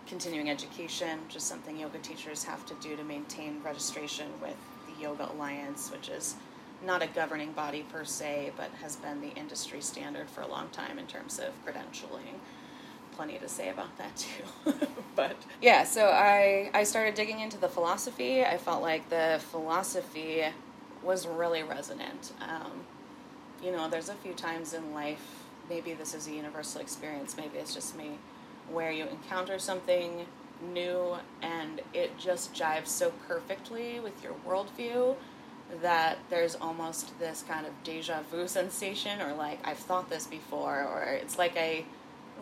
continuing 0.06 0.50
education, 0.50 1.20
just 1.28 1.46
something 1.46 1.78
yoga 1.78 1.98
teachers 1.98 2.44
have 2.44 2.64
to 2.66 2.74
do 2.80 2.96
to 2.96 3.04
maintain 3.04 3.60
registration 3.62 4.26
with 4.40 4.56
the 4.86 5.02
Yoga 5.02 5.30
Alliance, 5.32 5.90
which 5.90 6.08
is 6.08 6.36
not 6.84 7.02
a 7.02 7.06
governing 7.08 7.52
body 7.52 7.84
per 7.90 8.04
se, 8.04 8.52
but 8.56 8.70
has 8.82 8.96
been 8.96 9.20
the 9.20 9.34
industry 9.34 9.80
standard 9.80 10.28
for 10.28 10.42
a 10.42 10.46
long 10.46 10.68
time 10.70 10.98
in 10.98 11.06
terms 11.06 11.38
of 11.38 11.48
credentialing. 11.64 12.38
Plenty 13.18 13.38
to 13.38 13.48
say 13.48 13.70
about 13.70 13.98
that 13.98 14.16
too. 14.16 14.72
but 15.16 15.34
yeah, 15.60 15.82
so 15.82 16.06
I, 16.06 16.70
I 16.72 16.84
started 16.84 17.16
digging 17.16 17.40
into 17.40 17.58
the 17.58 17.68
philosophy. 17.68 18.44
I 18.44 18.58
felt 18.58 18.80
like 18.80 19.10
the 19.10 19.40
philosophy 19.50 20.44
was 21.02 21.26
really 21.26 21.64
resonant. 21.64 22.32
Um, 22.40 22.70
you 23.60 23.72
know, 23.72 23.88
there's 23.88 24.08
a 24.08 24.14
few 24.14 24.34
times 24.34 24.72
in 24.72 24.94
life, 24.94 25.42
maybe 25.68 25.94
this 25.94 26.14
is 26.14 26.28
a 26.28 26.30
universal 26.30 26.80
experience, 26.80 27.36
maybe 27.36 27.58
it's 27.58 27.74
just 27.74 27.96
me, 27.96 28.18
where 28.70 28.92
you 28.92 29.04
encounter 29.06 29.58
something 29.58 30.24
new 30.72 31.16
and 31.42 31.80
it 31.92 32.16
just 32.18 32.54
jives 32.54 32.86
so 32.86 33.12
perfectly 33.26 33.98
with 33.98 34.22
your 34.22 34.34
worldview 34.46 35.16
that 35.82 36.18
there's 36.30 36.54
almost 36.54 37.18
this 37.18 37.44
kind 37.48 37.66
of 37.66 37.72
deja 37.82 38.20
vu 38.30 38.46
sensation, 38.46 39.20
or 39.20 39.34
like 39.34 39.58
I've 39.66 39.76
thought 39.76 40.08
this 40.08 40.28
before, 40.28 40.84
or 40.84 41.02
it's 41.02 41.36
like 41.36 41.56
I 41.56 41.84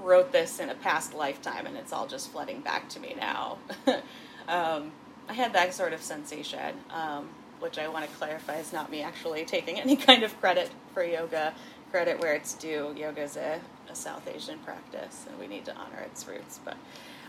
wrote 0.03 0.33
this 0.33 0.59
in 0.61 0.71
a 0.71 0.75
past 0.75 1.15
lifetime 1.15 1.67
and 1.67 1.77
it's 1.77 1.93
all 1.93 2.07
just 2.07 2.31
flooding 2.33 2.61
back 2.61 2.89
to 2.91 3.01
me 3.01 3.15
now. 3.19 3.59
um, 4.49 4.93
I 5.29 5.33
had 5.33 5.53
that 5.55 5.75
sort 5.75 5.93
of 5.93 6.03
sensation, 6.03 6.75
um, 6.91 7.29
which 7.61 7.79
I 7.79 7.89
want 7.89 8.09
to 8.09 8.17
clarify 8.17 8.57
is 8.59 8.73
not 8.73 8.91
me 8.91 9.03
actually 9.03 9.45
taking 9.45 9.81
any 9.81 9.97
kind 10.09 10.23
of 10.23 10.39
credit 10.41 10.71
for 10.95 11.05
yoga. 11.05 11.55
Credit 11.91 12.21
where 12.21 12.35
it's 12.35 12.55
due. 12.55 12.95
Yoga 12.97 13.23
is 13.23 13.37
a, 13.37 13.61
a 13.91 13.95
South 13.95 14.29
Asian 14.29 14.59
practice, 14.59 15.25
and 15.29 15.39
we 15.39 15.47
need 15.47 15.65
to 15.67 15.75
honor 15.77 16.01
its 16.01 16.27
roots. 16.27 16.61
But 16.65 16.77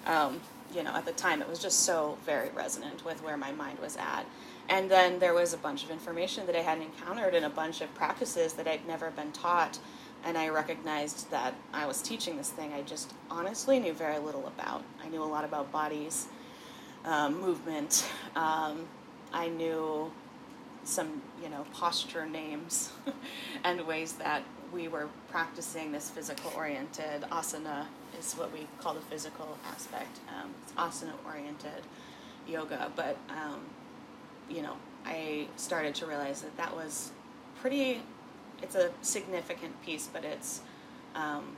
um, 0.06 0.42
you 0.74 0.84
know, 0.84 0.92
at 0.96 1.06
the 1.06 1.12
time, 1.12 1.42
it 1.42 1.48
was 1.48 1.60
just 1.60 1.82
so 1.82 2.18
very 2.26 2.50
resonant 2.50 3.06
with 3.06 3.24
where 3.24 3.38
my 3.38 3.52
mind 3.52 3.80
was 3.80 3.98
at. 3.98 4.26
And 4.70 4.92
then 4.92 5.20
there 5.20 5.34
was 5.34 5.54
a 5.54 5.58
bunch 5.58 5.84
of 5.84 5.92
information 5.92 6.46
that 6.48 6.56
I 6.56 6.60
hadn't 6.60 6.84
encountered 6.84 7.34
and 7.34 7.46
a 7.46 7.50
bunch 7.50 7.82
of 7.82 7.94
practices 7.96 8.54
that 8.54 8.68
I'd 8.68 8.86
never 8.86 9.12
been 9.12 9.32
taught. 9.32 9.80
And 10.24 10.38
I 10.38 10.50
recognized 10.50 11.30
that 11.32 11.54
I 11.74 11.86
was 11.86 12.02
teaching 12.02 12.38
this 12.38 12.50
thing 12.50 12.74
I 12.74 12.82
just 12.82 13.14
honestly 13.30 13.80
knew 13.80 13.94
very 13.94 14.20
little 14.20 14.48
about. 14.48 14.84
I 15.04 15.08
knew 15.10 15.24
a 15.24 15.26
lot 15.26 15.46
about 15.46 15.72
bodies, 15.72 16.28
um, 17.06 17.40
movement. 17.40 18.08
Um, 18.36 18.88
I 19.32 19.48
knew 19.48 20.12
some, 20.84 21.22
you 21.42 21.50
know, 21.50 21.66
posture 21.74 22.26
names 22.26 22.92
and 23.64 23.86
ways 23.86 24.14
that 24.14 24.44
we 24.74 24.88
were 24.88 25.08
practicing 25.30 25.92
this 25.92 26.10
physical 26.10 26.52
oriented 26.56 27.22
asana 27.32 27.86
is 28.20 28.34
what 28.34 28.52
we 28.52 28.68
call 28.80 28.94
the 28.94 29.02
physical 29.02 29.58
aspect. 29.70 30.20
Um, 30.30 30.52
it's 30.64 30.74
asana 30.74 31.14
oriented 31.26 31.84
yoga, 32.48 32.92
but 32.96 33.18
um, 33.30 33.62
you 34.50 34.62
know, 34.62 34.76
I 35.06 35.48
started 35.56 35.96
to 35.96 36.06
realize 36.06 36.42
that 36.42 36.56
that 36.58 36.76
was 36.76 37.12
pretty. 37.62 38.02
It's 38.62 38.76
a 38.76 38.92
significant 39.02 39.82
piece, 39.84 40.08
but 40.12 40.26
it's 40.26 40.62
um, 41.16 41.56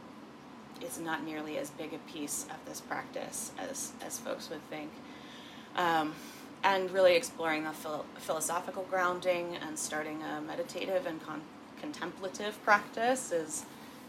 it's 0.82 1.00
not 1.00 1.24
nearly 1.24 1.58
as 1.58 1.70
big 1.72 1.94
a 1.94 1.98
piece 2.12 2.46
of 2.46 2.58
this 2.66 2.82
practice 2.82 3.52
as 3.58 3.92
as 4.06 4.20
folks 4.20 4.50
would 4.50 4.68
think. 4.70 4.92
Um, 5.76 6.14
and 6.62 6.92
really 6.92 7.16
exploring 7.16 7.64
the 7.64 7.72
phil- 7.72 8.06
philosophical 8.18 8.86
grounding 8.90 9.56
and 9.66 9.80
starting 9.80 10.22
a 10.24 10.42
meditative 10.42 11.06
and 11.06 11.26
con- 11.26 11.42
contemplative 11.80 12.62
practice 12.66 13.32
has 13.32 13.66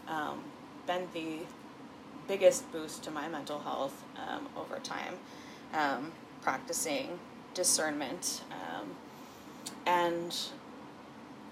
um, 0.09 0.43
been 0.85 1.07
the 1.13 1.39
biggest 2.27 2.69
boost 2.73 3.03
to 3.03 3.11
my 3.11 3.29
mental 3.29 3.59
health 3.59 4.03
um, 4.17 4.49
over 4.57 4.79
time. 4.79 5.13
Um, 5.73 6.11
practicing 6.41 7.19
discernment. 7.53 8.41
Um, 8.51 8.89
and 9.85 10.35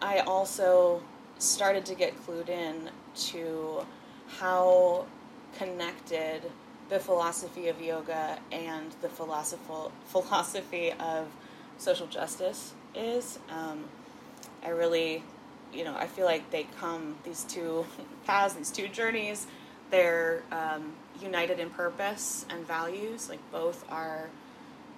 I 0.01 0.19
also 0.19 1.01
started 1.39 1.85
to 1.85 1.95
get 1.95 2.13
clued 2.25 2.49
in 2.49 2.89
to 3.15 3.85
how 4.27 5.05
connected 5.57 6.41
the 6.89 6.99
philosophy 6.99 7.67
of 7.67 7.81
yoga 7.81 8.37
and 8.51 8.91
the 9.01 9.09
philosophical 9.09 9.91
philosophy 10.05 10.91
of 10.99 11.27
social 11.77 12.07
justice 12.07 12.73
is. 12.93 13.39
Um, 13.49 13.85
I 14.63 14.69
really, 14.69 15.23
you 15.73 15.83
know, 15.83 15.95
I 15.95 16.07
feel 16.07 16.25
like 16.25 16.49
they 16.51 16.67
come 16.79 17.15
these 17.23 17.43
two 17.45 17.85
paths, 18.25 18.55
these 18.55 18.71
two 18.71 18.87
journeys. 18.87 19.47
They're 19.91 20.43
um, 20.51 20.93
united 21.21 21.59
in 21.59 21.69
purpose 21.69 22.45
and 22.49 22.67
values. 22.67 23.29
Like 23.29 23.39
both 23.51 23.85
are 23.89 24.29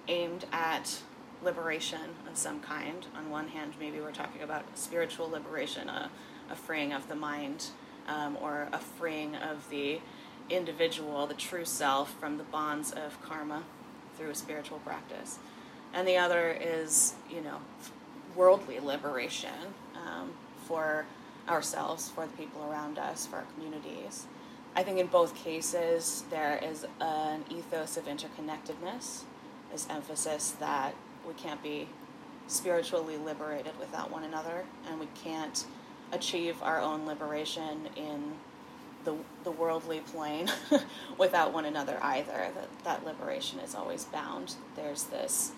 aimed 0.08 0.44
at 0.52 1.00
liberation 1.42 2.00
of 2.28 2.36
some 2.36 2.60
kind. 2.60 3.06
On 3.16 3.30
one 3.30 3.48
hand, 3.48 3.74
maybe 3.78 4.00
we're 4.00 4.12
talking 4.12 4.42
about 4.42 4.64
spiritual 4.74 5.28
liberation, 5.28 5.88
a, 5.88 6.10
a 6.52 6.56
freeing 6.56 6.92
of 6.92 7.08
the 7.08 7.14
mind, 7.14 7.68
um, 8.06 8.36
or 8.40 8.68
a 8.72 8.78
freeing 8.78 9.34
of 9.34 9.68
the 9.70 10.00
individual, 10.50 11.26
the 11.26 11.34
true 11.34 11.64
self, 11.64 12.14
from 12.20 12.38
the 12.38 12.44
bonds 12.44 12.92
of 12.92 13.20
karma 13.22 13.64
through 14.16 14.30
a 14.30 14.34
spiritual 14.34 14.78
practice. 14.80 15.38
And 15.92 16.06
the 16.06 16.16
other 16.16 16.50
is, 16.50 17.14
you 17.28 17.40
know, 17.40 17.58
worldly 18.36 18.78
liberation 18.80 19.74
um, 19.96 20.32
for 20.66 21.06
ourselves, 21.48 22.08
for 22.10 22.26
the 22.26 22.36
people 22.36 22.62
around 22.70 22.98
us, 22.98 23.26
for 23.26 23.36
our 23.36 23.46
communities. 23.54 24.26
I 24.76 24.82
think 24.82 24.98
in 24.98 25.06
both 25.06 25.34
cases 25.34 26.24
there 26.30 26.58
is 26.62 26.86
an 27.00 27.44
ethos 27.50 27.96
of 27.96 28.06
interconnectedness 28.06 29.24
this 29.72 29.86
emphasis 29.88 30.52
that 30.60 30.94
we 31.26 31.32
can't 31.34 31.62
be 31.62 31.88
spiritually 32.46 33.16
liberated 33.16 33.72
without 33.80 34.10
one 34.10 34.22
another, 34.22 34.64
and 34.88 35.00
we 35.00 35.08
can't 35.24 35.64
achieve 36.12 36.62
our 36.62 36.80
own 36.80 37.06
liberation 37.06 37.88
in 37.96 38.34
the, 39.04 39.16
the 39.44 39.50
worldly 39.50 40.00
plane 40.00 40.50
without 41.18 41.52
one 41.52 41.64
another 41.64 41.98
either. 42.02 42.48
That, 42.54 42.84
that 42.84 43.04
liberation 43.04 43.58
is 43.58 43.74
always 43.74 44.04
bound. 44.04 44.54
There's 44.76 45.04
this 45.04 45.52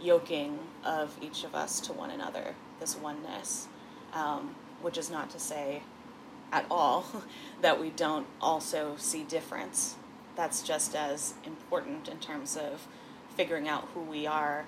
yoking 0.00 0.58
of 0.84 1.16
each 1.20 1.44
of 1.44 1.54
us 1.54 1.80
to 1.80 1.92
one 1.92 2.10
another, 2.10 2.54
this 2.80 2.96
oneness, 2.96 3.68
um, 4.12 4.54
which 4.82 4.96
is 4.98 5.10
not 5.10 5.30
to 5.30 5.38
say 5.38 5.82
at 6.52 6.64
all 6.70 7.06
that 7.60 7.80
we 7.80 7.90
don't 7.90 8.26
also 8.40 8.94
see 8.96 9.22
difference. 9.22 9.96
That's 10.36 10.62
just 10.62 10.96
as 10.96 11.34
important 11.44 12.08
in 12.08 12.18
terms 12.18 12.56
of 12.56 12.88
figuring 13.36 13.68
out 13.68 13.88
who 13.94 14.00
we 14.00 14.26
are 14.26 14.64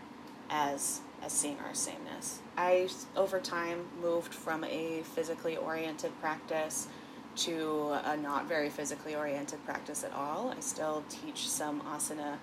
as 0.51 1.01
as 1.23 1.33
seeing 1.33 1.59
our 1.67 1.75
sameness. 1.75 2.41
I 2.57 2.89
over 3.17 3.41
time 3.41 3.87
moved 4.01 4.35
from 4.35 4.65
a 4.65 5.03
physically 5.15 5.57
oriented 5.57 6.13
practice 6.21 6.89
to 7.35 7.99
a 8.05 8.17
not 8.17 8.47
very 8.47 8.69
physically 8.69 9.15
oriented 9.15 9.65
practice 9.65 10.05
at 10.05 10.13
all. 10.13 10.55
I 10.57 10.61
still 10.61 11.03
teach 11.09 11.49
some 11.49 11.81
asana, 11.83 12.37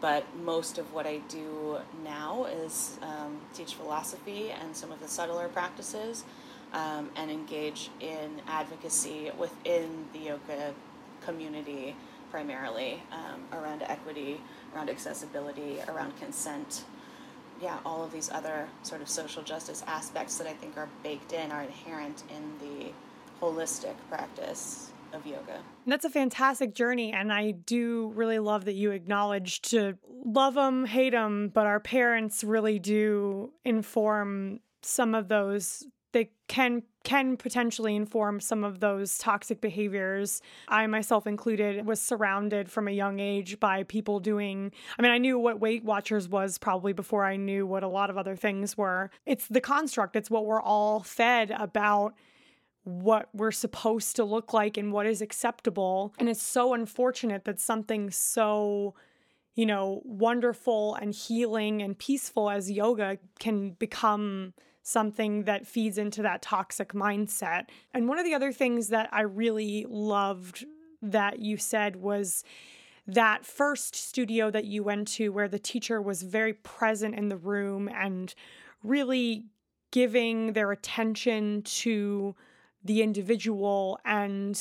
but 0.00 0.24
most 0.42 0.78
of 0.78 0.92
what 0.92 1.06
I 1.06 1.18
do 1.28 1.78
now 2.02 2.46
is 2.46 2.98
um, 3.02 3.40
teach 3.52 3.74
philosophy 3.74 4.50
and 4.50 4.74
some 4.74 4.90
of 4.90 5.00
the 5.00 5.08
subtler 5.08 5.48
practices 5.48 6.24
um, 6.72 7.10
and 7.16 7.30
engage 7.30 7.90
in 8.00 8.40
advocacy 8.48 9.30
within 9.38 10.06
the 10.12 10.20
yoga 10.20 10.74
community 11.20 11.94
primarily 12.30 13.02
um, 13.12 13.42
around 13.52 13.82
equity, 13.82 14.40
around 14.74 14.88
accessibility, 14.88 15.78
around 15.88 16.18
consent. 16.18 16.84
Yeah, 17.62 17.78
all 17.86 18.02
of 18.02 18.12
these 18.12 18.28
other 18.30 18.66
sort 18.82 19.02
of 19.02 19.08
social 19.08 19.42
justice 19.42 19.84
aspects 19.86 20.36
that 20.38 20.48
I 20.48 20.52
think 20.52 20.76
are 20.76 20.88
baked 21.04 21.32
in, 21.32 21.52
are 21.52 21.62
inherent 21.62 22.24
in 22.28 22.58
the 22.58 22.92
holistic 23.40 23.94
practice 24.10 24.90
of 25.12 25.24
yoga. 25.26 25.60
That's 25.86 26.04
a 26.04 26.10
fantastic 26.10 26.74
journey. 26.74 27.12
And 27.12 27.32
I 27.32 27.52
do 27.52 28.10
really 28.16 28.40
love 28.40 28.64
that 28.64 28.74
you 28.74 28.90
acknowledge 28.90 29.62
to 29.62 29.96
love 30.24 30.54
them, 30.54 30.86
hate 30.86 31.10
them, 31.10 31.50
but 31.54 31.66
our 31.66 31.78
parents 31.78 32.42
really 32.42 32.80
do 32.80 33.52
inform 33.64 34.58
some 34.82 35.14
of 35.14 35.28
those 35.28 35.84
can 36.52 36.82
can 37.02 37.38
potentially 37.38 37.96
inform 37.96 38.38
some 38.38 38.62
of 38.62 38.78
those 38.80 39.16
toxic 39.16 39.62
behaviors. 39.62 40.42
I 40.68 40.86
myself 40.86 41.26
included 41.26 41.86
was 41.86 41.98
surrounded 41.98 42.70
from 42.70 42.88
a 42.88 42.90
young 42.90 43.20
age 43.20 43.58
by 43.58 43.84
people 43.84 44.20
doing 44.20 44.70
I 44.98 45.02
mean 45.02 45.10
I 45.10 45.16
knew 45.16 45.38
what 45.38 45.60
Weight 45.60 45.82
Watchers 45.82 46.28
was 46.28 46.58
probably 46.58 46.92
before 46.92 47.24
I 47.24 47.36
knew 47.36 47.66
what 47.66 47.82
a 47.82 47.88
lot 47.88 48.10
of 48.10 48.18
other 48.18 48.36
things 48.36 48.76
were. 48.76 49.10
It's 49.24 49.48
the 49.48 49.62
construct, 49.62 50.14
it's 50.14 50.30
what 50.30 50.44
we're 50.44 50.60
all 50.60 51.00
fed 51.00 51.52
about 51.52 52.12
what 52.84 53.30
we're 53.32 53.50
supposed 53.50 54.16
to 54.16 54.24
look 54.24 54.52
like 54.52 54.76
and 54.76 54.92
what 54.92 55.06
is 55.06 55.22
acceptable. 55.22 56.12
And 56.18 56.28
it's 56.28 56.42
so 56.42 56.74
unfortunate 56.74 57.44
that 57.46 57.60
something 57.60 58.10
so, 58.10 58.94
you 59.54 59.64
know, 59.64 60.02
wonderful 60.04 60.96
and 60.96 61.14
healing 61.14 61.80
and 61.80 61.98
peaceful 61.98 62.50
as 62.50 62.70
yoga 62.70 63.16
can 63.38 63.70
become 63.70 64.52
something 64.82 65.44
that 65.44 65.66
feeds 65.66 65.98
into 65.98 66.22
that 66.22 66.42
toxic 66.42 66.92
mindset. 66.92 67.66
And 67.94 68.08
one 68.08 68.18
of 68.18 68.24
the 68.24 68.34
other 68.34 68.52
things 68.52 68.88
that 68.88 69.08
I 69.12 69.22
really 69.22 69.86
loved 69.88 70.64
that 71.00 71.40
you 71.40 71.56
said 71.56 71.96
was 71.96 72.44
that 73.06 73.44
first 73.44 73.94
studio 73.94 74.50
that 74.50 74.64
you 74.64 74.82
went 74.82 75.08
to 75.08 75.30
where 75.30 75.48
the 75.48 75.58
teacher 75.58 76.00
was 76.00 76.22
very 76.22 76.52
present 76.52 77.14
in 77.14 77.28
the 77.28 77.36
room 77.36 77.88
and 77.88 78.34
really 78.82 79.44
giving 79.90 80.52
their 80.52 80.72
attention 80.72 81.62
to 81.62 82.34
the 82.84 83.02
individual. 83.02 83.98
And 84.04 84.58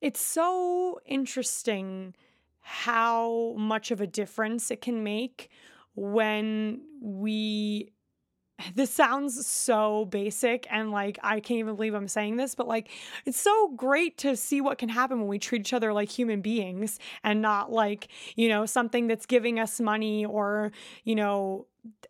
it's 0.00 0.20
so 0.20 1.00
interesting 1.06 2.14
how 2.60 3.54
much 3.56 3.90
of 3.90 4.00
a 4.00 4.06
difference 4.06 4.70
it 4.70 4.80
can 4.80 5.04
make 5.04 5.50
when 5.94 6.80
we 7.00 7.92
this 8.74 8.90
sounds 8.90 9.46
so 9.46 10.06
basic 10.06 10.66
and 10.70 10.90
like 10.90 11.18
I 11.22 11.40
can't 11.40 11.58
even 11.58 11.76
believe 11.76 11.94
I'm 11.94 12.08
saying 12.08 12.36
this, 12.36 12.54
but 12.54 12.68
like 12.68 12.90
it's 13.24 13.40
so 13.40 13.68
great 13.76 14.18
to 14.18 14.36
see 14.36 14.60
what 14.60 14.78
can 14.78 14.88
happen 14.88 15.18
when 15.18 15.28
we 15.28 15.38
treat 15.38 15.60
each 15.60 15.72
other 15.72 15.92
like 15.92 16.08
human 16.08 16.40
beings 16.40 16.98
and 17.22 17.40
not 17.42 17.72
like, 17.72 18.08
you 18.36 18.48
know, 18.48 18.66
something 18.66 19.06
that's 19.06 19.26
giving 19.26 19.58
us 19.58 19.80
money 19.80 20.24
or, 20.24 20.72
you 21.04 21.14
know, 21.14 21.66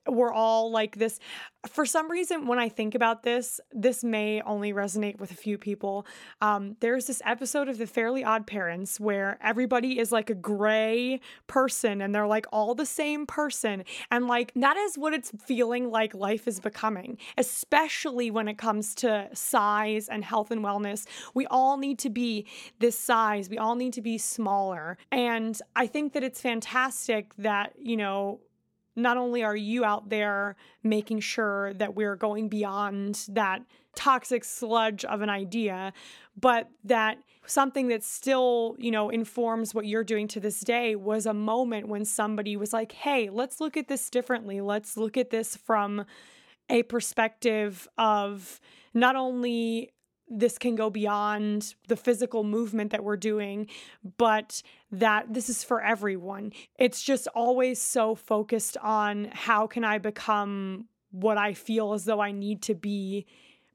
we're 0.07 0.33
all 0.33 0.71
like 0.71 0.97
this. 0.97 1.19
For 1.67 1.87
some 1.87 2.11
reason, 2.11 2.47
when 2.47 2.59
I 2.59 2.69
think 2.69 2.95
about 2.95 3.23
this, 3.23 3.59
this 3.73 4.05
may 4.05 4.43
only 4.43 4.73
resonate 4.73 5.19
with 5.19 5.31
a 5.31 5.35
few 5.35 5.57
people. 5.57 6.07
Um, 6.43 6.77
there's 6.81 7.07
this 7.07 7.23
episode 7.25 7.69
of 7.69 7.79
The 7.79 7.87
Fairly 7.87 8.23
Odd 8.23 8.47
Parents 8.47 9.01
where 9.01 9.39
everybody 9.43 9.99
is 9.99 10.13
like 10.13 10.29
a 10.29 10.35
gray 10.35 11.21
person 11.47 12.03
and 12.03 12.15
they're 12.15 12.27
like 12.27 12.47
all 12.53 12.75
the 12.75 12.85
same 12.85 13.27
person. 13.27 13.85
And 14.11 14.27
like 14.27 14.53
that 14.57 14.77
is 14.77 14.99
what 14.99 15.15
it's 15.15 15.33
feeling 15.43 15.91
like 15.91 16.15
life 16.15 16.47
is 16.47 16.61
becoming, 16.61 17.17
especially 17.39 18.31
when 18.31 18.47
it 18.47 18.59
comes 18.59 18.95
to 18.97 19.31
size 19.33 20.09
and 20.09 20.23
health 20.23 20.51
and 20.51 20.63
wellness. 20.63 21.07
We 21.33 21.47
all 21.47 21.79
need 21.79 21.99
to 22.01 22.11
be 22.11 22.47
this 22.79 22.99
size, 22.99 23.49
we 23.49 23.57
all 23.57 23.75
need 23.75 23.95
to 23.95 24.03
be 24.03 24.19
smaller. 24.19 24.99
And 25.11 25.59
I 25.75 25.87
think 25.87 26.13
that 26.13 26.23
it's 26.23 26.41
fantastic 26.41 27.35
that, 27.39 27.73
you 27.79 27.97
know, 27.97 28.41
not 28.96 29.16
only 29.16 29.42
are 29.42 29.57
you 29.57 29.85
out 29.85 30.09
there 30.09 30.57
making 30.83 31.20
sure 31.20 31.74
that 31.74 31.94
we're 31.94 32.16
going 32.16 32.48
beyond 32.48 33.26
that 33.30 33.62
toxic 33.94 34.44
sludge 34.44 35.04
of 35.04 35.20
an 35.20 35.30
idea, 35.30 35.92
but 36.38 36.68
that 36.85 37.18
something 37.46 37.88
that 37.88 38.02
still, 38.02 38.76
you 38.78 38.90
know, 38.90 39.11
informs 39.11 39.74
what 39.74 39.87
you're 39.87 40.04
doing 40.04 40.26
to 40.28 40.40
this 40.40 40.61
day 40.61 40.96
was 40.96 41.26
a 41.26 41.35
moment 41.35 41.88
when 41.88 42.04
somebody 42.04 42.57
was 42.57 42.72
like, 42.72 42.92
hey, 42.92 43.28
let's 43.30 43.61
look 43.61 43.76
at 43.76 43.88
this 43.88 44.11
differently. 44.11 44.61
Let's 44.61 44.96
look 44.96 45.16
at 45.16 45.30
this 45.30 45.57
from 45.57 46.04
a 46.70 46.83
perspective 46.85 47.87
of 47.98 48.61
not 48.94 49.16
only 49.16 49.92
this 50.29 50.59
can 50.59 50.75
go 50.75 50.91
beyond 50.91 51.75
the 51.89 51.97
physical 51.97 52.45
movement 52.45 52.93
that 52.93 53.05
we're 53.05 53.17
doing, 53.17 53.69
but 54.17 54.63
that 54.91 55.33
this 55.33 55.49
is 55.49 55.63
for 55.63 55.83
everyone. 55.83 56.53
It's 56.79 57.03
just 57.03 57.29
always 57.29 57.81
so 57.81 58.15
focused 58.15 58.77
on 58.79 59.31
how 59.33 59.67
can 59.67 59.85
I 59.85 59.99
become 59.99 60.87
what 61.11 61.39
I 61.39 61.55
feel 61.55 61.93
as 61.93 62.05
though 62.05 62.21
I 62.21 62.33
need 62.33 62.63
to 62.63 62.75
be 62.75 63.27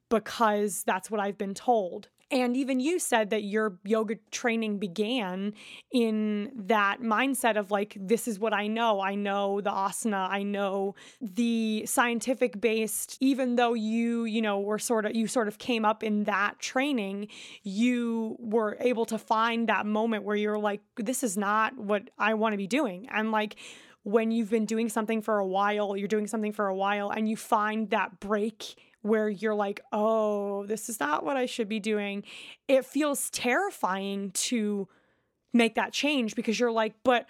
because 0.10 0.84
that's 0.84 1.10
what 1.10 1.22
I've 1.22 1.38
been 1.38 1.54
told. 1.54 2.10
And 2.32 2.56
even 2.56 2.80
you 2.80 3.00
said 3.00 3.32
that 3.32 3.44
your 3.44 3.80
yoga 3.84 4.18
training 4.30 4.78
began 4.78 5.54
in 5.92 6.52
that 6.56 7.02
mindset 7.02 7.58
of 7.58 7.72
like, 7.72 7.98
this 8.00 8.28
is 8.28 8.39
what 8.39 8.54
I 8.54 8.68
know. 8.68 9.02
I 9.02 9.15
know 9.15 9.62
the 9.62 9.72
asana, 9.72 10.30
I 10.30 10.44
know 10.44 10.94
the 11.20 11.86
scientific 11.88 12.62
based, 12.62 13.18
even 13.20 13.56
though 13.56 13.74
you, 13.74 14.26
you 14.26 14.44
know, 14.44 14.60
were 14.60 14.78
sort 14.78 15.08
of, 15.08 15.15
you 15.15 15.26
sort 15.26 15.48
of 15.48 15.58
came 15.58 15.86
up 15.86 16.04
in 16.04 16.26
that 16.26 16.60
training, 16.60 17.30
you 17.63 18.36
were 18.39 18.78
able 18.80 19.06
to 19.08 19.18
find 19.18 19.68
that 19.70 19.88
moment 19.88 20.24
where 20.24 20.36
you're 20.36 20.60
like, 20.60 20.82
this 20.98 21.24
is 21.24 21.36
not 21.36 21.78
what 21.78 22.12
I 22.20 22.36
want 22.36 22.54
to 22.54 22.58
be 22.58 22.68
doing. 22.68 23.08
And 23.12 23.32
like, 23.32 23.56
when 24.04 24.32
you've 24.32 24.50
been 24.50 24.65
doing 24.65 24.88
something 24.88 25.22
for 25.22 25.39
a 25.39 25.46
while, 25.46 25.96
you're 25.98 26.08
doing 26.08 26.26
something 26.26 26.54
for 26.54 26.68
a 26.68 26.76
while, 26.76 27.10
and 27.10 27.28
you 27.28 27.36
find 27.36 27.89
that 27.89 28.20
break 28.20 28.76
where 29.02 29.30
you're 29.30 29.56
like, 29.56 29.82
oh, 29.92 30.66
this 30.66 30.90
is 30.90 31.00
not 31.00 31.24
what 31.24 31.38
I 31.38 31.46
should 31.46 31.70
be 31.70 31.80
doing, 31.80 32.24
it 32.68 32.86
feels 32.86 33.30
terrifying 33.30 34.32
to 34.32 34.88
make 35.54 35.76
that 35.76 35.94
change 35.94 36.36
because 36.36 36.60
you're 36.60 36.72
like, 36.72 36.94
but 37.04 37.26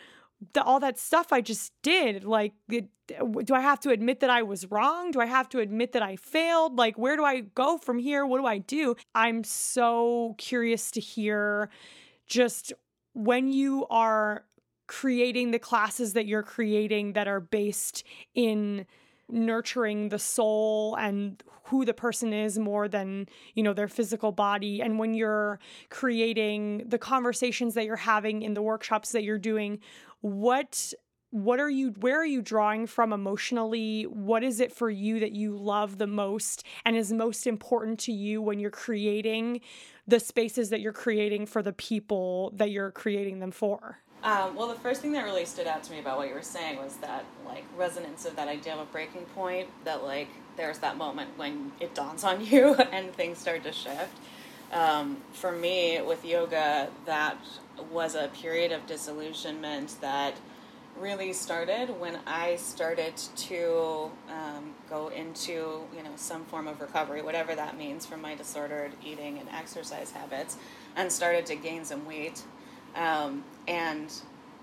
the, 0.54 0.64
all 0.64 0.80
that 0.80 0.98
stuff 0.98 1.32
I 1.34 1.42
just 1.42 1.74
did, 1.84 2.24
like, 2.24 2.54
it, 2.70 2.88
do 3.08 3.54
I 3.54 3.60
have 3.60 3.80
to 3.82 3.90
admit 3.90 4.22
that 4.22 4.30
I 4.30 4.44
was 4.44 4.70
wrong? 4.72 5.12
Do 5.12 5.20
I 5.20 5.26
have 5.26 5.50
to 5.50 5.60
admit 5.60 5.92
that 5.94 6.04
I 6.04 6.16
failed? 6.16 6.78
Like, 6.78 6.98
where 6.98 7.16
do 7.16 7.24
I 7.24 7.42
go 7.42 7.78
from 7.78 8.00
here? 8.00 8.26
What 8.26 8.40
do 8.40 8.46
I 8.46 8.60
do? 8.60 8.96
I'm 9.14 9.44
so 9.44 10.36
curious 10.38 10.92
to 10.92 11.02
hear 11.02 11.70
just 12.26 12.72
when 13.14 13.52
you 13.52 13.86
are 13.90 14.46
creating 14.88 15.52
the 15.52 15.60
classes 15.60 16.14
that 16.14 16.26
you're 16.26 16.44
creating 16.44 17.14
that 17.14 17.28
are 17.28 17.40
based 17.40 18.04
in 18.34 18.86
nurturing 19.30 20.10
the 20.10 20.20
soul 20.20 20.96
and 20.96 21.44
who 21.64 21.86
the 21.86 21.94
person 21.94 22.34
is 22.34 22.58
more 22.58 22.88
than 22.88 23.28
you 23.54 23.64
know 23.64 23.74
their 23.74 23.88
physical 23.88 24.32
body. 24.32 24.82
And 24.82 25.00
when 25.00 25.14
you're 25.14 25.60
creating 25.90 26.86
the 26.88 26.98
conversations 26.98 27.76
that 27.76 27.86
you're 27.86 27.96
having 27.96 28.42
in 28.42 28.54
the 28.54 28.62
workshops 28.62 29.12
that 29.12 29.24
you're 29.24 29.38
doing 29.38 29.80
what 30.22 30.94
what 31.32 31.60
are 31.60 31.70
you 31.70 31.90
where 32.00 32.20
are 32.20 32.26
you 32.26 32.42
drawing 32.42 32.88
from 32.88 33.14
emotionally? 33.14 34.04
What 34.04 34.44
is 34.44 34.60
it 34.60 34.72
for 34.72 34.90
you 34.90 35.20
that 35.20 35.32
you 35.32 35.56
love 35.56 36.00
the 36.00 36.08
most 36.08 36.64
and 36.86 36.96
is 36.96 37.14
most 37.14 37.46
important 37.46 38.00
to 38.02 38.12
you 38.12 38.42
when 38.42 38.60
you're 38.60 38.72
creating 38.72 39.62
the 40.08 40.20
spaces 40.20 40.72
that 40.72 40.82
you're 40.82 40.92
creating 40.92 41.46
for 41.46 41.62
the 41.62 41.74
people 41.74 42.52
that 42.56 42.72
you're 42.72 42.92
creating 42.92 43.40
them 43.40 43.52
for 43.52 44.00
um, 44.24 44.56
well, 44.56 44.68
the 44.68 44.76
first 44.76 45.02
thing 45.02 45.14
that 45.14 45.24
really 45.24 45.46
stood 45.46 45.68
out 45.68 45.84
to 45.84 45.92
me 45.92 46.00
about 46.00 46.18
what 46.18 46.28
you 46.28 46.34
were 46.34 46.42
saying 46.42 46.78
was 46.78 46.96
that 46.98 47.24
like 47.46 47.64
resonance 47.78 48.26
of 48.26 48.36
that 48.36 48.48
idea 48.48 48.74
of 48.74 48.80
a 48.80 48.86
breaking 48.86 49.26
point. 49.36 49.70
That 49.86 50.04
like 50.04 50.28
there's 50.58 50.80
that 50.80 50.98
moment 50.98 51.32
when 51.38 51.72
it 51.80 51.96
dawns 51.96 52.24
on 52.24 52.46
you 52.46 52.76
and 52.76 53.14
things 53.14 53.38
start 53.38 53.64
to 53.64 53.72
shift. 53.72 54.18
Um, 54.72 55.18
for 55.34 55.52
me, 55.52 56.02
with 56.02 56.24
yoga, 56.26 56.90
that 57.06 57.38
was 57.92 58.16
a 58.16 58.28
period 58.28 58.72
of 58.72 58.86
disillusionment 58.86 59.96
that 60.02 60.36
really 61.00 61.32
started 61.32 61.90
when 62.00 62.20
I 62.28 62.58
started 62.58 63.16
to 63.16 64.12
um, 64.30 64.74
go 64.90 65.08
into 65.10 65.84
you 65.96 66.04
know 66.04 66.12
some 66.18 66.44
form 66.46 66.68
of 66.68 66.82
recovery, 66.82 67.22
whatever 67.22 67.56
that 67.56 67.78
means, 67.78 68.06
from 68.06 68.22
my 68.22 68.36
disordered 68.36 68.92
eating 69.04 69.40
and 69.40 69.48
exercise 69.50 70.12
habits, 70.12 70.58
and 70.96 71.12
started 71.12 71.46
to 71.48 71.56
gain 71.56 71.86
some 71.86 72.06
weight. 72.06 72.44
Um, 72.96 73.44
and 73.68 74.12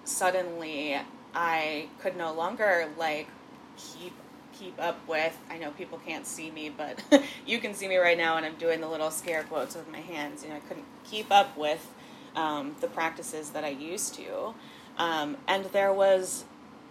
suddenly, 0.04 0.98
I 1.34 1.88
could 2.00 2.16
no 2.16 2.32
longer 2.32 2.88
like 2.98 3.28
keep 3.76 4.12
keep 4.58 4.80
up 4.80 5.06
with. 5.06 5.36
I 5.50 5.58
know 5.58 5.70
people 5.70 6.00
can't 6.06 6.26
see 6.26 6.50
me, 6.50 6.70
but 6.70 7.02
you 7.46 7.58
can 7.58 7.74
see 7.74 7.88
me 7.88 7.96
right 7.96 8.16
now, 8.16 8.36
and 8.36 8.46
I'm 8.46 8.56
doing 8.56 8.80
the 8.80 8.88
little 8.88 9.10
scare 9.10 9.42
quotes 9.44 9.74
with 9.76 9.90
my 9.90 10.00
hands. 10.00 10.42
You 10.42 10.50
know, 10.50 10.56
I 10.56 10.60
couldn't 10.60 10.86
keep 11.04 11.30
up 11.30 11.56
with 11.56 11.92
um, 12.34 12.76
the 12.80 12.86
practices 12.86 13.50
that 13.50 13.64
I 13.64 13.68
used 13.68 14.14
to. 14.14 14.54
Um, 14.98 15.36
and 15.46 15.66
there 15.66 15.92
was 15.92 16.44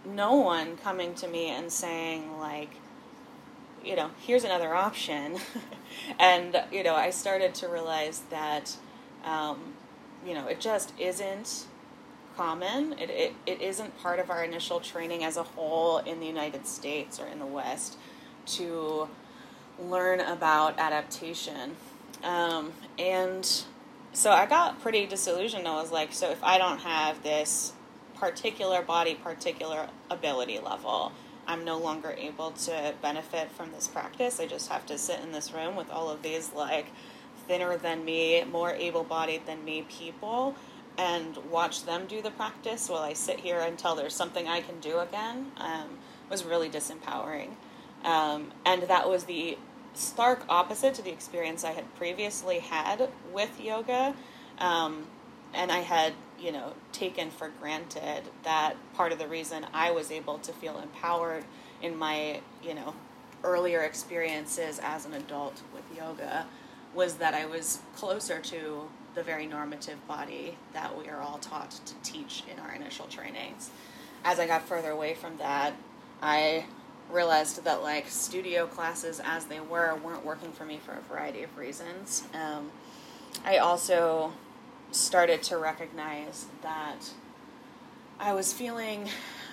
no 0.06 0.36
one 0.36 0.78
coming 0.78 1.16
to 1.16 1.28
me 1.28 1.50
and 1.50 1.72
saying, 1.72 2.40
like, 2.40 2.70
you 3.84 3.96
know, 3.96 4.12
here's 4.20 4.44
another 4.44 4.74
option. 4.74 5.38
and, 6.20 6.64
you 6.72 6.84
know, 6.84 6.96
I 6.96 7.12
started 7.12 7.54
to 7.56 7.68
realize 7.68 8.24
that, 8.30 8.76
um, 9.24 9.75
you 10.26 10.34
know, 10.34 10.48
it 10.48 10.60
just 10.60 10.94
isn't 11.00 11.66
common. 12.36 12.94
It, 12.94 13.10
it, 13.10 13.34
it 13.46 13.62
isn't 13.62 13.98
part 14.02 14.20
of 14.20 14.30
our 14.30 14.44
initial 14.44 14.80
training 14.80 15.24
as 15.24 15.38
a 15.38 15.44
whole 15.44 16.00
in 16.00 16.20
the 16.20 16.26
United 16.26 16.68
States 16.68 17.20
or 17.20 17.28
in 17.28 17.40
the 17.40 17.46
West 17.46 17.98
to 18.48 19.08
learn 19.80 20.20
about 20.20 20.78
adaptation. 20.80 21.76
Um, 22.24 22.74
and 22.98 23.64
so 24.14 24.32
I 24.32 24.46
got 24.46 24.82
pretty 24.82 25.06
disillusioned. 25.06 25.68
I 25.68 25.82
was 25.82 25.92
like, 25.92 26.14
so 26.14 26.32
if 26.32 26.44
I 26.44 26.58
don't 26.58 26.80
have 26.80 27.24
this 27.24 27.74
particular 28.16 28.82
body, 28.82 29.16
particular 29.16 29.90
ability 30.10 30.60
level, 30.60 31.12
I'm 31.48 31.64
no 31.64 31.78
longer 31.78 32.16
able 32.18 32.52
to 32.52 32.94
benefit 33.02 33.52
from 33.52 33.72
this 33.72 33.88
practice. 33.88 34.40
I 34.40 34.48
just 34.48 34.70
have 34.70 34.86
to 34.88 34.98
sit 34.98 35.20
in 35.20 35.32
this 35.32 35.52
room 35.52 35.76
with 35.76 35.90
all 35.92 36.10
of 36.10 36.22
these 36.22 36.54
like 36.54 36.88
thinner 37.48 37.78
than 37.78 38.06
me, 38.06 38.44
more 38.44 38.72
able 38.72 39.04
bodied 39.04 39.46
than 39.46 39.64
me 39.64 39.86
people 39.90 40.56
and 40.98 41.38
watch 41.50 41.86
them 41.86 42.06
do 42.08 42.22
the 42.22 42.32
practice 42.32 42.90
while 42.90 43.02
I 43.02 43.14
sit 43.14 43.40
here 43.40 43.60
until 43.60 43.96
there's 43.96 44.14
something 44.14 44.48
I 44.48 44.62
can 44.62 44.80
do 44.80 45.00
again 45.00 45.52
um, 45.58 45.98
was 46.30 46.46
really 46.46 46.70
disempowering. 46.70 47.50
Um, 48.04 48.52
and 48.66 48.84
that 48.84 49.10
was 49.10 49.26
the 49.26 49.58
stark 49.94 50.46
opposite 50.50 50.94
to 50.96 51.02
the 51.02 51.12
experience 51.12 51.64
I 51.64 51.72
had 51.72 51.94
previously 51.96 52.60
had 52.60 53.10
with 53.34 53.60
yoga. 53.60 54.16
Um, 54.60 55.08
and 55.54 55.72
I 55.72 55.80
had, 55.80 56.14
you 56.40 56.52
know, 56.52 56.74
taken 56.92 57.30
for 57.30 57.50
granted 57.62 58.24
that 58.44 58.76
part 58.94 59.12
of 59.12 59.20
the 59.20 59.28
reason 59.28 59.66
I 59.74 59.92
was 59.92 60.12
able 60.12 60.38
to 60.40 60.54
feel 60.54 60.80
empowered 60.80 61.44
in 61.82 61.98
my, 61.98 62.42
you 62.64 62.74
know, 62.74 62.94
earlier 63.44 63.82
experiences 63.82 64.80
as 64.84 65.06
an 65.06 65.14
adult 65.14 65.62
with 65.74 65.84
yoga 65.98 66.46
was 66.96 67.16
that 67.16 67.34
I 67.34 67.46
was 67.46 67.80
closer 67.96 68.40
to 68.40 68.88
the 69.14 69.24
very 69.24 69.46
normative 69.46 70.06
body 70.08 70.58
that 70.74 70.98
we 70.98 71.08
are 71.10 71.22
all 71.22 71.38
taught 71.38 71.72
to 71.72 71.94
teach 72.04 72.44
in 72.52 72.60
our 72.60 72.74
initial 72.74 73.06
trainings. 73.06 73.70
As 74.24 74.40
I 74.40 74.48
got 74.48 74.64
further 74.68 74.92
away 74.92 75.14
from 75.14 75.38
that, 75.38 75.74
I 76.22 76.66
realized 77.12 77.64
that 77.64 77.84
like 77.84 78.08
studio 78.08 78.66
classes 78.66 79.22
as 79.24 79.46
they 79.46 79.60
were 79.60 79.96
weren't 80.04 80.26
working 80.26 80.52
for 80.52 80.66
me 80.66 80.80
for 80.84 80.94
a 80.94 81.02
variety 81.02 81.44
of 81.44 81.56
reasons. 81.58 82.24
Um, 82.34 82.72
I 83.44 83.58
also 83.58 84.34
started 84.92 85.44
to 85.44 85.58
recognize 85.58 86.48
that 86.62 87.12
I 88.20 88.34
was 88.34 88.54
feeling 88.54 89.10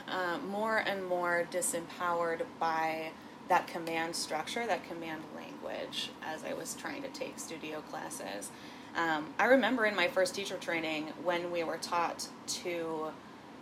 uh, 0.09 0.39
more 0.39 0.79
and 0.79 1.05
more 1.05 1.47
disempowered 1.51 2.43
by 2.59 3.11
that 3.53 3.67
command 3.67 4.17
structure, 4.17 4.67
that 4.67 4.83
command 4.89 5.23
language, 5.37 6.09
as 6.25 6.43
I 6.43 6.55
was 6.55 6.73
trying 6.73 7.03
to 7.03 7.09
take 7.09 7.39
studio 7.39 7.83
classes. 7.83 8.51
Um, 8.97 9.27
I 9.39 9.45
remember 9.45 9.85
in 9.85 9.95
my 9.95 10.09
first 10.09 10.35
teacher 10.35 10.57
training 10.57 11.09
when 11.23 11.51
we 11.51 11.63
were 11.63 11.77
taught 11.77 12.29
to 12.47 13.13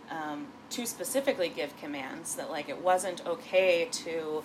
um, 0.09 0.47
to 0.69 0.85
specifically 0.85 1.49
give 1.49 1.75
commands 1.75 2.35
that 2.35 2.49
like 2.49 2.69
it 2.69 2.81
wasn't 2.81 3.25
okay 3.25 3.89
to 3.91 4.43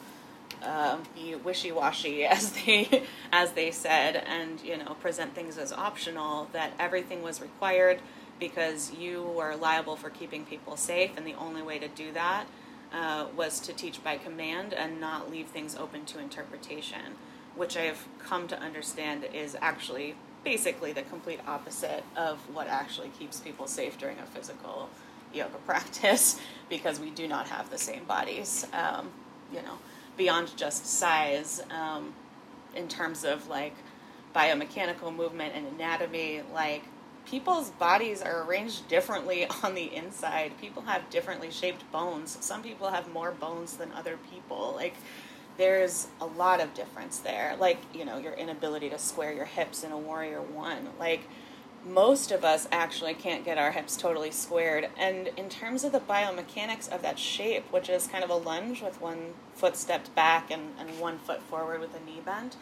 uh, 0.65 0.99
be 1.15 1.37
wishy-washy 1.37 2.25
as 2.27 2.51
they 2.51 3.05
as 3.31 3.53
they 3.53 3.71
said 3.71 4.17
and 4.17 4.61
you 4.63 4.77
know 4.77 4.95
present 4.95 5.33
things 5.37 5.59
as 5.59 5.73
optional 5.73 6.49
that 6.55 6.73
everything 6.77 7.23
was 7.23 7.41
required 7.41 8.01
because 8.41 8.93
you 8.93 9.23
were 9.23 9.55
liable 9.55 9.95
for 9.95 10.11
keeping 10.11 10.45
people 10.45 10.77
safe 10.77 11.13
and 11.17 11.25
the 11.25 11.35
only 11.35 11.63
way 11.63 11.79
to 11.79 11.87
do 11.87 12.11
that 12.11 12.47
uh, 12.93 13.27
was 13.37 13.61
to 13.61 13.73
teach 13.73 14.03
by 14.03 14.17
command 14.17 14.73
and 14.73 15.01
not 15.01 15.31
leave 15.31 15.49
things 15.49 15.77
open 15.77 16.05
to 16.05 16.19
interpretation 16.19 17.15
which 17.55 17.77
i've 17.77 18.07
come 18.19 18.47
to 18.47 18.59
understand 18.61 19.25
is 19.33 19.57
actually 19.61 20.15
basically 20.47 20.93
the 20.93 21.03
complete 21.03 21.41
opposite 21.49 22.05
of 22.17 22.39
what 22.55 22.69
actually 22.69 23.09
keeps 23.09 23.41
people 23.41 23.67
safe 23.67 23.99
during 23.99 24.17
a 24.21 24.27
physical 24.27 24.89
yoga 25.35 25.57
practice 25.67 26.41
because 26.69 27.01
we 27.01 27.11
do 27.11 27.27
not 27.27 27.49
have 27.49 27.69
the 27.69 27.79
same 27.79 28.05
bodies. 28.05 28.65
Um, 28.73 29.11
you 29.53 29.61
know, 29.63 29.79
beyond 30.17 30.57
just 30.57 30.87
size, 30.87 31.61
um, 31.71 32.15
in 32.77 32.87
terms 32.87 33.25
of 33.25 33.49
like 33.49 33.75
biomechanical 34.37 35.15
movement 35.15 35.53
and 35.57 35.67
anatomy, 35.67 36.43
like 36.55 36.85
people's 37.27 37.71
bodies 37.71 38.23
are 38.23 38.43
arranged 38.45 38.89
differently 38.89 39.47
on 39.63 39.75
the 39.75 39.95
inside. 39.95 40.59
People 40.61 40.83
have 40.83 41.09
differently 41.11 41.51
shaped 41.51 41.91
bones. 41.93 42.39
Some 42.41 42.63
people 42.63 42.91
have 42.91 43.13
more 43.13 43.33
bones 43.33 43.77
than 43.77 43.93
other 43.93 44.19
people. 44.31 44.73
Like 44.75 44.95
there's 45.57 46.09
a 46.21 46.27
lot 46.27 46.61
of 46.61 46.75
difference 46.75 47.19
there. 47.19 47.57
Like, 47.59 47.79
you 47.95 48.05
know, 48.05 48.19
your 48.19 48.35
inability 48.35 48.91
to 48.91 48.99
square 48.99 49.33
your 49.33 49.47
hips 49.47 49.83
in 49.83 49.93
a 49.93 49.99
warrior 49.99 50.43
one. 50.43 50.89
Like, 50.99 51.29
most 51.85 52.33
of 52.33 52.45
us 52.45 52.67
actually 52.73 53.15
can't 53.15 53.45
get 53.45 53.59
our 53.59 53.71
hips 53.71 53.97
totally 53.97 54.33
squared. 54.33 54.89
And 54.99 55.29
in 55.37 55.49
terms 55.49 55.85
of 55.85 55.93
the 55.93 56.01
biomechanics 56.01 56.89
of 56.89 57.01
that 57.03 57.19
shape, 57.19 57.65
which 57.73 57.89
is 57.89 58.07
kind 58.09 58.25
of 58.25 58.31
a 58.31 58.35
lunge 58.35 58.83
with 58.83 59.01
one 59.01 59.35
foot 59.55 59.77
stepped 59.77 60.15
back 60.15 60.51
and, 60.51 60.75
and 60.79 60.99
one 60.99 61.19
foot 61.19 61.43
forward 61.43 61.81
with 61.81 61.95
a 61.95 62.05
knee 62.05 62.21
bent, 62.25 62.57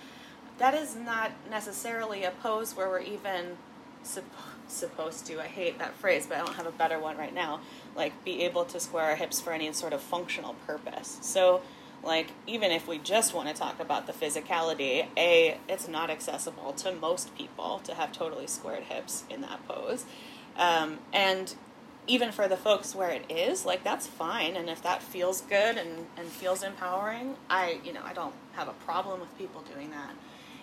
that 0.59 0.75
is 0.75 0.95
not 0.95 1.33
necessarily 1.51 2.23
a 2.23 2.31
pose 2.31 2.77
where 2.77 2.89
we're 2.89 3.01
even 3.01 3.57
sup- 4.03 4.25
supposed 4.69 5.27
to, 5.27 5.41
I 5.41 5.47
hate 5.47 5.79
that 5.79 5.95
phrase, 5.95 6.27
but 6.27 6.39
I 6.39 6.45
don't 6.45 6.55
have 6.55 6.67
a 6.67 6.73
better 6.73 6.99
one 6.99 7.17
right 7.17 7.35
now, 7.35 7.61
like 7.97 8.25
be 8.25 8.43
able 8.45 8.65
to 8.67 8.81
square 8.81 9.05
our 9.05 9.17
hips 9.17 9.41
for 9.41 9.53
any 9.53 9.73
sort 9.73 9.93
of 9.93 10.01
functional 10.01 10.55
purpose. 10.67 11.19
So, 11.23 11.63
like 12.03 12.29
even 12.47 12.71
if 12.71 12.87
we 12.87 12.99
just 12.99 13.35
want 13.35 13.49
to 13.49 13.55
talk 13.55 13.81
about 13.81 14.07
the 14.07 14.13
physicality 14.13 15.07
a 15.17 15.59
it's 15.71 15.89
not 15.89 16.11
accessible 16.11 16.75
to 16.75 16.93
most 16.93 17.35
people 17.35 17.81
to 17.85 17.95
have 17.95 18.13
totally 18.13 18.47
squared 18.47 18.85
hips 18.85 19.25
in 19.31 19.41
that 19.41 19.67
pose. 19.67 20.05
Um, 20.57 20.99
and 21.13 21.55
even 22.07 22.31
for 22.31 22.47
the 22.47 22.59
folks 22.59 22.95
where 22.95 23.09
it 23.09 23.25
is 23.31 23.65
like 23.65 23.85
that's 23.85 24.07
fine. 24.07 24.55
And 24.57 24.69
if 24.69 24.83
that 24.83 25.03
feels 25.03 25.41
good 25.41 25.79
and, 25.79 26.07
and 26.19 26.29
feels 26.29 26.63
empowering 26.63 27.37
i 27.49 27.79
you 27.85 27.93
know 27.93 28.03
i 28.05 28.13
don't 28.13 28.35
have 28.53 28.69
a 28.69 28.75
problem 28.85 29.21
with 29.21 29.37
people 29.39 29.63
doing 29.75 29.91
that 29.91 30.11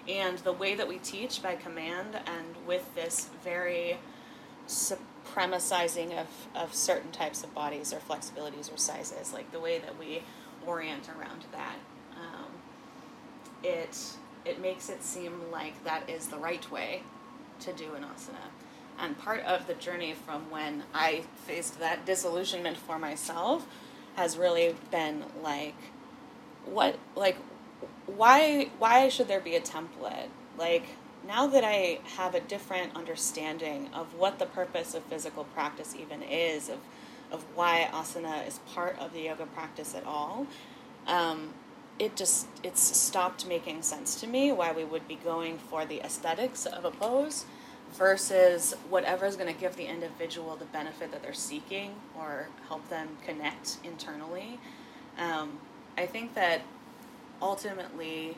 and 0.08 0.38
the 0.40 0.54
way 0.54 0.76
that 0.76 0.88
we 0.88 0.98
teach 0.98 1.42
by 1.42 1.56
command 1.56 2.20
and 2.26 2.68
with 2.68 2.94
this 2.96 3.30
very 3.44 3.98
supremacizing 4.68 6.18
of, 6.18 6.28
of 6.56 6.74
certain 6.74 7.12
types 7.12 7.44
of 7.44 7.54
bodies 7.54 7.94
or 7.94 7.98
flexibilities 7.98 8.74
or 8.74 8.78
sizes 8.78 9.34
like 9.34 9.52
the 9.52 9.60
way 9.60 9.80
that 9.80 9.98
we 9.98 10.24
orient 10.66 11.10
around 11.10 11.46
that. 11.52 11.76
Um, 12.16 12.52
it 13.64 13.98
it 14.44 14.60
makes 14.60 14.90
it 14.90 15.04
seem 15.04 15.52
like 15.52 15.84
that 15.84 16.10
is 16.10 16.28
the 16.28 16.38
right 16.38 16.70
way 16.72 17.04
to 17.60 17.74
do 17.74 17.94
an 17.94 18.04
asana. 18.04 18.50
And 19.00 19.18
part 19.18 19.44
of 19.46 19.68
the 19.68 19.74
journey 19.76 20.14
from 20.14 20.50
when 20.50 20.84
I 20.94 21.24
faced 21.46 21.80
that 21.80 22.06
disillusionment 22.06 22.78
for 22.78 22.98
myself 23.00 23.66
has 24.16 24.38
really 24.38 24.76
been 24.90 25.24
like, 25.42 25.76
what 26.66 26.98
like 27.16 27.38
why 28.18 28.70
why 28.80 29.10
should 29.10 29.28
there 29.28 29.40
be 29.40 29.56
a 29.56 29.62
template? 29.62 30.30
Like 30.58 30.86
now 31.28 31.48
that 31.48 31.64
I 31.64 32.00
have 32.18 32.36
a 32.36 32.40
different 32.40 32.96
understanding 32.96 33.90
of 33.94 34.14
what 34.16 34.40
the 34.40 34.46
purpose 34.46 34.94
of 34.94 35.04
physical 35.04 35.44
practice 35.46 35.96
even 36.00 36.24
is, 36.24 36.70
of 36.70 36.80
of 37.32 37.44
why 37.56 37.88
asana 37.94 38.46
is 38.46 38.60
part 38.74 39.00
of 39.00 39.14
the 39.14 39.22
yoga 39.22 39.46
practice 39.46 39.96
at 39.96 40.06
all, 40.06 40.48
um, 41.08 41.54
it 42.00 42.16
just 42.16 42.48
it's 42.64 42.82
stopped 42.82 43.48
making 43.48 43.82
sense 43.82 44.20
to 44.22 44.28
me 44.28 44.52
why 44.52 44.72
we 44.72 44.84
would 44.84 45.08
be 45.08 45.16
going 45.16 45.58
for 45.58 45.86
the 45.86 46.02
aesthetics 46.02 46.66
of 46.66 46.86
a 46.86 46.92
pose 46.92 47.46
versus 47.94 48.74
whatever 48.90 49.26
is 49.26 49.36
going 49.36 49.54
to 49.54 49.60
give 49.60 49.76
the 49.76 49.86
individual 49.86 50.56
the 50.56 50.66
benefit 50.66 51.12
that 51.12 51.22
they're 51.22 51.34
seeking 51.34 51.94
or 52.18 52.48
help 52.68 52.88
them 52.90 53.10
connect 53.26 53.78
internally. 53.84 54.60
Um, 55.18 55.60
I 55.98 56.06
think 56.06 56.34
that 56.36 56.62
ultimately 57.42 58.38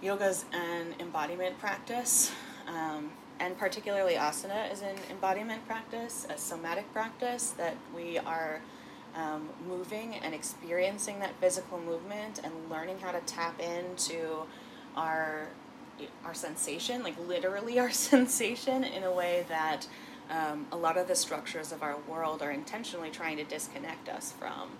yoga 0.00 0.26
is 0.26 0.44
an 0.52 0.94
embodiment 1.00 1.58
practice. 1.58 2.32
Um, 2.68 3.10
and 3.40 3.58
particularly 3.58 4.14
asana 4.14 4.72
is 4.72 4.82
an 4.82 4.96
embodiment 5.10 5.66
practice, 5.66 6.26
a 6.30 6.38
somatic 6.38 6.92
practice 6.92 7.50
that 7.50 7.76
we 7.94 8.18
are 8.18 8.60
um, 9.16 9.48
moving 9.68 10.14
and 10.16 10.34
experiencing 10.34 11.18
that 11.18 11.34
physical 11.40 11.78
movement 11.80 12.40
and 12.44 12.52
learning 12.70 12.98
how 13.00 13.10
to 13.10 13.20
tap 13.20 13.60
into 13.60 14.44
our 14.96 15.48
our 16.24 16.34
sensation, 16.34 17.02
like 17.02 17.16
literally 17.28 17.78
our 17.80 17.90
sensation, 17.90 18.84
in 18.84 19.02
a 19.02 19.12
way 19.12 19.44
that 19.48 19.86
um, 20.30 20.66
a 20.72 20.76
lot 20.76 20.96
of 20.96 21.08
the 21.08 21.14
structures 21.14 21.72
of 21.72 21.82
our 21.82 21.96
world 22.08 22.42
are 22.42 22.50
intentionally 22.50 23.10
trying 23.10 23.36
to 23.36 23.44
disconnect 23.44 24.08
us 24.08 24.32
from. 24.38 24.70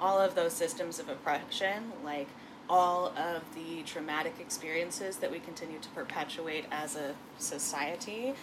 All 0.00 0.18
of 0.18 0.34
those 0.34 0.52
systems 0.52 0.98
of 0.98 1.08
oppression, 1.08 1.92
like 2.04 2.28
all 2.68 3.08
of 3.16 3.42
the 3.54 3.82
traumatic 3.84 4.34
experiences 4.40 5.16
that 5.16 5.30
we 5.30 5.38
continue 5.38 5.78
to 5.78 5.88
perpetuate 5.90 6.64
as 6.70 6.96
a 6.96 7.14
society, 7.38 8.34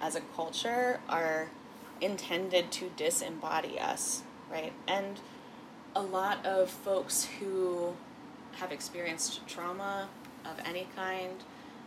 as 0.00 0.14
a 0.14 0.20
culture, 0.36 1.00
are 1.08 1.50
intended 2.00 2.70
to 2.72 2.90
disembody 2.96 3.80
us 3.80 4.22
right? 4.52 4.72
And 4.86 5.18
a 5.96 6.02
lot 6.02 6.44
of 6.44 6.70
folks 6.70 7.26
who 7.40 7.94
have 8.52 8.70
experienced 8.70 9.46
trauma 9.48 10.08
of 10.44 10.60
any 10.66 10.86
kind, 10.94 11.42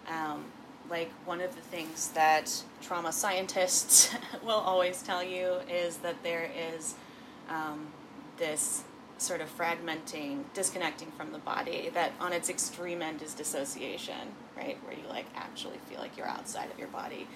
um, 0.09 0.45
like 0.89 1.11
one 1.25 1.41
of 1.41 1.55
the 1.55 1.61
things 1.61 2.09
that 2.09 2.63
trauma 2.81 3.11
scientists 3.11 4.13
will 4.43 4.51
always 4.51 5.01
tell 5.03 5.23
you 5.23 5.59
is 5.69 5.97
that 5.97 6.21
there 6.23 6.49
is 6.75 6.95
um, 7.49 7.87
this 8.37 8.83
sort 9.17 9.41
of 9.41 9.57
fragmenting, 9.57 10.43
disconnecting 10.53 11.11
from 11.11 11.31
the 11.31 11.37
body 11.39 11.89
that 11.93 12.11
on 12.19 12.33
its 12.33 12.49
extreme 12.49 13.01
end 13.01 13.21
is 13.21 13.33
dissociation, 13.33 14.33
right? 14.57 14.77
Where 14.83 14.95
you 14.95 15.07
like 15.07 15.25
actually 15.35 15.77
feel 15.89 15.99
like 15.99 16.17
you're 16.17 16.27
outside 16.27 16.69
of 16.71 16.77
your 16.77 16.89
body. 16.89 17.27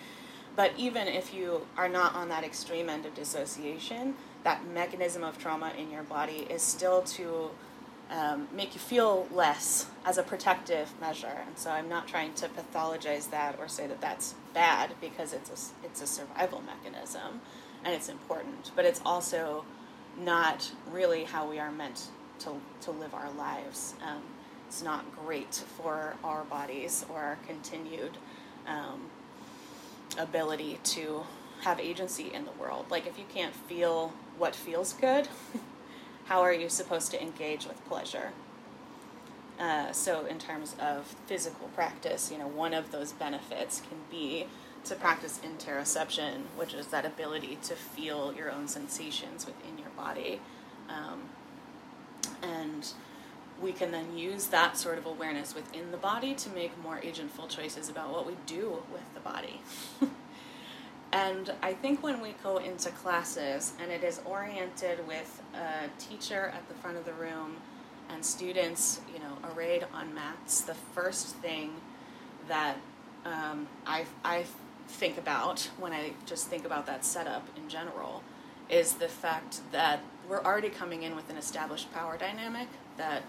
But 0.56 0.74
even 0.78 1.08
if 1.08 1.34
you 1.34 1.66
are 1.78 1.88
not 1.88 2.16
on 2.16 2.30
that 2.30 2.44
extreme 2.44 2.90
end 2.90 3.06
of 3.06 3.16
dissociation, 3.16 4.16
that 4.44 4.68
mechanism 4.68 5.24
of 5.24 5.38
trauma 5.38 5.72
in 5.78 5.90
your 5.90 6.04
body 6.04 6.48
is 6.50 6.62
still 6.62 7.02
to 7.04 7.52
um, 8.10 8.48
make 8.54 8.74
you 8.74 8.80
feel 8.80 9.28
less 9.32 9.86
as 10.06 10.18
a 10.18 10.24
protective 10.24 10.92
measure. 11.00 11.44
And 11.48 11.58
so 11.58 11.70
I'm 11.70 11.88
not 11.88 12.08
trying 12.08 12.34
to 12.36 12.50
pathologize 12.50 13.30
that 13.30 13.58
or 13.60 13.68
say 13.68 13.88
that 13.88 14.02
that's 14.02 14.34
bad 14.54 14.96
because 15.00 15.32
it's 15.34 15.50
a, 15.50 15.86
it's 15.86 16.02
a 16.02 16.08
survival 16.08 16.62
mechanism 16.62 17.42
and 17.84 17.94
it's 17.94 18.10
important. 18.10 18.72
But 18.76 18.86
it's 18.86 19.02
also 19.06 19.64
not 20.20 20.72
really 20.92 21.24
how 21.24 21.50
we 21.50 21.60
are 21.60 21.72
meant 21.72 22.08
to, 22.40 22.54
to 22.82 22.92
live 22.92 23.14
our 23.14 23.32
lives. 23.32 23.94
Um, 24.06 24.22
it's 24.68 24.84
not 24.84 25.06
great 25.26 25.54
for 25.54 26.16
our 26.24 26.44
bodies 26.44 27.06
or 27.10 27.20
our 27.20 27.38
continued 27.48 28.18
um, 28.68 29.10
ability 30.18 30.80
to 30.84 31.24
have 31.62 31.80
agency 31.80 32.32
in 32.34 32.46
the 32.46 32.52
world. 32.52 32.86
Like 32.90 33.08
if 33.08 33.18
you 33.18 33.26
can't 33.34 33.54
feel 33.54 34.14
what 34.38 34.56
feels 34.56 34.94
good, 34.94 35.28
how 36.26 36.42
are 36.42 36.54
you 36.54 36.70
supposed 36.70 37.12
to 37.12 37.22
engage 37.22 37.66
with 37.66 37.84
pleasure? 37.88 38.32
Uh, 39.60 39.92
so, 39.92 40.26
in 40.26 40.40
terms 40.40 40.74
of 40.80 41.06
physical 41.26 41.68
practice, 41.76 42.32
you 42.32 42.38
know, 42.38 42.48
one 42.48 42.74
of 42.74 42.92
those 42.92 43.12
benefits 43.12 43.82
can 43.82 43.98
be 44.10 44.48
to 44.86 44.96
practice 44.96 45.40
interoception, 45.44 46.42
which 46.58 46.74
is 46.74 46.88
that 46.88 47.06
ability 47.06 47.58
to 47.64 47.76
feel 47.76 48.34
your 48.34 48.52
own 48.52 48.68
sensations 48.68 49.46
within 49.46 49.78
your 49.78 49.90
body. 49.90 50.40
Um, 50.90 51.22
and 52.42 52.92
we 53.62 53.72
can 53.72 53.92
then 53.92 54.18
use 54.18 54.48
that 54.48 54.78
sort 54.78 54.98
of 54.98 55.06
awareness 55.06 55.54
within 55.54 55.92
the 55.92 55.98
body 55.98 56.34
to 56.34 56.50
make 56.50 56.72
more 56.82 56.98
agentful 56.98 57.50
choices 57.50 57.90
about 57.90 58.12
what 58.12 58.26
we 58.26 58.36
do 58.46 58.82
with 58.92 59.14
the 59.14 59.20
body. 59.20 59.62
And 61.12 61.52
I 61.64 61.74
think 61.74 62.04
when 62.04 62.22
we 62.22 62.36
go 62.44 62.58
into 62.58 62.92
classes 62.92 63.74
and 63.82 63.92
it 63.92 64.04
is 64.04 64.22
oriented 64.26 65.08
with 65.08 65.42
a 65.56 65.90
teacher 66.00 66.52
at 66.54 66.68
the 66.68 66.76
front 66.76 66.98
of 66.98 67.06
the 67.06 67.14
room 67.14 67.56
and 68.10 68.24
students, 68.24 69.02
you 69.12 69.20
know, 69.20 69.38
arrayed 69.52 69.86
on 69.94 70.14
mats, 70.14 70.62
the 70.62 70.76
first 70.76 71.36
thing 71.38 71.74
that 72.48 72.78
um, 73.26 73.68
I, 73.88 74.06
I 74.24 74.46
think 74.90 75.18
about 75.18 75.70
when 75.78 75.94
I 75.94 76.12
just 76.26 76.48
think 76.48 76.66
about 76.66 76.86
that 76.88 77.06
setup 77.06 77.48
in 77.56 77.70
general 77.70 78.24
is 78.70 78.94
the 78.94 79.08
fact 79.08 79.62
that 79.72 80.02
we're 80.28 80.44
already 80.44 80.70
coming 80.70 81.04
in 81.04 81.16
with 81.16 81.30
an 81.30 81.38
established 81.38 81.92
power 81.94 82.18
dynamic 82.18 82.68
that 82.98 83.24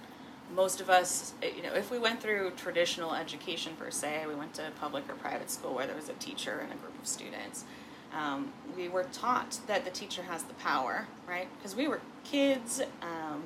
most 0.55 0.81
of 0.81 0.91
us, 0.91 1.35
you 1.43 1.63
know, 1.63 1.73
if 1.75 1.91
we 1.91 1.99
went 1.99 2.21
through 2.21 2.51
traditional 2.57 3.15
education 3.15 3.75
per 3.79 3.91
se, 3.91 4.25
we 4.27 4.35
went 4.35 4.53
to 4.55 4.63
public 4.81 5.09
or 5.09 5.15
private 5.15 5.51
school 5.51 5.75
where 5.75 5.87
there 5.87 5.97
was 5.97 6.09
a 6.09 6.15
teacher 6.15 6.59
and 6.59 6.73
a 6.73 6.77
group 6.77 6.99
of 7.01 7.07
students. 7.07 7.65
Um, 8.13 8.53
we 8.77 8.89
were 8.89 9.05
taught 9.13 9.61
that 9.69 9.85
the 9.85 9.91
teacher 9.91 10.23
has 10.23 10.43
the 10.43 10.55
power, 10.55 11.07
right? 11.29 11.47
Because 11.57 11.77
we 11.77 11.87
were 11.87 12.01
kids, 12.25 12.83
um, 13.03 13.45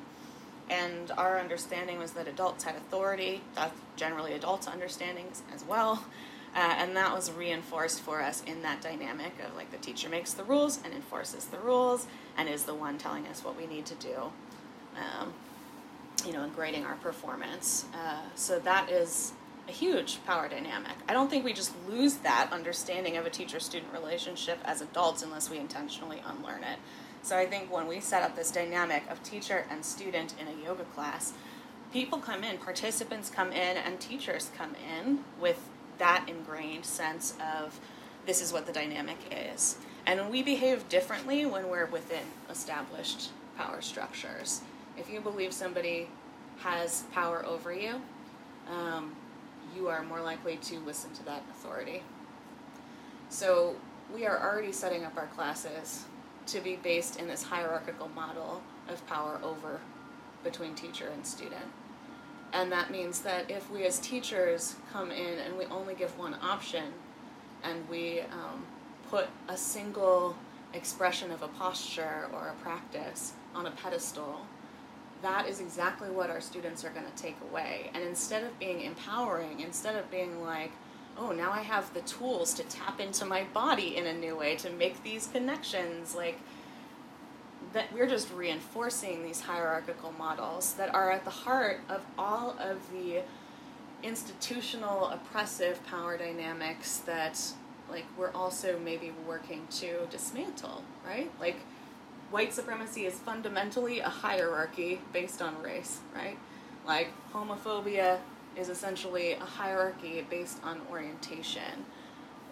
and 0.71 1.11
our 1.19 1.39
understanding 1.39 1.99
was 1.99 2.13
that 2.13 2.27
adults 2.27 2.65
had 2.65 2.75
authority. 2.75 3.43
That's 3.55 3.79
generally 3.97 4.33
adults' 4.33 4.67
understandings 4.67 5.43
as 5.55 5.63
well. 5.65 6.03
Uh, 6.55 6.75
and 6.79 6.97
that 6.97 7.13
was 7.13 7.33
reinforced 7.33 8.01
for 8.01 8.23
us 8.23 8.43
in 8.47 8.63
that 8.63 8.81
dynamic 8.81 9.33
of 9.45 9.57
like 9.57 9.71
the 9.73 9.79
teacher 9.79 10.09
makes 10.09 10.33
the 10.33 10.45
rules 10.45 10.79
and 10.85 10.95
enforces 10.95 11.47
the 11.47 11.59
rules 11.59 12.07
and 12.37 12.49
is 12.49 12.65
the 12.65 12.75
one 12.75 12.97
telling 12.97 13.27
us 13.27 13.45
what 13.45 13.57
we 13.57 13.67
need 13.67 13.85
to 13.87 13.95
do. 13.97 14.31
Um, 14.97 15.33
you 16.25 16.33
know, 16.33 16.43
and 16.43 16.55
grading 16.55 16.85
our 16.85 16.95
performance. 16.97 17.87
Uh, 17.93 18.21
so 18.35 18.59
that 18.61 18.91
is 18.91 19.33
a 19.69 19.73
huge 19.73 20.25
power 20.27 20.49
dynamic. 20.49 20.93
I 21.09 21.13
don't 21.13 21.29
think 21.29 21.45
we 21.45 21.53
just 21.53 21.73
lose 21.89 22.15
that 22.19 22.49
understanding 22.53 23.17
of 23.17 23.27
a 23.27 23.31
teacher 23.31 23.61
student 23.61 23.93
relationship 23.93 24.59
as 24.65 24.81
adults 24.81 25.23
unless 25.23 25.51
we 25.51 25.59
intentionally 25.59 26.23
unlearn 26.27 26.63
it. 26.63 26.79
So 27.23 27.37
I 27.37 27.47
think 27.47 27.73
when 27.73 27.87
we 27.87 28.01
set 28.01 28.23
up 28.23 28.37
this 28.37 28.51
dynamic 28.51 29.03
of 29.11 29.23
teacher 29.23 29.67
and 29.71 29.85
student 29.85 30.35
in 30.39 30.47
a 30.47 30.65
yoga 30.65 30.85
class, 30.85 31.33
people 31.93 32.19
come 32.19 32.45
in, 32.45 32.59
participants 32.59 33.31
come 33.31 33.51
in, 33.51 33.77
and 33.77 33.99
teachers 33.99 34.51
come 34.57 34.75
in 34.75 35.21
with 35.41 35.69
that 35.99 36.27
ingrained 36.29 36.85
sense 36.85 37.35
of 37.57 37.79
this 38.27 38.41
is 38.41 38.53
what 38.53 38.67
the 38.67 38.73
dynamic 38.73 39.19
is. 39.31 39.79
And 40.07 40.31
we 40.31 40.43
behave 40.43 40.89
differently 40.89 41.47
when 41.47 41.69
we're 41.69 41.87
within 41.87 42.25
established 42.51 43.31
power 43.57 43.81
structures 43.81 44.61
if 44.97 45.11
you 45.11 45.21
believe 45.21 45.53
somebody 45.53 46.09
has 46.59 47.05
power 47.13 47.45
over 47.45 47.73
you, 47.73 48.01
um, 48.71 49.15
you 49.75 49.89
are 49.89 50.03
more 50.05 50.21
likely 50.21 50.57
to 50.59 50.79
listen 50.81 51.13
to 51.15 51.25
that 51.25 51.43
authority. 51.51 52.03
So 53.29 53.77
we 54.15 54.27
are 54.27 54.41
already 54.41 54.73
setting 54.73 55.05
up 55.05 55.17
our 55.17 55.27
classes 55.29 56.05
to 56.47 56.61
be 56.61 56.77
based 56.77 57.19
in 57.19 57.27
this 57.27 57.43
hierarchical 57.43 58.09
model 58.09 58.63
of 58.89 59.05
power 59.07 59.41
over 59.43 59.81
between 60.45 60.75
teacher 60.75 61.09
and 61.13 61.27
student. 61.27 61.65
And 62.55 62.71
that 62.71 62.93
means 62.93 63.21
that 63.23 63.51
if 63.51 63.69
we 63.69 63.85
as 63.85 63.99
teachers 63.99 64.77
come 64.93 65.11
in 65.11 65.41
and 65.41 65.59
we 65.59 65.65
only 65.67 65.95
give 65.95 66.17
one 66.17 66.37
option 66.41 66.85
and 67.65 67.87
we 67.89 68.21
um, 68.21 68.65
put 69.11 69.27
a 69.49 69.57
single 69.57 70.37
expression 70.73 71.33
of 71.33 71.43
a 71.43 71.49
posture 71.49 72.29
or 72.33 72.49
a 72.49 72.63
practice 72.63 73.33
on 73.57 73.67
a 73.67 73.73
pedestal, 73.73 74.47
that 75.21 75.49
is 75.49 75.61
exactly 75.61 76.11
what 76.11 76.31
our 76.31 76.41
students 76.41 76.85
are 76.85 76.91
going 76.91 77.07
to 77.07 77.23
take 77.23 77.37
away. 77.51 77.91
And 77.93 78.05
instead 78.05 78.45
of 78.45 78.57
being 78.61 78.83
empowering, 78.83 79.59
instead 79.61 79.97
of 79.97 80.09
being 80.11 80.41
like, 80.45 80.71
oh, 81.19 81.33
now 81.33 81.51
I 81.51 81.63
have 81.63 81.93
the 81.93 82.03
tools 82.03 82.55
to 82.55 82.63
tap 82.65 83.01
into 83.01 83.25
my 83.25 83.45
body 83.53 83.97
in 83.97 84.07
a 84.07 84.15
new 84.15 84.37
way 84.37 84.55
to 84.57 84.71
make 84.71 85.03
these 85.03 85.27
connections, 85.27 86.15
like, 86.15 86.39
that 87.75 87.93
we're 87.93 88.09
just 88.09 88.33
reinforcing 88.33 89.23
these 89.23 89.43
hierarchical 89.43 90.13
models 90.13 90.75
that 90.75 90.95
are 90.95 91.11
at 91.11 91.25
the 91.25 91.31
heart 91.31 91.81
of 91.89 92.03
all 92.19 92.57
of 92.59 92.91
the 92.93 93.23
institutional 94.03 95.09
oppressive 95.09 95.85
power 95.87 96.17
dynamics 96.17 96.99
that 96.99 97.41
like 97.91 98.05
we're 98.17 98.33
also 98.33 98.79
maybe 98.79 99.13
working 99.27 99.67
to 99.71 100.07
dismantle 100.11 100.83
right 101.07 101.31
like 101.41 101.57
white 102.35 102.53
supremacy 102.53 103.07
is 103.07 103.15
fundamentally 103.15 104.01
a 104.01 104.09
hierarchy 104.09 105.01
based 105.13 105.41
on 105.41 105.61
race, 105.63 106.01
right? 106.13 106.37
Like 106.85 107.13
homophobia 107.33 108.19
is 108.57 108.69
essentially 108.69 109.35
a 109.35 109.45
hierarchy 109.45 110.27
based 110.29 110.59
on 110.65 110.81
orientation. 110.91 111.87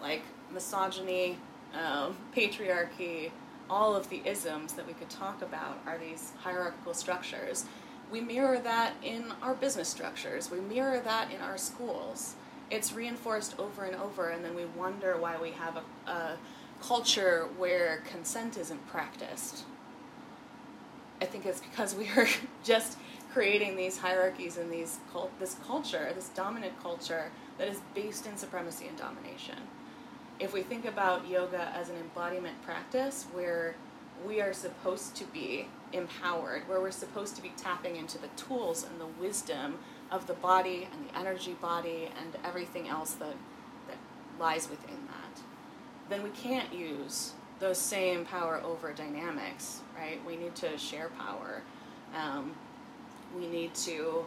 Like 0.01 0.21
misogyny, 0.53 1.37
um, 1.73 2.15
patriarchy, 2.33 3.31
all 3.73 3.95
of 3.95 4.09
the 4.09 4.21
isms 4.25 4.73
that 4.73 4.85
we 4.85 4.93
could 4.93 5.09
talk 5.09 5.41
about 5.41 5.79
are 5.87 5.97
these 5.97 6.31
hierarchical 6.43 6.93
structures. 6.93 7.65
We 8.11 8.21
mirror 8.21 8.59
that 8.59 8.93
in 9.01 9.33
our 9.41 9.55
business 9.55 9.89
structures, 9.89 10.51
we 10.51 10.59
mirror 10.59 10.99
that 10.99 11.31
in 11.31 11.41
our 11.41 11.57
schools. 11.57 12.35
It's 12.69 12.93
reinforced 12.93 13.57
over 13.59 13.85
and 13.85 13.95
over, 13.95 14.29
and 14.29 14.45
then 14.45 14.55
we 14.55 14.65
wonder 14.65 15.17
why 15.17 15.37
we 15.41 15.51
have 15.51 15.77
a, 15.77 16.11
a 16.11 16.37
culture 16.81 17.47
where 17.57 18.03
consent 18.05 18.57
isn't 18.57 18.87
practiced 18.87 19.63
I 21.23 21.25
think 21.25 21.45
it's 21.45 21.61
because 21.61 21.95
we 21.95 22.09
are 22.17 22.27
just 22.65 22.97
creating 23.31 23.77
these 23.77 23.97
hierarchies 23.97 24.57
and 24.57 24.69
these 24.69 24.99
cult, 25.11 25.31
this 25.39 25.55
culture, 25.65 26.11
this 26.13 26.27
dominant 26.29 26.79
culture 26.81 27.31
that 27.57 27.69
is 27.69 27.79
based 27.95 28.27
in 28.27 28.35
supremacy 28.35 28.87
and 28.87 28.97
domination. 28.97 29.55
If 30.39 30.53
we 30.53 30.61
think 30.61 30.85
about 30.85 31.27
yoga 31.27 31.71
as 31.75 31.89
an 31.89 31.95
embodiment 31.97 32.61
practice 32.63 33.27
where 33.33 33.75
we 34.25 34.41
are 34.41 34.53
supposed 34.53 35.15
to 35.17 35.25
be 35.25 35.67
empowered, 35.91 36.67
where 36.67 36.81
we're 36.81 36.91
supposed 36.91 37.35
to 37.35 37.41
be 37.41 37.51
tapping 37.57 37.95
into 37.95 38.17
the 38.17 38.27
tools 38.29 38.83
and 38.83 38.99
the 38.99 39.07
wisdom 39.21 39.77
of 40.11 40.27
the 40.27 40.33
body 40.33 40.87
and 40.91 41.09
the 41.09 41.17
energy 41.17 41.53
body 41.61 42.09
and 42.19 42.35
everything 42.45 42.87
else 42.87 43.13
that, 43.13 43.35
that 43.87 43.97
lies 44.39 44.69
within 44.69 44.97
that, 45.07 45.41
then 46.09 46.23
we 46.23 46.29
can't 46.31 46.73
use 46.73 47.33
those 47.59 47.77
same 47.77 48.25
power 48.25 48.61
over 48.63 48.91
dynamics, 48.91 49.81
right? 49.97 50.23
We 50.25 50.35
need 50.35 50.55
to 50.55 50.77
share 50.77 51.09
power. 51.09 51.61
Um, 52.15 52.53
we 53.35 53.47
need 53.47 53.73
to 53.75 54.25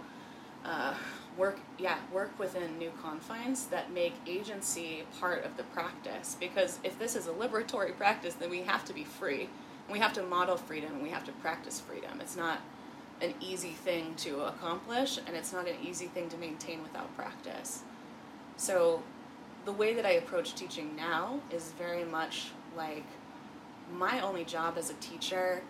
uh, 0.65 0.95
work, 1.37 1.59
yeah, 1.78 1.99
work 2.12 2.39
within 2.39 2.78
new 2.78 2.93
confines 3.03 3.66
that 3.66 3.93
make 3.93 4.14
agency 4.26 5.05
part 5.20 5.45
of 5.45 5.57
the 5.57 5.62
practice. 5.64 6.37
Because 6.39 6.78
if 6.82 6.99
this 6.99 7.14
is 7.14 7.26
a 7.26 7.32
liberatory 7.32 7.97
practice, 7.99 8.34
then 8.34 8.51
we 8.51 8.62
have 8.62 8.84
to 8.87 8.93
be 8.93 9.05
free 9.05 9.49
we 9.91 9.99
have 9.99 10.12
to 10.14 10.22
model 10.22 10.57
freedom 10.57 10.95
and 10.95 11.03
we 11.03 11.11
have 11.11 11.24
to 11.24 11.32
practice 11.32 11.80
freedom. 11.80 12.20
It's 12.20 12.37
not 12.37 12.61
an 13.20 13.34
easy 13.41 13.70
thing 13.70 14.14
to 14.16 14.43
accomplish 14.43 15.18
and 15.26 15.37
it's 15.37 15.53
not 15.53 15.68
an 15.68 15.76
easy 15.82 16.07
thing 16.07 16.28
to 16.30 16.37
maintain 16.37 16.82
without 16.82 17.14
practice. 17.16 17.82
So 18.57 19.03
the 19.64 19.72
way 19.72 19.95
that 19.95 20.05
I 20.05 20.12
approach 20.12 20.55
teaching 20.55 20.95
now 20.97 21.41
is 21.51 21.72
very 21.78 22.05
much 22.05 22.51
like 22.76 23.07
my 23.93 24.20
only 24.20 24.45
job 24.45 24.76
as 24.76 24.91
a 24.91 24.95
teacher 24.95 25.62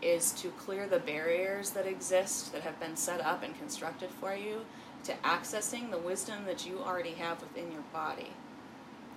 is 0.00 0.32
to 0.32 0.48
clear 0.50 0.86
the 0.86 0.98
barriers 0.98 1.70
that 1.70 1.86
exist 1.86 2.52
that 2.52 2.62
have 2.62 2.78
been 2.80 2.96
set 2.96 3.20
up 3.20 3.42
and 3.42 3.56
constructed 3.58 4.10
for 4.10 4.34
you 4.34 4.64
to 5.08 5.14
accessing 5.24 5.90
the 5.90 5.98
wisdom 5.98 6.44
that 6.44 6.66
you 6.66 6.78
already 6.78 7.12
have 7.12 7.40
within 7.40 7.72
your 7.72 7.82
body. 7.92 8.30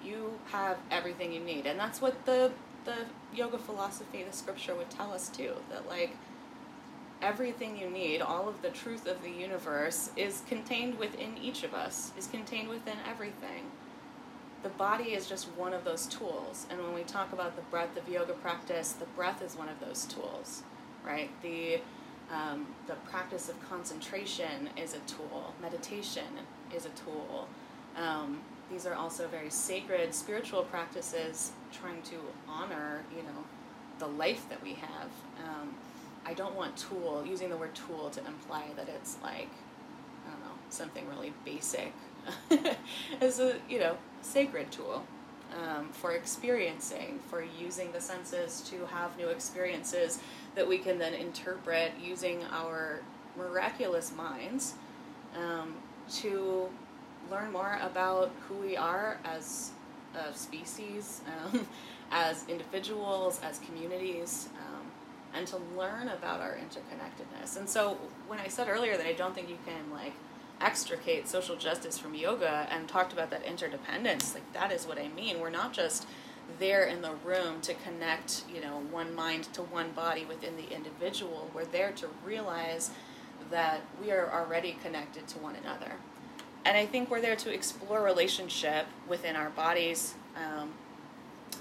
You 0.03 0.39
have 0.51 0.77
everything 0.89 1.31
you 1.31 1.41
need. 1.41 1.65
And 1.65 1.79
that's 1.79 2.01
what 2.01 2.25
the 2.25 2.51
the 2.83 3.05
yoga 3.35 3.59
philosophy, 3.59 4.23
the 4.23 4.35
scripture 4.35 4.73
would 4.73 4.89
tell 4.89 5.11
us 5.11 5.29
too 5.29 5.53
that 5.69 5.87
like 5.87 6.15
everything 7.21 7.77
you 7.77 7.89
need, 7.89 8.21
all 8.21 8.49
of 8.49 8.61
the 8.63 8.69
truth 8.69 9.05
of 9.05 9.21
the 9.21 9.29
universe 9.29 10.09
is 10.15 10.41
contained 10.47 10.97
within 10.97 11.37
each 11.37 11.63
of 11.63 11.75
us, 11.75 12.11
is 12.17 12.25
contained 12.25 12.69
within 12.69 12.97
everything. 13.07 13.69
The 14.63 14.69
body 14.69 15.13
is 15.13 15.27
just 15.27 15.47
one 15.49 15.73
of 15.73 15.83
those 15.83 16.07
tools. 16.07 16.65
And 16.69 16.81
when 16.81 16.93
we 16.93 17.03
talk 17.03 17.33
about 17.33 17.55
the 17.55 17.61
breath 17.63 17.95
of 17.97 18.07
yoga 18.09 18.33
practice, 18.33 18.93
the 18.93 19.05
breath 19.05 19.43
is 19.43 19.55
one 19.55 19.69
of 19.69 19.79
those 19.79 20.05
tools, 20.05 20.63
right? 21.05 21.29
The 21.43 21.81
um, 22.32 22.67
the 22.88 22.93
practice 23.09 23.49
of 23.49 23.61
concentration 23.69 24.69
is 24.77 24.93
a 24.93 24.99
tool. 24.99 25.53
Meditation 25.61 26.23
is 26.73 26.86
a 26.86 26.89
tool. 26.89 27.47
Um, 27.97 28.39
these 28.71 28.86
are 28.86 28.95
also 28.95 29.27
very 29.27 29.49
sacred 29.49 30.13
spiritual 30.13 30.63
practices 30.63 31.51
trying 31.71 32.01
to 32.03 32.15
honor 32.47 33.03
you 33.15 33.21
know 33.23 33.43
the 33.99 34.07
life 34.07 34.47
that 34.49 34.61
we 34.63 34.73
have 34.73 35.09
um, 35.45 35.75
i 36.25 36.34
don't 36.34 36.55
want 36.55 36.75
tool 36.77 37.23
using 37.27 37.49
the 37.49 37.57
word 37.57 37.75
tool 37.75 38.09
to 38.09 38.25
imply 38.25 38.65
that 38.75 38.88
it's 38.88 39.17
like 39.21 39.49
i 40.25 40.32
don't 40.32 40.39
know 40.39 40.55
something 40.69 41.07
really 41.09 41.34
basic 41.43 41.91
as 43.21 43.39
a 43.39 43.55
you 43.69 43.79
know 43.79 43.97
sacred 44.21 44.71
tool 44.71 45.03
um, 45.53 45.89
for 45.91 46.13
experiencing 46.13 47.19
for 47.29 47.43
using 47.59 47.91
the 47.91 47.99
senses 47.99 48.61
to 48.61 48.86
have 48.86 49.17
new 49.17 49.27
experiences 49.27 50.19
that 50.55 50.67
we 50.67 50.77
can 50.77 50.97
then 50.97 51.13
interpret 51.13 51.93
using 52.01 52.43
our 52.51 53.01
miraculous 53.37 54.11
minds 54.13 54.75
um, 55.35 55.75
to 56.09 56.69
learn 57.29 57.51
more 57.51 57.79
about 57.81 58.31
who 58.47 58.55
we 58.55 58.75
are 58.75 59.17
as 59.23 59.71
a 60.15 60.33
species, 60.33 61.21
um, 61.27 61.65
as 62.11 62.45
individuals, 62.49 63.39
as 63.43 63.59
communities, 63.59 64.49
um, 64.59 64.81
and 65.33 65.47
to 65.47 65.57
learn 65.77 66.09
about 66.09 66.41
our 66.41 66.57
interconnectedness. 66.57 67.57
And 67.57 67.69
so, 67.69 67.97
when 68.27 68.39
I 68.39 68.47
said 68.47 68.67
earlier 68.67 68.97
that 68.97 69.05
I 69.05 69.13
don't 69.13 69.33
think 69.33 69.49
you 69.49 69.57
can 69.65 69.91
like 69.91 70.13
extricate 70.59 71.27
social 71.27 71.55
justice 71.55 71.97
from 71.97 72.13
yoga 72.13 72.67
and 72.69 72.87
talked 72.87 73.13
about 73.13 73.29
that 73.29 73.43
interdependence, 73.43 74.33
like 74.33 74.51
that 74.53 74.71
is 74.71 74.85
what 74.85 74.99
I 74.99 75.07
mean. 75.07 75.39
We're 75.39 75.49
not 75.49 75.71
just 75.71 76.05
there 76.59 76.83
in 76.83 77.01
the 77.01 77.13
room 77.23 77.61
to 77.61 77.73
connect, 77.73 78.43
you 78.53 78.61
know, 78.61 78.81
one 78.91 79.13
mind 79.15 79.45
to 79.53 79.61
one 79.61 79.91
body 79.91 80.25
within 80.25 80.55
the 80.57 80.73
individual. 80.73 81.49
We're 81.53 81.65
there 81.65 81.91
to 81.93 82.07
realize 82.25 82.91
that 83.49 83.81
we 84.01 84.11
are 84.11 84.31
already 84.31 84.77
connected 84.83 85.27
to 85.29 85.39
one 85.39 85.55
another 85.55 85.93
and 86.63 86.77
I 86.77 86.85
think 86.85 87.09
we're 87.09 87.21
there 87.21 87.35
to 87.37 87.53
explore 87.53 88.03
relationship 88.03 88.85
within 89.07 89.35
our 89.35 89.49
bodies, 89.49 90.13
um, 90.35 90.73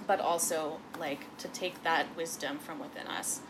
but 0.06 0.20
also 0.20 0.78
like 0.98 1.36
to 1.38 1.48
take 1.48 1.82
that 1.84 2.14
wisdom 2.16 2.58
from 2.58 2.78
within 2.78 3.06
us 3.06 3.40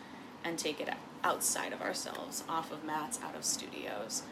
and 0.43 0.57
take 0.57 0.79
it 0.79 0.89
outside 1.23 1.73
of 1.73 1.81
ourselves, 1.81 2.43
off 2.47 2.71
of 2.71 2.83
mats, 2.83 3.19
out 3.21 3.35
of 3.35 3.43
studios. 3.43 4.23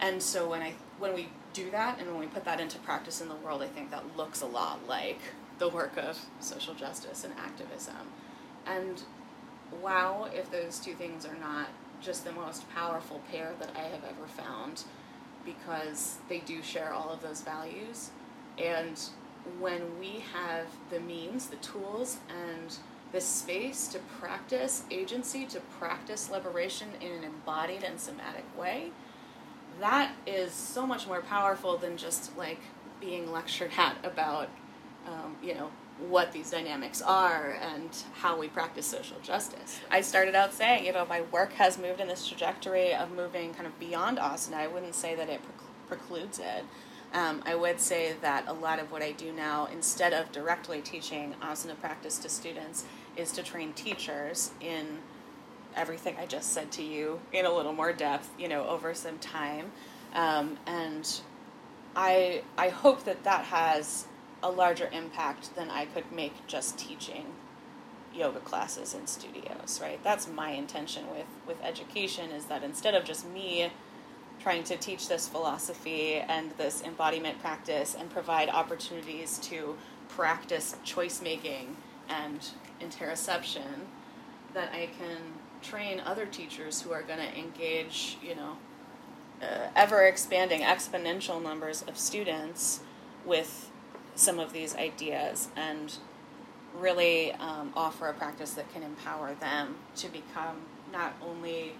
And 0.00 0.22
so 0.22 0.48
when 0.48 0.62
I 0.62 0.74
when 0.98 1.14
we 1.14 1.28
do 1.52 1.70
that 1.70 1.98
and 1.98 2.08
when 2.08 2.20
we 2.20 2.26
put 2.26 2.44
that 2.44 2.60
into 2.60 2.78
practice 2.78 3.20
in 3.20 3.28
the 3.28 3.34
world, 3.34 3.62
I 3.62 3.66
think 3.66 3.90
that 3.90 4.16
looks 4.16 4.40
a 4.40 4.46
lot 4.46 4.86
like 4.88 5.20
the 5.58 5.68
work 5.68 5.96
of 5.96 6.18
social 6.40 6.74
justice 6.74 7.24
and 7.24 7.34
activism. 7.38 8.12
And 8.66 9.02
wow, 9.82 10.28
if 10.32 10.50
those 10.50 10.78
two 10.78 10.94
things 10.94 11.24
are 11.26 11.36
not 11.36 11.68
just 12.00 12.24
the 12.24 12.32
most 12.32 12.68
powerful 12.74 13.20
pair 13.30 13.52
that 13.58 13.70
I 13.76 13.82
have 13.88 14.04
ever 14.04 14.26
found 14.26 14.84
because 15.44 16.16
they 16.28 16.38
do 16.38 16.62
share 16.62 16.92
all 16.92 17.10
of 17.10 17.22
those 17.22 17.40
values. 17.42 18.10
And 18.58 19.00
when 19.58 19.98
we 19.98 20.24
have 20.32 20.66
the 20.90 21.00
means, 21.00 21.46
the 21.46 21.56
tools, 21.56 22.18
and 22.28 22.76
the 23.12 23.20
space 23.20 23.88
to 23.88 23.98
practice 24.18 24.84
agency, 24.90 25.44
to 25.46 25.60
practice 25.78 26.30
liberation 26.30 26.88
in 27.00 27.12
an 27.12 27.24
embodied 27.24 27.84
and 27.84 28.00
somatic 28.00 28.44
way, 28.58 28.90
that 29.80 30.12
is 30.26 30.52
so 30.52 30.86
much 30.86 31.06
more 31.06 31.20
powerful 31.20 31.76
than 31.76 31.96
just 31.96 32.36
like 32.36 32.60
being 33.00 33.30
lectured 33.30 33.72
at 33.76 33.96
about, 34.02 34.48
um, 35.06 35.36
you 35.42 35.54
know, 35.54 35.70
what 36.08 36.32
these 36.32 36.50
dynamics 36.50 37.00
are 37.02 37.56
and 37.60 37.90
how 38.14 38.38
we 38.38 38.48
practice 38.48 38.86
social 38.86 39.18
justice. 39.22 39.78
I 39.90 40.00
started 40.00 40.34
out 40.34 40.52
saying, 40.52 40.84
you 40.84 40.92
know, 40.92 41.06
my 41.06 41.22
work 41.32 41.52
has 41.54 41.78
moved 41.78 42.00
in 42.00 42.08
this 42.08 42.26
trajectory 42.26 42.92
of 42.94 43.12
moving 43.12 43.54
kind 43.54 43.66
of 43.66 43.78
beyond 43.78 44.18
asana. 44.18 44.54
I 44.54 44.66
wouldn't 44.66 44.94
say 44.94 45.14
that 45.14 45.28
it 45.28 45.40
precludes 45.86 46.38
it. 46.38 46.64
Um, 47.12 47.44
I 47.46 47.54
would 47.54 47.78
say 47.78 48.14
that 48.22 48.48
a 48.48 48.52
lot 48.52 48.80
of 48.80 48.90
what 48.90 49.00
I 49.00 49.12
do 49.12 49.32
now, 49.32 49.68
instead 49.72 50.12
of 50.12 50.32
directly 50.32 50.80
teaching 50.80 51.36
asana 51.40 51.78
practice 51.78 52.18
to 52.18 52.28
students, 52.28 52.84
is 53.16 53.30
to 53.32 53.44
train 53.44 53.72
teachers 53.72 54.50
in 54.60 54.98
everything 55.76 56.16
I 56.18 56.26
just 56.26 56.52
said 56.52 56.72
to 56.72 56.82
you 56.82 57.20
in 57.32 57.46
a 57.46 57.52
little 57.54 57.72
more 57.72 57.92
depth, 57.92 58.30
you 58.36 58.48
know, 58.48 58.66
over 58.66 58.94
some 58.94 59.18
time. 59.18 59.70
Um, 60.12 60.58
and 60.66 61.08
I, 61.94 62.42
I 62.58 62.70
hope 62.70 63.04
that 63.04 63.22
that 63.22 63.44
has 63.44 64.06
a 64.44 64.50
larger 64.50 64.88
impact 64.92 65.56
than 65.56 65.70
I 65.70 65.86
could 65.86 66.12
make 66.12 66.46
just 66.46 66.78
teaching 66.78 67.24
yoga 68.14 68.40
classes 68.40 68.94
in 68.94 69.06
studios, 69.06 69.80
right? 69.82 69.98
That's 70.04 70.28
my 70.28 70.50
intention 70.50 71.10
with, 71.10 71.26
with 71.48 71.56
education 71.64 72.30
is 72.30 72.44
that 72.44 72.62
instead 72.62 72.94
of 72.94 73.04
just 73.04 73.26
me 73.26 73.72
trying 74.40 74.62
to 74.64 74.76
teach 74.76 75.08
this 75.08 75.26
philosophy 75.26 76.16
and 76.16 76.50
this 76.58 76.82
embodiment 76.82 77.40
practice 77.40 77.96
and 77.98 78.10
provide 78.10 78.50
opportunities 78.50 79.38
to 79.38 79.76
practice 80.08 80.76
choice 80.84 81.22
making 81.22 81.76
and 82.08 82.50
interoception, 82.80 83.86
that 84.52 84.70
I 84.72 84.90
can 84.98 85.18
train 85.62 86.00
other 86.04 86.26
teachers 86.26 86.82
who 86.82 86.92
are 86.92 87.02
going 87.02 87.18
to 87.18 87.38
engage, 87.38 88.18
you 88.22 88.34
know, 88.34 88.58
uh, 89.42 89.68
ever 89.74 90.04
expanding 90.04 90.60
exponential 90.60 91.42
numbers 91.42 91.82
of 91.88 91.98
students 91.98 92.80
with 93.24 93.70
some 94.14 94.38
of 94.38 94.52
these 94.52 94.76
ideas 94.76 95.48
and 95.56 95.96
really 96.76 97.32
um, 97.32 97.72
offer 97.76 98.08
a 98.08 98.12
practice 98.12 98.54
that 98.54 98.72
can 98.72 98.82
empower 98.82 99.34
them 99.34 99.76
to 99.96 100.08
become 100.08 100.56
not 100.92 101.14
only 101.22 101.72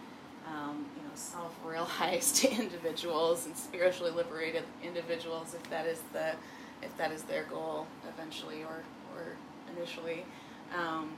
um, 0.46 0.86
you 0.96 1.02
know 1.02 1.10
self-realized 1.14 2.44
individuals 2.58 3.46
and 3.46 3.56
spiritually 3.56 4.10
liberated 4.10 4.62
individuals 4.82 5.54
if 5.54 5.70
that 5.70 5.86
is 5.86 6.00
the 6.12 6.32
if 6.82 6.96
that 6.96 7.10
is 7.10 7.22
their 7.22 7.44
goal 7.44 7.86
eventually 8.08 8.62
or 8.62 8.82
or 9.14 9.36
initially 9.76 10.24
um, 10.76 11.12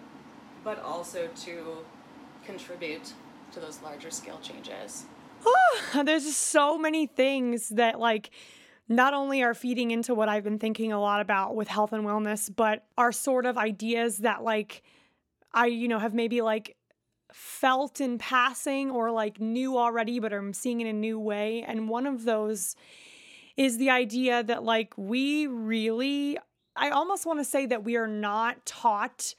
but 0.65 0.81
also 0.83 1.29
to 1.45 1.79
contribute 2.45 3.13
to 3.53 3.61
those 3.61 3.81
larger 3.83 4.11
scale 4.11 4.39
changes. 4.43 5.05
Oh, 5.45 6.03
there's 6.05 6.25
just 6.25 6.43
so 6.43 6.79
many 6.79 7.07
things 7.07 7.71
that 7.71 7.99
like 7.99 8.31
not 8.89 9.15
only 9.15 9.43
are 9.43 9.55
feeding 9.55 9.91
into 9.91 10.15
what 10.15 10.29
I've 10.29 10.45
been 10.45 10.59
thinking 10.59 10.93
a 10.93 11.01
lot 11.01 11.21
about 11.21 11.57
with 11.57 11.69
health 11.69 11.93
and 11.93 12.05
wellness, 12.05 12.55
but 12.55 12.85
are 12.97 13.13
sort 13.13 13.47
of 13.47 13.59
ideas 13.59 14.19
that 14.19 14.45
like 14.45 14.83
I, 15.53 15.67
you 15.67 15.89
know, 15.89 15.99
have 15.99 16.15
maybe 16.15 16.43
like 16.43 16.77
felt 17.33 18.01
in 18.01 18.19
passing 18.19 18.91
or 18.91 19.11
like 19.11 19.41
knew 19.41 19.77
already, 19.77 20.21
but 20.21 20.33
I'm 20.33 20.53
seeing 20.53 20.81
in 20.81 20.87
a 20.87 20.93
new 20.93 21.19
way. 21.19 21.65
And 21.67 21.89
one 21.89 22.07
of 22.07 22.25
those 22.25 22.77
is 23.57 23.79
the 23.79 23.91
idea 23.91 24.43
that 24.43 24.65
like 24.65 24.93
we 24.97 25.47
really, 25.47 26.39
I 26.77 26.91
almost 26.91 27.27
want 27.27 27.41
to 27.41 27.45
say 27.45 27.67
that 27.67 27.85
we 27.85 27.97
are 27.97 28.07
not 28.07 28.67
taught 28.67 29.35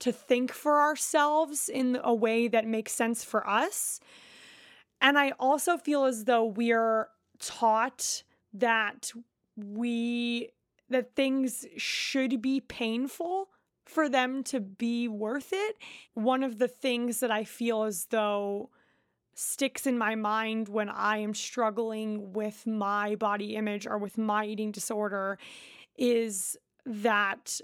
to 0.00 0.12
think 0.12 0.52
for 0.52 0.80
ourselves 0.80 1.70
in 1.70 1.98
a 2.04 2.14
way 2.14 2.48
that 2.48 2.66
makes 2.66 2.92
sense 2.92 3.24
for 3.24 3.48
us. 3.48 4.00
And 5.00 5.18
I 5.18 5.32
also 5.40 5.78
feel 5.78 6.04
as 6.04 6.24
though 6.24 6.44
we're 6.44 7.08
taught 7.38 8.22
that 8.58 9.12
we 9.56 10.50
that 10.88 11.16
things 11.16 11.66
should 11.76 12.40
be 12.40 12.60
painful 12.60 13.48
for 13.84 14.08
them 14.08 14.42
to 14.44 14.60
be 14.60 15.08
worth 15.08 15.48
it. 15.52 15.76
One 16.14 16.42
of 16.42 16.58
the 16.58 16.68
things 16.68 17.20
that 17.20 17.30
I 17.30 17.44
feel 17.44 17.84
as 17.84 18.06
though 18.10 18.70
sticks 19.34 19.86
in 19.86 19.98
my 19.98 20.14
mind 20.14 20.68
when 20.68 20.88
I 20.88 21.18
am 21.18 21.34
struggling 21.34 22.32
with 22.32 22.66
my 22.66 23.16
body 23.16 23.54
image 23.54 23.86
or 23.86 23.98
with 23.98 24.16
my 24.16 24.44
eating 24.44 24.72
disorder 24.72 25.38
is 25.96 26.56
that 26.84 27.60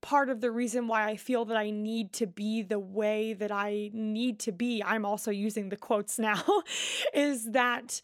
part 0.00 0.28
of 0.28 0.40
the 0.40 0.50
reason 0.50 0.86
why 0.86 1.08
I 1.08 1.16
feel 1.16 1.46
that 1.46 1.56
I 1.56 1.70
need 1.70 2.12
to 2.14 2.26
be 2.26 2.62
the 2.62 2.78
way 2.78 3.32
that 3.32 3.50
I 3.50 3.90
need 3.94 4.38
to 4.40 4.52
be, 4.52 4.82
I'm 4.84 5.06
also 5.06 5.30
using 5.30 5.70
the 5.70 5.76
quotes 5.76 6.18
now, 6.30 6.42
is 7.14 7.52
that 7.52 8.02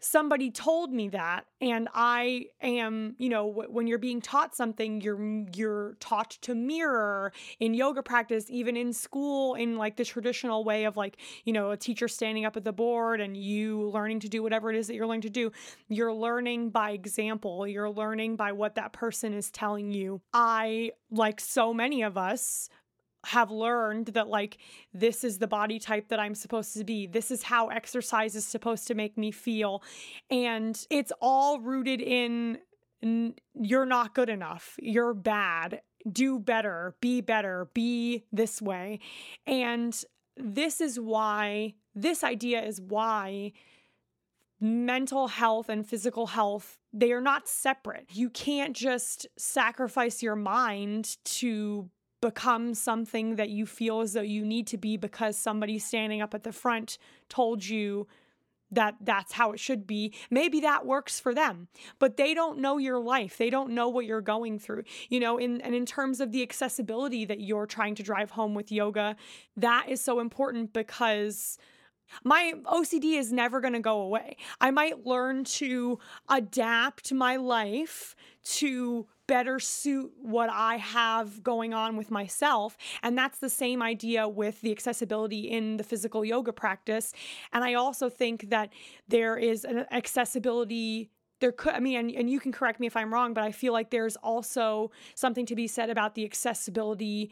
somebody 0.00 0.50
told 0.50 0.92
me 0.92 1.08
that 1.08 1.44
and 1.60 1.88
i 1.94 2.44
am 2.62 3.14
you 3.18 3.28
know 3.28 3.46
when 3.46 3.86
you're 3.86 3.98
being 3.98 4.20
taught 4.20 4.54
something 4.54 5.00
you're 5.00 5.44
you're 5.54 5.94
taught 6.00 6.30
to 6.30 6.54
mirror 6.54 7.32
in 7.58 7.74
yoga 7.74 8.02
practice 8.02 8.46
even 8.48 8.76
in 8.76 8.92
school 8.92 9.54
in 9.54 9.76
like 9.76 9.96
the 9.96 10.04
traditional 10.04 10.64
way 10.64 10.84
of 10.84 10.96
like 10.96 11.16
you 11.44 11.52
know 11.52 11.70
a 11.70 11.76
teacher 11.76 12.08
standing 12.08 12.44
up 12.44 12.56
at 12.56 12.64
the 12.64 12.72
board 12.72 13.20
and 13.20 13.36
you 13.36 13.88
learning 13.90 14.20
to 14.20 14.28
do 14.28 14.42
whatever 14.42 14.70
it 14.70 14.76
is 14.76 14.86
that 14.86 14.94
you're 14.94 15.06
learning 15.06 15.22
to 15.22 15.30
do. 15.30 15.52
You're 15.88 16.14
learning 16.14 16.70
by 16.70 16.92
example. 16.92 17.66
You're 17.66 17.90
learning 17.90 18.36
by 18.36 18.52
what 18.52 18.74
that 18.76 18.92
person 18.92 19.34
is 19.34 19.50
telling 19.50 19.90
you. 19.92 20.20
I 20.32 20.92
like 21.10 21.40
so 21.40 21.74
many 21.74 22.02
of 22.02 22.16
us 22.16 22.68
have 23.26 23.50
learned 23.50 24.08
that 24.08 24.28
like 24.28 24.58
this 24.94 25.24
is 25.24 25.38
the 25.38 25.46
body 25.46 25.78
type 25.78 26.08
that 26.08 26.18
I'm 26.18 26.34
supposed 26.34 26.76
to 26.76 26.84
be. 26.84 27.06
This 27.06 27.30
is 27.30 27.42
how 27.42 27.68
exercise 27.68 28.34
is 28.34 28.46
supposed 28.46 28.86
to 28.88 28.94
make 28.94 29.18
me 29.18 29.30
feel. 29.30 29.82
And 30.30 30.78
it's 30.90 31.12
all 31.20 31.60
rooted 31.60 32.00
in 32.00 32.58
you're 33.54 33.86
not 33.86 34.14
good 34.14 34.28
enough. 34.28 34.76
You're 34.78 35.14
bad. 35.14 35.80
Do 36.10 36.38
better. 36.38 36.94
Be 37.00 37.20
better. 37.20 37.68
Be 37.72 38.24
this 38.32 38.60
way. 38.60 39.00
And 39.46 39.98
this 40.36 40.80
is 40.80 40.98
why 40.98 41.74
this 41.94 42.22
idea 42.22 42.62
is 42.62 42.80
why 42.80 43.52
mental 44.60 45.28
health 45.28 45.68
and 45.68 45.86
physical 45.86 46.26
health 46.28 46.78
they 46.92 47.12
are 47.12 47.20
not 47.20 47.48
separate. 47.48 48.06
You 48.12 48.30
can't 48.30 48.74
just 48.74 49.26
sacrifice 49.36 50.22
your 50.22 50.36
mind 50.36 51.16
to 51.24 51.88
become 52.20 52.74
something 52.74 53.36
that 53.36 53.48
you 53.48 53.66
feel 53.66 54.00
as 54.00 54.12
though 54.12 54.20
you 54.20 54.44
need 54.44 54.66
to 54.68 54.76
be 54.76 54.96
because 54.96 55.36
somebody 55.36 55.78
standing 55.78 56.20
up 56.20 56.34
at 56.34 56.44
the 56.44 56.52
front 56.52 56.98
told 57.28 57.64
you 57.64 58.06
that 58.70 58.94
that's 59.00 59.32
how 59.32 59.52
it 59.52 59.58
should 59.58 59.86
be. 59.86 60.14
Maybe 60.30 60.60
that 60.60 60.86
works 60.86 61.18
for 61.18 61.34
them, 61.34 61.68
but 61.98 62.16
they 62.16 62.34
don't 62.34 62.58
know 62.58 62.78
your 62.78 63.00
life. 63.00 63.36
They 63.36 63.50
don't 63.50 63.70
know 63.70 63.88
what 63.88 64.04
you're 64.04 64.20
going 64.20 64.58
through. 64.58 64.84
You 65.08 65.20
know, 65.20 65.38
in 65.38 65.60
and 65.62 65.74
in 65.74 65.86
terms 65.86 66.20
of 66.20 66.30
the 66.32 66.42
accessibility 66.42 67.24
that 67.24 67.40
you're 67.40 67.66
trying 67.66 67.94
to 67.96 68.02
drive 68.02 68.30
home 68.30 68.54
with 68.54 68.70
yoga, 68.70 69.16
that 69.56 69.86
is 69.88 70.00
so 70.00 70.20
important 70.20 70.72
because 70.72 71.58
my 72.24 72.54
OCD 72.64 73.18
is 73.18 73.32
never 73.32 73.60
going 73.60 73.72
to 73.72 73.80
go 73.80 74.00
away. 74.00 74.36
I 74.60 74.70
might 74.70 75.06
learn 75.06 75.44
to 75.44 75.98
adapt 76.28 77.12
my 77.12 77.36
life 77.36 78.16
to 78.42 79.06
better 79.30 79.60
suit 79.60 80.12
what 80.20 80.50
I 80.50 80.78
have 80.78 81.44
going 81.44 81.72
on 81.72 81.96
with 81.96 82.10
myself. 82.10 82.76
And 83.00 83.16
that's 83.16 83.38
the 83.38 83.48
same 83.48 83.80
idea 83.80 84.28
with 84.28 84.60
the 84.60 84.72
accessibility 84.72 85.48
in 85.48 85.76
the 85.76 85.84
physical 85.84 86.24
yoga 86.24 86.52
practice. 86.52 87.12
And 87.52 87.62
I 87.62 87.74
also 87.74 88.10
think 88.10 88.50
that 88.50 88.70
there 89.06 89.36
is 89.36 89.64
an 89.64 89.86
accessibility 89.92 91.10
there 91.38 91.52
could 91.52 91.72
i 91.72 91.80
mean 91.80 91.96
and, 91.96 92.10
and 92.10 92.28
you 92.28 92.38
can 92.38 92.52
correct 92.52 92.80
me 92.80 92.86
if 92.86 92.94
i'm 92.94 93.14
wrong 93.14 93.32
but 93.32 93.42
i 93.42 93.50
feel 93.50 93.72
like 93.72 93.88
there's 93.88 94.16
also 94.16 94.90
something 95.14 95.46
to 95.46 95.54
be 95.54 95.66
said 95.66 95.88
about 95.88 96.14
the 96.14 96.22
accessibility 96.22 97.30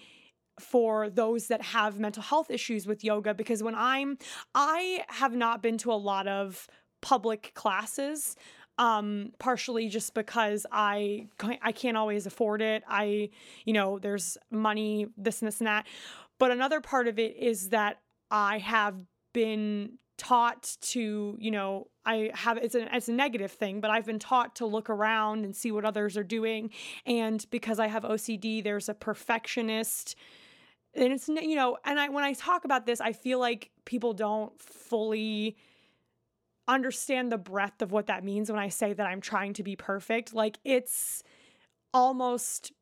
for 0.58 1.10
those 1.10 1.48
that 1.48 1.60
have 1.60 1.98
mental 1.98 2.22
health 2.22 2.50
issues 2.50 2.86
with 2.86 3.04
yoga 3.04 3.34
because 3.34 3.62
when 3.62 3.74
i'm 3.74 4.16
i 4.54 5.04
have 5.08 5.34
not 5.34 5.62
been 5.62 5.76
to 5.76 5.92
a 5.92 6.00
lot 6.10 6.26
of 6.26 6.68
public 7.02 7.52
classes 7.54 8.34
um, 8.78 9.32
partially 9.38 9.88
just 9.88 10.14
because 10.14 10.64
I 10.72 11.26
I 11.62 11.72
can't 11.72 11.96
always 11.96 12.26
afford 12.26 12.62
it. 12.62 12.82
I 12.88 13.30
you 13.64 13.72
know 13.72 13.98
there's 13.98 14.38
money 14.50 15.08
this 15.16 15.42
and 15.42 15.48
this 15.48 15.60
and 15.60 15.66
that, 15.66 15.86
but 16.38 16.50
another 16.50 16.80
part 16.80 17.08
of 17.08 17.18
it 17.18 17.36
is 17.36 17.70
that 17.70 18.00
I 18.30 18.58
have 18.58 18.94
been 19.32 19.98
taught 20.18 20.76
to 20.80 21.36
you 21.38 21.50
know 21.50 21.86
i 22.04 22.28
have 22.34 22.58
it's 22.58 22.74
a, 22.74 22.94
it's 22.94 23.08
a 23.08 23.12
negative 23.12 23.52
thing 23.52 23.80
but 23.80 23.88
i've 23.88 24.04
been 24.04 24.18
taught 24.18 24.56
to 24.56 24.66
look 24.66 24.90
around 24.90 25.44
and 25.44 25.54
see 25.54 25.70
what 25.70 25.84
others 25.84 26.16
are 26.16 26.24
doing 26.24 26.70
and 27.06 27.46
because 27.50 27.78
i 27.78 27.86
have 27.86 28.02
ocd 28.02 28.64
there's 28.64 28.88
a 28.88 28.94
perfectionist 28.94 30.16
and 30.94 31.12
it's 31.12 31.28
you 31.28 31.54
know 31.54 31.78
and 31.84 32.00
i 32.00 32.08
when 32.08 32.24
i 32.24 32.32
talk 32.32 32.64
about 32.64 32.84
this 32.84 33.00
i 33.00 33.12
feel 33.12 33.38
like 33.38 33.70
people 33.84 34.12
don't 34.12 34.60
fully 34.60 35.56
understand 36.68 37.32
the 37.32 37.38
breadth 37.38 37.82
of 37.82 37.90
what 37.90 38.06
that 38.06 38.22
means 38.22 38.50
when 38.50 38.60
I 38.60 38.68
say 38.68 38.92
that 38.92 39.06
I'm 39.06 39.20
trying 39.20 39.54
to 39.54 39.62
be 39.62 39.74
perfect. 39.74 40.34
Like 40.34 40.58
it's 40.64 41.22
almost 41.92 42.72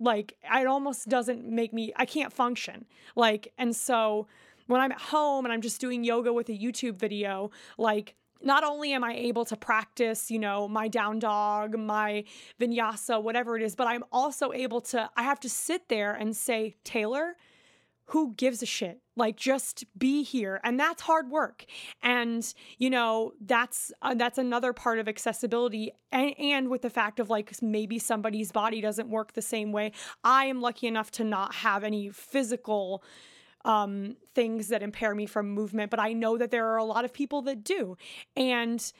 like 0.00 0.34
it 0.42 0.66
almost 0.66 1.08
doesn't 1.08 1.46
make 1.46 1.72
me 1.72 1.92
I 1.96 2.06
can't 2.06 2.32
function. 2.32 2.86
Like 3.14 3.52
and 3.58 3.76
so 3.76 4.26
when 4.66 4.80
I'm 4.80 4.92
at 4.92 5.00
home 5.00 5.44
and 5.44 5.52
I'm 5.52 5.60
just 5.60 5.80
doing 5.80 6.02
yoga 6.02 6.32
with 6.32 6.48
a 6.48 6.52
YouTube 6.52 6.96
video, 6.96 7.50
like 7.78 8.16
not 8.42 8.64
only 8.64 8.92
am 8.92 9.04
I 9.04 9.14
able 9.14 9.44
to 9.46 9.56
practice, 9.56 10.30
you 10.30 10.38
know, 10.38 10.68
my 10.68 10.88
down 10.88 11.18
dog, 11.18 11.78
my 11.78 12.24
vinyasa, 12.60 13.22
whatever 13.22 13.56
it 13.56 13.62
is, 13.62 13.74
but 13.74 13.86
I'm 13.86 14.04
also 14.12 14.52
able 14.52 14.80
to 14.82 15.08
I 15.16 15.22
have 15.22 15.40
to 15.40 15.48
sit 15.48 15.88
there 15.88 16.14
and 16.14 16.36
say, 16.36 16.74
"Taylor, 16.84 17.36
who 18.06 18.34
gives 18.34 18.62
a 18.62 18.66
shit? 18.66 19.00
Like 19.16 19.36
just 19.36 19.84
be 19.98 20.22
here. 20.22 20.60
And 20.62 20.78
that's 20.78 21.02
hard 21.02 21.30
work. 21.30 21.64
And 22.02 22.52
you 22.78 22.90
know, 22.90 23.32
that's 23.40 23.92
uh, 24.02 24.14
that's 24.14 24.38
another 24.38 24.72
part 24.72 24.98
of 24.98 25.08
accessibility 25.08 25.92
and, 26.12 26.34
and 26.38 26.68
with 26.68 26.82
the 26.82 26.90
fact 26.90 27.18
of 27.18 27.30
like 27.30 27.50
maybe 27.62 27.98
somebody's 27.98 28.52
body 28.52 28.80
doesn't 28.80 29.08
work 29.08 29.32
the 29.32 29.42
same 29.42 29.72
way. 29.72 29.92
I 30.22 30.46
am 30.46 30.60
lucky 30.60 30.86
enough 30.86 31.10
to 31.12 31.24
not 31.24 31.54
have 31.56 31.82
any 31.84 32.10
physical 32.10 33.02
um, 33.64 34.16
things 34.34 34.68
that 34.68 34.82
impair 34.82 35.14
me 35.14 35.26
from 35.26 35.50
movement, 35.50 35.90
but 35.90 35.98
I 35.98 36.12
know 36.12 36.38
that 36.38 36.50
there 36.50 36.68
are 36.68 36.76
a 36.76 36.84
lot 36.84 37.04
of 37.04 37.12
people 37.12 37.42
that 37.42 37.64
do. 37.64 37.96
And 38.36 38.92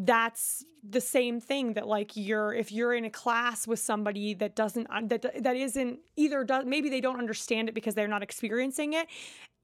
that's 0.00 0.64
the 0.88 1.00
same 1.00 1.40
thing 1.40 1.74
that 1.74 1.86
like 1.86 2.12
you're 2.14 2.54
if 2.54 2.72
you're 2.72 2.94
in 2.94 3.04
a 3.04 3.10
class 3.10 3.66
with 3.66 3.78
somebody 3.78 4.32
that 4.32 4.56
doesn't 4.56 4.88
that 5.08 5.42
that 5.42 5.56
isn't 5.56 5.98
either 6.16 6.42
does 6.42 6.64
maybe 6.64 6.88
they 6.88 7.02
don't 7.02 7.18
understand 7.18 7.68
it 7.68 7.74
because 7.74 7.94
they're 7.94 8.08
not 8.08 8.22
experiencing 8.22 8.94
it 8.94 9.06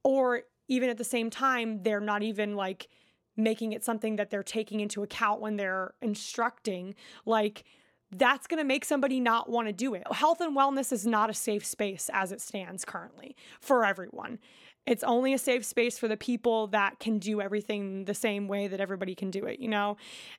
or 0.05 0.43
even 0.69 0.91
at 0.91 0.99
the 0.99 1.05
same 1.05 1.31
time 1.31 1.83
they're 1.83 2.01
not 2.01 2.23
even 2.23 2.55
like 2.55 2.89
making 3.35 3.73
it 3.73 3.83
something 3.83 4.17
that 4.17 4.29
they're 4.29 4.43
taking 4.43 4.81
into 4.81 5.03
account 5.03 5.41
when 5.41 5.57
they're 5.57 5.95
instructing 6.03 6.95
like 7.25 7.65
that's 8.13 8.47
going 8.47 8.59
to 8.59 8.65
make 8.65 8.85
somebody 8.85 9.19
not 9.19 9.51
want 9.51 9.67
to 9.67 9.73
do 9.73 9.95
it. 9.95 10.05
Health 10.13 10.41
and 10.41 10.57
wellness 10.57 10.93
is 10.93 11.07
not 11.07 11.29
a 11.29 11.35
safe 11.35 11.67
space 11.67 12.09
as 12.13 12.31
it 12.31 12.41
stands 12.41 12.85
currently 12.85 13.35
for 13.61 13.85
everyone. 13.85 14.39
It's 14.87 15.03
only 15.03 15.33
a 15.33 15.39
safe 15.39 15.65
space 15.65 15.99
for 15.99 16.09
the 16.09 16.17
people 16.17 16.69
that 16.69 17.01
can 17.01 17.19
do 17.19 17.41
everything 17.41 18.05
the 18.05 18.15
same 18.15 18.47
way 18.47 18.69
that 18.69 18.81
everybody 18.81 19.15
can 19.15 19.31
do 19.31 19.45
it, 19.45 19.59
you 19.59 19.69
know? 19.69 19.97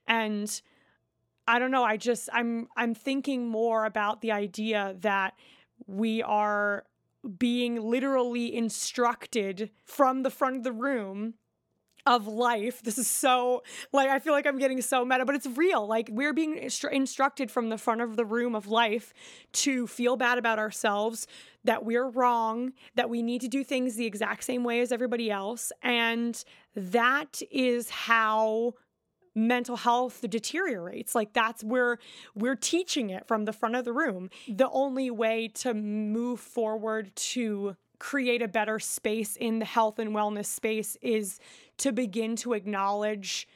And 0.07 0.61
I 1.47 1.59
don't 1.59 1.71
know, 1.71 1.83
I 1.83 1.97
just 1.97 2.29
I'm 2.33 2.67
I'm 2.75 2.93
thinking 2.93 3.47
more 3.47 3.85
about 3.85 4.21
the 4.21 4.31
idea 4.31 4.95
that 5.01 5.33
we 5.85 6.21
are 6.21 6.85
being 7.37 7.81
literally 7.81 8.55
instructed 8.55 9.71
from 9.83 10.23
the 10.23 10.29
front 10.29 10.57
of 10.57 10.63
the 10.63 10.71
room 10.71 11.33
of 12.07 12.25
life. 12.25 12.81
This 12.81 12.97
is 12.97 13.07
so 13.07 13.63
like 13.91 14.09
I 14.09 14.19
feel 14.19 14.33
like 14.33 14.47
I'm 14.47 14.57
getting 14.57 14.81
so 14.81 15.03
meta, 15.03 15.25
but 15.25 15.35
it's 15.35 15.45
real. 15.45 15.85
Like 15.85 16.09
we're 16.11 16.33
being 16.33 16.55
instru- 16.55 16.91
instructed 16.91 17.51
from 17.51 17.69
the 17.69 17.77
front 17.77 18.01
of 18.01 18.15
the 18.15 18.25
room 18.25 18.55
of 18.55 18.67
life 18.67 19.13
to 19.53 19.87
feel 19.87 20.15
bad 20.15 20.37
about 20.37 20.57
ourselves, 20.57 21.27
that 21.67 21.85
we're 21.85 22.09
wrong, 22.09 22.71
that 22.95 23.09
we 23.09 23.21
need 23.21 23.41
to 23.41 23.47
do 23.47 23.63
things 23.63 23.95
the 23.95 24.05
exact 24.05 24.43
same 24.43 24.63
way 24.63 24.79
as 24.79 24.91
everybody 24.91 25.29
else, 25.29 25.71
and 25.83 26.43
that 26.75 27.41
is 27.51 27.89
how 27.89 28.73
mental 29.35 29.75
health 29.75 30.25
deteriorates. 30.27 31.13
Like 31.13 31.33
that's 31.33 31.63
where 31.63 31.99
we're 32.33 32.55
teaching 32.55 33.11
it 33.11 33.27
from 33.27 33.45
the 33.45 33.53
front 33.53 33.75
of 33.75 33.85
the 33.85 33.93
room. 33.93 34.29
The 34.47 34.69
only 34.69 35.11
way 35.11 35.49
to 35.55 35.73
move 35.75 36.39
forward 36.39 37.15
to 37.15 37.75
create 37.99 38.41
a 38.41 38.47
better 38.47 38.79
space 38.79 39.35
in 39.35 39.59
the 39.59 39.65
health 39.65 39.99
and 39.99 40.15
wellness 40.15 40.45
space 40.45 40.97
is 41.01 41.39
to 41.77 41.91
begin 41.91 42.35
to 42.37 42.53
acknowledge 42.53 43.47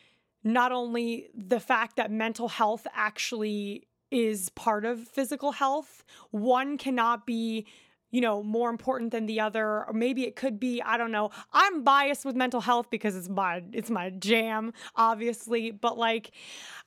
not 0.43 0.71
only 0.71 1.29
the 1.33 1.59
fact 1.59 1.95
that 1.95 2.11
mental 2.11 2.49
health 2.49 2.85
actually 2.93 3.87
is 4.11 4.49
part 4.49 4.83
of 4.83 4.99
physical 5.07 5.53
health, 5.53 6.03
one 6.31 6.77
cannot 6.77 7.25
be 7.25 7.65
you 8.11 8.19
know, 8.19 8.43
more 8.43 8.69
important 8.69 9.11
than 9.11 9.25
the 9.25 9.39
other, 9.39 9.85
or 9.85 9.93
maybe 9.93 10.25
it 10.25 10.35
could 10.35 10.59
be, 10.59 10.81
I 10.81 10.97
don't 10.97 11.11
know. 11.11 11.31
I'm 11.53 11.83
biased 11.83 12.25
with 12.25 12.35
mental 12.35 12.59
health 12.59 12.89
because 12.89 13.15
it's 13.15 13.29
my 13.29 13.63
it's 13.71 13.89
my 13.89 14.09
jam, 14.09 14.73
obviously, 14.95 15.71
but 15.71 15.97
like 15.97 16.31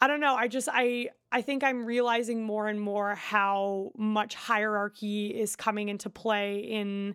I 0.01 0.07
don't 0.07 0.21
know, 0.21 0.35
I 0.35 0.49
just 0.49 0.69
I 0.71 1.09
I 1.33 1.41
think 1.41 1.65
I'm 1.65 1.87
realizing 1.87 2.45
more 2.45 2.69
and 2.69 2.81
more 2.81 3.15
how 3.15 3.91
much 3.97 4.35
hierarchy 4.35 5.29
is 5.29 5.57
coming 5.57 5.89
into 5.89 6.11
play 6.11 6.59
in 6.59 7.15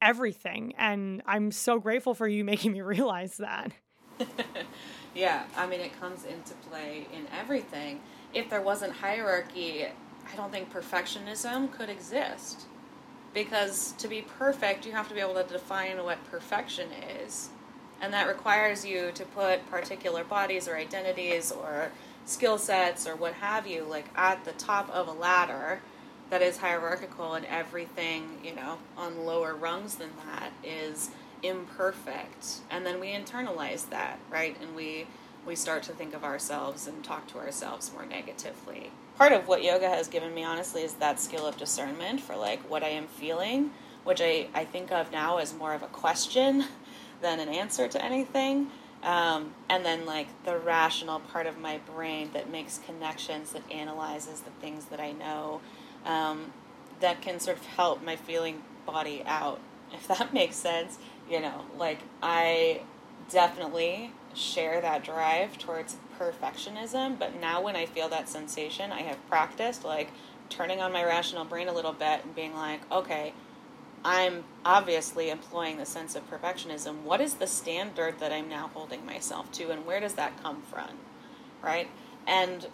everything 0.00 0.74
and 0.76 1.22
I'm 1.24 1.50
so 1.52 1.78
grateful 1.78 2.14
for 2.14 2.26
you 2.26 2.44
making 2.52 2.72
me 2.72 2.80
realize 2.80 3.36
that. 3.36 3.72
yeah, 5.14 5.44
I 5.54 5.66
mean 5.66 5.80
it 5.80 5.98
comes 6.00 6.24
into 6.24 6.54
play 6.70 7.06
in 7.12 7.26
everything. 7.38 8.00
If 8.32 8.48
there 8.48 8.62
wasn't 8.62 8.94
hierarchy, 8.94 9.84
I 9.84 10.36
don't 10.36 10.50
think 10.50 10.72
perfectionism 10.72 11.70
could 11.70 11.90
exist 11.90 12.66
because 13.34 13.92
to 13.98 14.08
be 14.08 14.22
perfect, 14.22 14.86
you 14.86 14.92
have 14.92 15.08
to 15.08 15.14
be 15.14 15.20
able 15.20 15.34
to 15.34 15.42
define 15.42 16.02
what 16.04 16.24
perfection 16.30 16.88
is. 17.20 17.50
And 18.00 18.12
that 18.12 18.28
requires 18.28 18.84
you 18.84 19.10
to 19.14 19.24
put 19.24 19.68
particular 19.70 20.24
bodies 20.24 20.68
or 20.68 20.76
identities 20.76 21.50
or 21.52 21.90
skill 22.24 22.58
sets 22.58 23.06
or 23.06 23.16
what 23.16 23.34
have 23.34 23.66
you, 23.66 23.84
like 23.84 24.06
at 24.14 24.44
the 24.44 24.52
top 24.52 24.88
of 24.90 25.08
a 25.08 25.12
ladder 25.12 25.80
that 26.30 26.40
is 26.40 26.56
hierarchical, 26.56 27.34
and 27.34 27.44
everything, 27.46 28.38
you 28.42 28.54
know, 28.54 28.78
on 28.96 29.26
lower 29.26 29.54
rungs 29.54 29.96
than 29.96 30.10
that 30.24 30.52
is 30.64 31.10
imperfect. 31.42 32.60
And 32.70 32.86
then 32.86 32.98
we 32.98 33.08
internalize 33.08 33.88
that, 33.90 34.18
right? 34.30 34.56
And 34.60 34.74
we 34.74 35.06
we 35.46 35.54
start 35.54 35.82
to 35.82 35.92
think 35.92 36.14
of 36.14 36.24
ourselves 36.24 36.86
and 36.86 37.04
talk 37.04 37.26
to 37.28 37.38
ourselves 37.38 37.92
more 37.92 38.06
negatively 38.06 38.90
part 39.16 39.32
of 39.32 39.46
what 39.46 39.62
yoga 39.62 39.88
has 39.88 40.08
given 40.08 40.34
me 40.34 40.44
honestly 40.44 40.82
is 40.82 40.94
that 40.94 41.20
skill 41.20 41.46
of 41.46 41.56
discernment 41.56 42.20
for 42.20 42.36
like 42.36 42.60
what 42.68 42.82
I 42.82 42.88
am 42.88 43.06
feeling, 43.06 43.70
which 44.04 44.20
I, 44.20 44.48
I 44.54 44.64
think 44.64 44.90
of 44.92 45.12
now 45.12 45.38
as 45.38 45.54
more 45.54 45.72
of 45.72 45.82
a 45.82 45.88
question 45.88 46.64
than 47.20 47.40
an 47.40 47.48
answer 47.48 47.88
to 47.88 48.04
anything. 48.04 48.70
Um, 49.02 49.52
and 49.68 49.84
then 49.84 50.06
like 50.06 50.28
the 50.44 50.56
rational 50.58 51.20
part 51.20 51.46
of 51.46 51.58
my 51.58 51.78
brain 51.94 52.30
that 52.32 52.50
makes 52.50 52.78
connections, 52.78 53.52
that 53.52 53.70
analyzes 53.70 54.40
the 54.40 54.50
things 54.62 54.86
that 54.86 54.98
I 54.98 55.12
know, 55.12 55.60
um, 56.06 56.52
that 57.00 57.20
can 57.20 57.38
sort 57.38 57.58
of 57.58 57.66
help 57.66 58.02
my 58.02 58.16
feeling 58.16 58.62
body 58.86 59.22
out, 59.26 59.60
if 59.92 60.08
that 60.08 60.32
makes 60.32 60.56
sense. 60.56 60.98
You 61.30 61.40
know, 61.40 61.64
like 61.78 62.00
I 62.22 62.82
definitely 63.30 64.12
share 64.34 64.80
that 64.80 65.04
drive 65.04 65.58
towards 65.58 65.96
perfectionism, 66.18 67.18
but 67.18 67.40
now 67.40 67.62
when 67.62 67.76
I 67.76 67.86
feel 67.86 68.08
that 68.08 68.28
sensation, 68.28 68.92
I 68.92 69.02
have 69.02 69.26
practiced 69.28 69.84
like 69.84 70.10
turning 70.48 70.80
on 70.80 70.92
my 70.92 71.04
rational 71.04 71.44
brain 71.44 71.68
a 71.68 71.72
little 71.72 71.92
bit 71.92 72.24
and 72.24 72.34
being 72.34 72.54
like, 72.54 72.80
okay, 72.90 73.32
I'm 74.04 74.44
obviously 74.64 75.30
employing 75.30 75.78
the 75.78 75.86
sense 75.86 76.14
of 76.14 76.30
perfectionism. 76.30 77.02
What 77.02 77.20
is 77.20 77.34
the 77.34 77.46
standard 77.46 78.18
that 78.20 78.32
I'm 78.32 78.48
now 78.48 78.70
holding 78.74 79.06
myself 79.06 79.50
to, 79.52 79.70
and 79.70 79.86
where 79.86 80.00
does 80.00 80.14
that 80.14 80.42
come 80.42 80.62
from? 80.62 80.90
Right? 81.62 81.88
And 82.26 82.66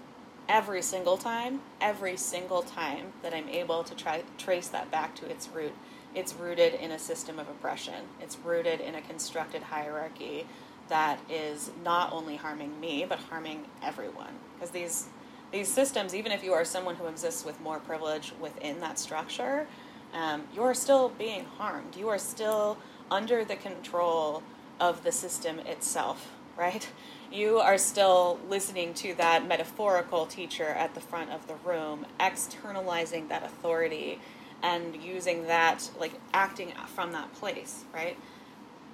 every 0.48 0.82
single 0.82 1.16
time, 1.16 1.60
every 1.80 2.16
single 2.16 2.62
time 2.62 3.12
that 3.22 3.32
I'm 3.32 3.48
able 3.48 3.84
to 3.84 3.94
try 3.94 4.24
trace 4.36 4.66
that 4.68 4.90
back 4.90 5.14
to 5.16 5.26
its 5.30 5.48
root, 5.48 5.72
it's 6.14 6.34
rooted 6.34 6.74
in 6.74 6.90
a 6.90 6.98
system 6.98 7.38
of 7.38 7.48
oppression. 7.48 8.06
It's 8.20 8.36
rooted 8.36 8.80
in 8.80 8.96
a 8.96 9.00
constructed 9.00 9.62
hierarchy 9.62 10.46
that 10.90 11.18
is 11.30 11.70
not 11.84 12.12
only 12.12 12.36
harming 12.36 12.78
me 12.78 13.06
but 13.08 13.18
harming 13.18 13.64
everyone. 13.82 14.34
Because 14.54 14.70
these 14.70 15.08
these 15.50 15.68
systems 15.68 16.14
even 16.14 16.30
if 16.30 16.44
you 16.44 16.52
are 16.52 16.64
someone 16.64 16.96
who 16.96 17.06
exists 17.06 17.44
with 17.44 17.60
more 17.60 17.80
privilege 17.80 18.32
within 18.40 18.80
that 18.80 18.98
structure 18.98 19.66
um, 20.12 20.42
you 20.54 20.62
are 20.62 20.74
still 20.74 21.08
being 21.08 21.44
harmed. 21.44 21.96
You 21.96 22.08
are 22.08 22.18
still 22.18 22.76
under 23.10 23.44
the 23.44 23.56
control 23.56 24.42
of 24.78 25.02
the 25.02 25.12
system 25.12 25.60
itself 25.60 26.28
right? 26.60 26.86
You 27.32 27.58
are 27.58 27.78
still 27.78 28.38
listening 28.48 28.92
to 28.94 29.14
that 29.14 29.46
metaphorical 29.46 30.26
teacher 30.26 30.66
at 30.66 30.94
the 30.94 31.00
front 31.00 31.30
of 31.30 31.46
the 31.46 31.54
room 31.64 32.04
externalizing 32.18 33.28
that 33.28 33.42
authority 33.42 34.20
and 34.62 34.94
using 35.02 35.46
that 35.46 35.90
like 35.98 36.12
acting 36.34 36.72
from 36.94 37.12
that 37.12 37.32
place 37.32 37.84
right 37.94 38.18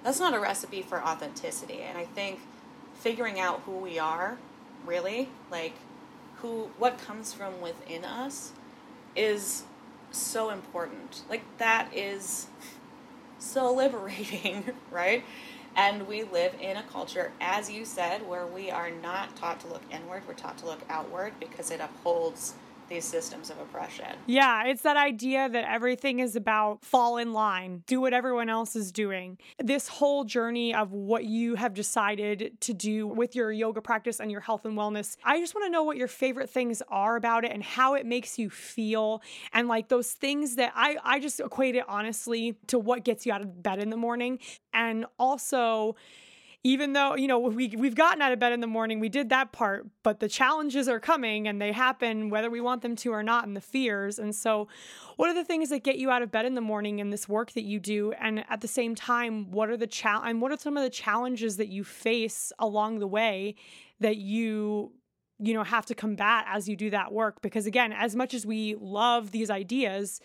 that's 0.07 0.21
not 0.21 0.35
a 0.35 0.39
recipe 0.39 0.83
for 0.83 1.03
authenticity. 1.03 1.81
And 1.81 1.99
I 1.99 2.05
think 2.05 2.39
figuring 2.95 3.41
out 3.41 3.63
who 3.67 3.73
we 3.73 3.99
are, 3.99 4.39
really, 4.87 5.31
like 5.51 5.73
who 6.37 6.71
what 6.79 6.97
comes 6.97 7.33
from 7.33 7.61
within 7.61 8.05
us 8.05 8.53
is 9.17 9.65
so 10.13 10.51
important. 10.51 11.23
Like 11.29 11.43
that 11.59 11.89
is 11.93 12.47
so 13.41 13.73
liberating, 13.75 14.71
right? 14.93 15.25
And 15.75 16.07
we 16.07 16.23
live 16.23 16.55
in 16.61 16.77
a 16.77 16.85
culture, 16.85 17.33
as 17.41 17.69
you 17.69 17.85
said, 17.85 18.29
where 18.29 18.47
we 18.47 18.71
are 18.71 18.91
not 18.91 19.35
taught 19.35 19.59
to 19.61 19.67
look 19.67 19.83
inward, 19.91 20.23
we're 20.29 20.35
taught 20.35 20.57
to 20.59 20.67
look 20.67 20.81
outward 20.89 21.33
because 21.41 21.73
it 21.73 21.81
upholds 21.81 22.55
these 22.89 23.05
systems 23.05 23.51
of 23.51 23.59
oppression. 23.59 24.07
Yeah, 24.27 24.67
it's 24.67 24.83
that 24.83 24.97
idea 24.97 25.49
that 25.49 25.65
everything 25.71 26.21
is 26.21 26.37
about 26.37 26.85
fall 26.85 27.17
in 27.17 27.33
line, 27.33 27.83
do 27.87 28.01
what 28.01 28.13
everyone 28.13 28.49
else 28.49 28.77
is 28.77 28.93
doing. 28.93 29.39
This 29.59 29.89
whole 29.89 30.25
journey 30.25 30.75
of 30.75 30.93
what 30.93 31.25
you 31.25 31.55
have 31.57 31.75
decided 31.75 32.61
to 32.61 32.75
do 32.75 33.07
with 33.07 33.35
your 33.35 33.53
yoga 33.53 33.81
practice 33.81 34.21
and 34.21 34.31
your 34.31 34.41
health 34.41 34.65
and 34.65 34.77
wellness, 34.77 35.17
I 35.25 35.41
just 35.41 35.55
want 35.55 35.67
to 35.67 35.71
know 35.71 35.83
what 35.83 35.97
your 35.97 36.09
favorite 36.09 36.51
things 36.51 36.83
are 36.89 37.17
about 37.17 37.45
it 37.45 37.53
and 37.53 37.63
how 37.63 37.95
it 37.95 38.07
makes 38.07 38.39
you 38.39 38.51
feel. 38.51 39.23
And 39.53 39.69
like 39.69 39.89
those 39.89 40.13
things 40.13 40.57
that 40.57 40.73
I, 40.75 40.97
I 41.03 41.21
just 41.21 41.41
equate 41.41 41.75
it 41.77 41.85
honestly 41.89 42.57
to 42.69 42.79
what 42.79 43.05
gets 43.05 43.27
you 43.27 43.33
out 43.33 43.41
of 43.41 43.63
bed 43.63 43.79
in 43.79 43.91
the 43.91 43.97
morning. 43.97 44.39
And 44.73 45.07
also, 45.19 45.97
even 46.65 46.93
though 46.93 47.15
you 47.17 47.27
know 47.29 47.39
we 47.39 47.75
we've 47.77 47.95
gotten 47.95 48.21
out 48.21 48.33
of 48.33 48.39
bed 48.39 48.53
in 48.53 48.61
the 48.61 48.67
morning 48.67 48.99
we 49.01 49.09
did 49.09 49.29
that 49.29 49.53
part 49.53 49.87
but 50.03 50.21
the 50.21 50.29
challenges 50.29 50.89
are 50.89 51.01
coming 51.01 51.47
and 51.49 51.61
they 51.61 51.73
happen 51.73 52.31
whether 52.31 52.51
we 52.51 52.61
want 52.61 52.83
them 52.83 52.97
to 52.97 53.13
or 53.13 53.23
not 53.23 53.47
and 53.47 53.57
the 53.57 53.61
fears. 53.61 54.19
And 54.19 54.35
so 54.35 54.69
what 55.17 55.29
are 55.29 55.35
the 55.35 55.45
things 55.45 55.71
that 55.71 55.83
get 55.83 55.97
you 55.99 56.11
out 56.11 56.23
of 56.23 56.31
bed 56.31 56.47
in 56.47 56.55
the 56.55 56.61
morning 56.61 56.99
in 56.99 57.11
this 57.11 57.29
work 57.29 57.53
that 57.53 57.65
you 57.65 57.81
do? 57.81 58.13
And 58.13 58.45
at 58.49 58.61
the 58.61 58.69
same 58.69 58.95
time 58.95 59.51
what 59.51 59.71
are 59.71 59.77
the 59.77 59.87
chal- 59.87 60.23
and 60.23 60.41
what 60.41 60.53
are 60.53 60.59
some 60.59 60.77
of 60.77 60.83
the 60.83 60.91
challenges 60.91 61.57
that 61.57 61.69
you 61.69 61.85
face 61.85 62.53
along 62.59 62.99
the 62.99 63.07
way 63.07 63.55
that 64.01 64.17
you 64.17 64.93
you 65.39 65.53
know 65.53 65.65
have 65.65 65.85
to 65.87 65.95
combat 65.95 66.47
as 66.49 66.69
you 66.69 66.77
do 66.77 66.91
that 66.91 67.13
work? 67.13 67.43
Because 67.43 67.67
again 67.67 67.93
as 67.93 68.17
much 68.17 68.35
as 68.35 68.47
we 68.47 68.77
love 68.79 69.31
these 69.31 69.51
ideas 69.51 70.21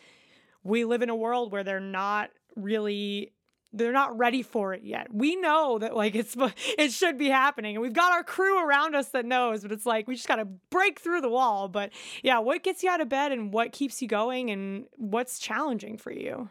we 0.64 0.86
live 0.86 1.02
in 1.02 1.10
a 1.10 1.16
world 1.16 1.52
where 1.52 1.64
they're 1.64 1.80
not 1.80 2.30
really 2.56 3.32
they're 3.74 3.91
not 3.91 4.17
ready 4.17 4.41
for 4.41 4.74
it 4.74 4.84
yet. 4.84 5.13
We 5.13 5.36
know 5.36 5.80
that 5.80 5.95
like 5.95 6.15
it's 6.15 6.36
it 6.78 6.91
should 6.91 7.17
be 7.17 7.30
happening 7.30 7.76
and 7.76 7.82
we've 7.82 7.93
got 7.93 8.11
our 8.11 8.24
crew 8.24 8.63
around 8.63 8.95
us 8.95 9.09
that 9.09 9.26
knows, 9.26 9.61
but 9.61 9.72
it's 9.72 9.86
like 9.86 10.07
we 10.07 10.15
just 10.15 10.28
got 10.28 10.38
to 10.38 10.45
break 10.69 10.99
through 10.99 11.22
the 11.22 11.30
wall. 11.30 11.67
But 11.67 11.91
yeah, 12.24 12.39
what 12.39 12.63
gets 12.63 12.84
you 12.84 12.89
out 12.89 13.01
of 13.01 13.09
bed 13.09 13.32
and 13.32 13.53
what 13.53 13.72
keeps 13.72 14.01
you 14.01 14.07
going 14.07 14.49
and 14.49 14.86
what's 14.97 15.39
challenging 15.39 15.97
for 15.97 16.11
you? 16.11 16.49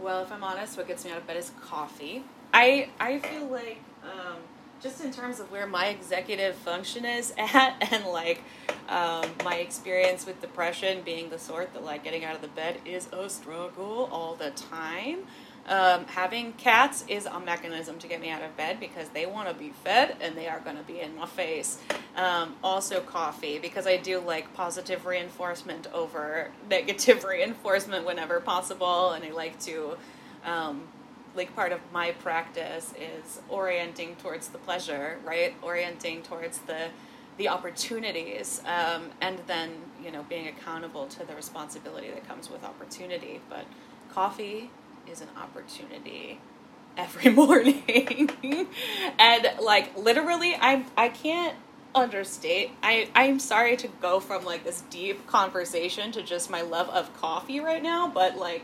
Well, 0.00 0.22
if 0.22 0.32
I'm 0.32 0.44
honest, 0.44 0.76
what 0.76 0.88
gets 0.88 1.04
me 1.04 1.10
out 1.10 1.18
of 1.18 1.26
bed 1.26 1.36
is 1.36 1.52
coffee. 1.60 2.24
I 2.54 2.88
I 2.98 3.18
feel 3.18 3.46
like 3.46 3.80
um, 4.02 4.38
just 4.80 5.04
in 5.04 5.12
terms 5.12 5.40
of 5.40 5.50
where 5.50 5.66
my 5.66 5.86
executive 5.86 6.54
function 6.54 7.04
is 7.04 7.32
at 7.38 7.92
and 7.92 8.06
like 8.06 8.42
um, 8.88 9.24
my 9.44 9.56
experience 9.56 10.26
with 10.26 10.40
depression 10.40 11.02
being 11.02 11.30
the 11.30 11.38
sort 11.38 11.72
that 11.74 11.84
like 11.84 12.04
getting 12.04 12.24
out 12.24 12.34
of 12.34 12.42
the 12.42 12.48
bed 12.48 12.78
is 12.84 13.08
a 13.12 13.28
struggle 13.28 14.08
all 14.10 14.34
the 14.34 14.50
time 14.50 15.18
um, 15.68 16.04
having 16.06 16.52
cats 16.54 17.04
is 17.08 17.26
a 17.26 17.38
mechanism 17.38 17.98
to 17.98 18.08
get 18.08 18.20
me 18.20 18.30
out 18.30 18.42
of 18.42 18.56
bed 18.56 18.80
because 18.80 19.08
they 19.10 19.26
want 19.26 19.48
to 19.48 19.54
be 19.54 19.70
fed 19.84 20.16
and 20.20 20.36
they 20.36 20.48
are 20.48 20.60
going 20.60 20.76
to 20.76 20.82
be 20.82 21.00
in 21.00 21.14
my 21.16 21.26
face. 21.26 21.78
Um, 22.16 22.56
also, 22.62 23.00
coffee 23.00 23.58
because 23.58 23.86
I 23.86 23.96
do 23.96 24.18
like 24.18 24.52
positive 24.54 25.06
reinforcement 25.06 25.86
over 25.92 26.50
negative 26.70 27.24
reinforcement 27.24 28.04
whenever 28.04 28.40
possible, 28.40 29.10
and 29.10 29.24
I 29.24 29.30
like 29.30 29.58
to. 29.60 29.96
Um, 30.44 30.82
like 31.36 31.54
part 31.54 31.70
of 31.70 31.80
my 31.92 32.10
practice 32.10 32.92
is 32.98 33.40
orienting 33.48 34.16
towards 34.16 34.48
the 34.48 34.58
pleasure, 34.58 35.18
right? 35.24 35.54
Orienting 35.62 36.22
towards 36.22 36.58
the 36.58 36.88
the 37.36 37.48
opportunities, 37.48 38.60
um, 38.66 39.10
and 39.20 39.38
then 39.46 39.70
you 40.02 40.10
know 40.10 40.24
being 40.28 40.48
accountable 40.48 41.06
to 41.06 41.24
the 41.24 41.34
responsibility 41.34 42.10
that 42.10 42.26
comes 42.26 42.50
with 42.50 42.64
opportunity. 42.64 43.40
But 43.48 43.64
coffee 44.12 44.70
is 45.06 45.20
an 45.20 45.28
opportunity 45.36 46.40
every 46.96 47.30
morning. 47.32 48.30
and 49.18 49.50
like 49.62 49.96
literally 49.96 50.54
I 50.54 50.84
I 50.96 51.08
can't 51.08 51.56
understate. 51.94 52.70
I 52.82 53.08
I'm 53.14 53.38
sorry 53.38 53.76
to 53.78 53.88
go 53.88 54.20
from 54.20 54.44
like 54.44 54.64
this 54.64 54.82
deep 54.90 55.26
conversation 55.26 56.12
to 56.12 56.22
just 56.22 56.50
my 56.50 56.62
love 56.62 56.88
of 56.90 57.14
coffee 57.20 57.60
right 57.60 57.82
now, 57.82 58.08
but 58.08 58.36
like 58.36 58.62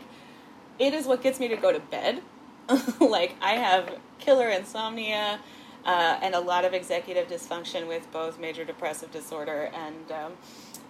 it 0.79 0.93
is 0.93 1.05
what 1.05 1.21
gets 1.21 1.39
me 1.39 1.47
to 1.47 1.57
go 1.57 1.71
to 1.71 1.79
bed. 1.79 2.21
like 2.99 3.35
I 3.41 3.53
have 3.53 3.97
killer 4.19 4.49
insomnia 4.49 5.39
uh, 5.87 6.19
and 6.21 6.35
a 6.35 6.39
lot 6.39 6.65
of 6.65 6.73
executive 6.73 7.27
dysfunction 7.27 7.87
with 7.87 8.11
both 8.11 8.39
major 8.39 8.65
depressive 8.65 9.09
disorder 9.11 9.71
and 9.73 10.11
um, 10.11 10.33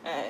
uh, 0.04 0.24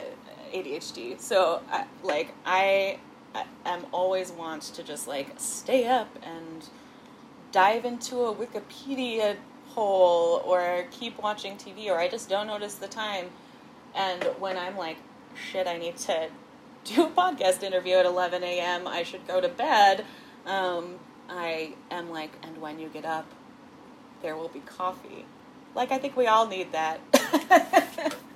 ADHD. 0.53 1.20
So, 1.20 1.61
like, 2.03 2.34
I 2.45 2.99
I 3.38 3.45
am 3.69 3.85
always 3.91 4.31
want 4.31 4.63
to 4.63 4.83
just 4.83 5.07
like 5.07 5.33
stay 5.38 5.88
up 5.88 6.09
and 6.23 6.67
dive 7.51 7.85
into 7.85 8.21
a 8.21 8.33
Wikipedia 8.33 9.35
hole 9.69 10.41
or 10.45 10.85
keep 10.91 11.21
watching 11.21 11.55
TV 11.55 11.88
or 11.88 11.99
I 11.99 12.07
just 12.07 12.29
don't 12.29 12.47
notice 12.47 12.75
the 12.75 12.88
time. 12.88 13.29
And 13.95 14.23
when 14.39 14.57
I'm 14.57 14.77
like, 14.77 14.97
shit, 15.51 15.67
I 15.67 15.77
need 15.77 15.97
to 15.97 16.29
do 16.83 17.05
a 17.05 17.09
podcast 17.09 17.63
interview 17.63 17.95
at 17.95 18.05
11 18.05 18.43
a.m., 18.43 18.88
I 18.88 19.03
should 19.03 19.27
go 19.27 19.41
to 19.41 19.49
bed. 19.49 20.05
Um, 20.45 20.95
I 21.29 21.73
am 21.91 22.09
like, 22.09 22.31
and 22.41 22.59
when 22.61 22.79
you 22.79 22.88
get 22.88 23.05
up, 23.05 23.25
there 24.21 24.35
will 24.35 24.47
be 24.47 24.61
coffee. 24.61 25.25
Like, 25.75 25.91
I 25.91 25.97
think 25.97 26.15
we 26.15 26.27
all 26.27 26.47
need 26.47 26.71
that. 26.71 26.99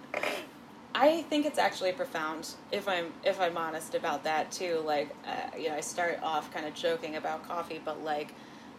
I 1.01 1.23
think 1.23 1.47
it's 1.47 1.57
actually 1.57 1.93
profound 1.93 2.53
if 2.71 2.87
I'm 2.87 3.11
if 3.23 3.41
I'm 3.41 3.57
honest 3.57 3.95
about 3.95 4.23
that 4.25 4.51
too. 4.51 4.83
Like, 4.85 5.09
uh, 5.25 5.57
you 5.57 5.69
know, 5.69 5.75
I 5.75 5.81
start 5.81 6.19
off 6.21 6.53
kind 6.53 6.67
of 6.67 6.75
joking 6.75 7.15
about 7.15 7.47
coffee, 7.47 7.81
but 7.83 8.03
like, 8.03 8.35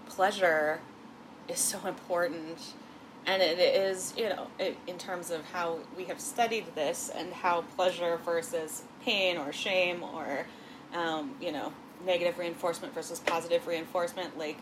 pleasure 0.07 0.79
is 1.49 1.59
so 1.59 1.85
important, 1.85 2.75
and 3.27 3.43
it 3.43 3.59
is 3.59 4.15
you 4.17 4.29
know 4.29 4.47
it, 4.61 4.77
in 4.87 4.99
terms 4.99 5.33
of 5.33 5.45
how 5.47 5.81
we 5.97 6.05
have 6.05 6.21
studied 6.21 6.73
this 6.77 7.11
and 7.13 7.33
how 7.33 7.63
pleasure 7.77 8.21
versus 8.25 8.85
pain 9.05 9.37
or 9.37 9.53
shame 9.53 10.05
or 10.05 10.47
um, 10.95 11.35
you 11.41 11.51
know 11.51 11.73
negative 12.07 12.39
reinforcement 12.39 12.95
versus 12.95 13.19
positive 13.19 13.67
reinforcement, 13.67 14.39
like 14.39 14.59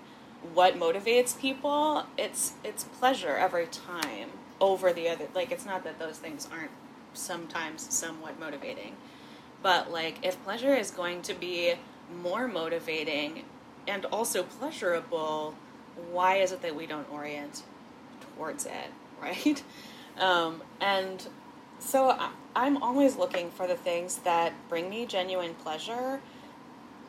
what 0.55 0.77
motivates 0.77 1.39
people. 1.39 2.07
It's 2.17 2.55
it's 2.65 2.85
pleasure 2.85 3.37
every 3.37 3.67
time 3.67 4.31
over 4.63 4.95
the 4.95 5.11
other. 5.11 5.29
Like, 5.35 5.53
it's 5.53 5.67
not 5.67 5.85
that 5.85 5.99
those 5.99 6.17
things 6.17 6.49
aren't 6.51 6.71
sometimes 7.15 7.93
somewhat 7.95 8.39
motivating. 8.39 8.97
But 9.63 9.91
like 9.91 10.19
if 10.23 10.43
pleasure 10.45 10.75
is 10.75 10.91
going 10.91 11.23
to 11.23 11.35
be 11.35 11.75
more 12.23 12.49
motivating 12.49 13.45
and 13.87 14.05
also 14.07 14.43
pleasurable, 14.43 15.55
why 16.11 16.37
is 16.37 16.53
it 16.53 16.63
that 16.63 16.75
we 16.75 16.87
don't 16.87 17.11
orient 17.13 17.63
towards 18.37 18.67
it, 18.67 18.91
right? 19.23 19.63
Um, 20.19 20.63
and 20.81 21.27
so 21.79 22.17
I'm 22.55 22.83
always 22.83 23.17
looking 23.17 23.51
for 23.51 23.67
the 23.67 23.77
things 23.77 24.17
that 24.19 24.53
bring 24.69 24.91
me 24.91 25.07
genuine 25.07 25.55
pleasure. 25.55 26.21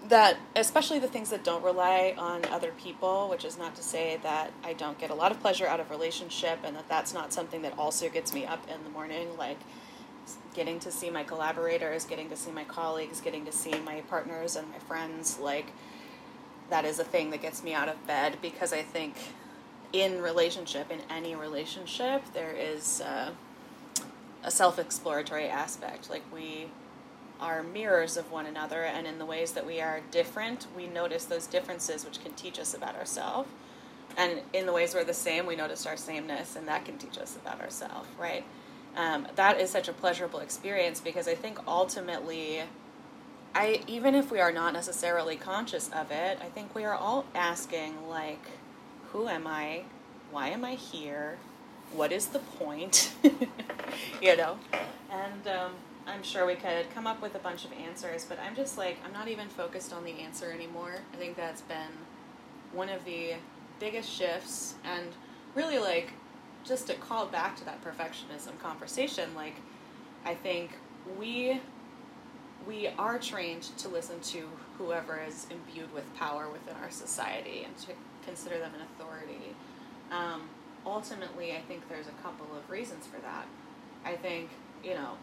That, 0.07 0.37
especially 0.55 0.97
the 0.97 1.07
things 1.07 1.29
that 1.29 1.43
don't 1.43 1.63
rely 1.63 2.15
on 2.17 2.43
other 2.45 2.71
people, 2.71 3.29
which 3.29 3.45
is 3.45 3.57
not 3.59 3.75
to 3.75 3.83
say 3.83 4.19
that 4.23 4.51
I 4.63 4.73
don't 4.73 4.97
get 4.97 5.11
a 5.11 5.13
lot 5.13 5.31
of 5.31 5.39
pleasure 5.41 5.67
out 5.67 5.79
of 5.79 5.91
relationship 5.91 6.57
and 6.63 6.75
that 6.75 6.89
that's 6.89 7.13
not 7.13 7.31
something 7.31 7.61
that 7.61 7.77
also 7.77 8.09
gets 8.09 8.33
me 8.33 8.45
up 8.45 8.67
in 8.67 8.83
the 8.83 8.89
morning. 8.89 9.37
Like, 9.37 9.59
getting 10.53 10.79
to 10.79 10.91
see 10.91 11.09
my 11.09 11.23
collaborators, 11.23 12.05
getting 12.05 12.29
to 12.29 12.35
see 12.35 12.51
my 12.51 12.63
colleagues, 12.63 13.21
getting 13.21 13.45
to 13.45 13.51
see 13.51 13.77
my 13.79 14.01
partners 14.01 14.55
and 14.55 14.69
my 14.69 14.79
friends, 14.79 15.39
like 15.39 15.67
that 16.69 16.85
is 16.85 16.99
a 16.99 17.03
thing 17.03 17.29
that 17.31 17.41
gets 17.41 17.63
me 17.63 17.73
out 17.73 17.89
of 17.89 18.07
bed 18.07 18.37
because 18.41 18.73
I 18.73 18.81
think 18.81 19.15
in 19.93 20.21
relationship, 20.21 20.91
in 20.91 21.01
any 21.09 21.35
relationship, 21.35 22.23
there 22.33 22.53
is 22.53 23.01
uh, 23.01 23.31
a 24.43 24.51
self 24.51 24.79
exploratory 24.79 25.47
aspect. 25.47 26.09
Like 26.09 26.23
we 26.33 26.67
are 27.39 27.63
mirrors 27.63 28.17
of 28.17 28.31
one 28.31 28.45
another, 28.45 28.83
and 28.83 29.07
in 29.07 29.17
the 29.17 29.25
ways 29.25 29.51
that 29.53 29.65
we 29.65 29.81
are 29.81 30.01
different, 30.11 30.67
we 30.75 30.87
notice 30.87 31.25
those 31.25 31.47
differences, 31.47 32.05
which 32.05 32.23
can 32.23 32.33
teach 32.33 32.59
us 32.59 32.73
about 32.73 32.95
ourselves. 32.95 33.49
And 34.17 34.41
in 34.53 34.65
the 34.65 34.73
ways 34.73 34.93
we're 34.93 35.03
the 35.03 35.13
same, 35.13 35.45
we 35.45 35.55
notice 35.55 35.85
our 35.85 35.97
sameness, 35.97 36.55
and 36.55 36.67
that 36.67 36.85
can 36.85 36.97
teach 36.97 37.17
us 37.17 37.35
about 37.35 37.61
ourselves, 37.61 38.07
right? 38.19 38.43
Um, 38.95 39.27
that 39.35 39.59
is 39.59 39.69
such 39.69 39.87
a 39.87 39.93
pleasurable 39.93 40.39
experience 40.39 40.99
because 40.99 41.27
I 41.27 41.35
think 41.35 41.59
ultimately, 41.67 42.63
I 43.55 43.81
even 43.87 44.15
if 44.15 44.31
we 44.31 44.39
are 44.39 44.51
not 44.51 44.73
necessarily 44.73 45.35
conscious 45.35 45.89
of 45.89 46.11
it, 46.11 46.39
I 46.41 46.49
think 46.49 46.75
we 46.75 46.83
are 46.83 46.95
all 46.95 47.25
asking 47.33 48.07
like, 48.07 48.43
who 49.11 49.27
am 49.27 49.47
I? 49.47 49.83
Why 50.31 50.49
am 50.49 50.65
I 50.65 50.75
here? 50.75 51.37
What 51.93 52.11
is 52.11 52.27
the 52.27 52.39
point? 52.39 53.11
you 54.21 54.37
know, 54.37 54.57
and 55.09 55.47
um, 55.47 55.71
I'm 56.07 56.23
sure 56.23 56.45
we 56.45 56.55
could 56.55 56.89
come 56.93 57.07
up 57.07 57.21
with 57.21 57.35
a 57.35 57.39
bunch 57.39 57.65
of 57.65 57.71
answers, 57.73 58.25
but 58.25 58.39
I'm 58.39 58.55
just 58.55 58.77
like 58.77 58.97
I'm 59.05 59.13
not 59.13 59.27
even 59.27 59.47
focused 59.47 59.93
on 59.93 60.03
the 60.03 60.19
answer 60.19 60.51
anymore. 60.51 60.99
I 61.13 61.17
think 61.17 61.37
that's 61.37 61.61
been 61.61 61.91
one 62.73 62.89
of 62.89 63.03
the 63.05 63.33
biggest 63.79 64.09
shifts 64.09 64.75
and 64.83 65.07
really 65.55 65.79
like 65.79 66.13
just 66.64 66.88
to 66.88 66.93
call 66.95 67.26
back 67.26 67.55
to 67.57 67.66
that 67.66 67.84
perfectionism 67.84 68.59
conversation, 68.59 69.34
like 69.36 69.55
I 70.26 70.36
think 70.36 70.72
we 71.18 71.59
we 72.68 72.88
are 72.88 73.18
trained 73.18 73.64
to 73.80 73.88
listen 73.88 74.20
to 74.20 74.47
whoever 74.78 75.20
is 75.28 75.47
imbued 75.49 75.91
with 75.93 76.14
power 76.16 76.47
within 76.49 76.76
our 76.82 76.91
society 76.91 77.64
and 77.66 77.76
to 77.78 77.88
consider 78.24 78.59
them 78.59 78.72
an 78.76 78.82
authority. 78.82 79.55
Um, 80.12 80.47
ultimately, 80.86 81.53
I 81.53 81.62
think 81.62 81.89
there's 81.89 82.07
a 82.07 82.24
couple 82.24 82.55
of 82.55 82.70
reasons 82.70 83.07
for 83.07 83.20
that. 83.22 83.45
I 84.05 84.16
think 84.16 84.49
you 84.84 84.93
know, 84.93 85.14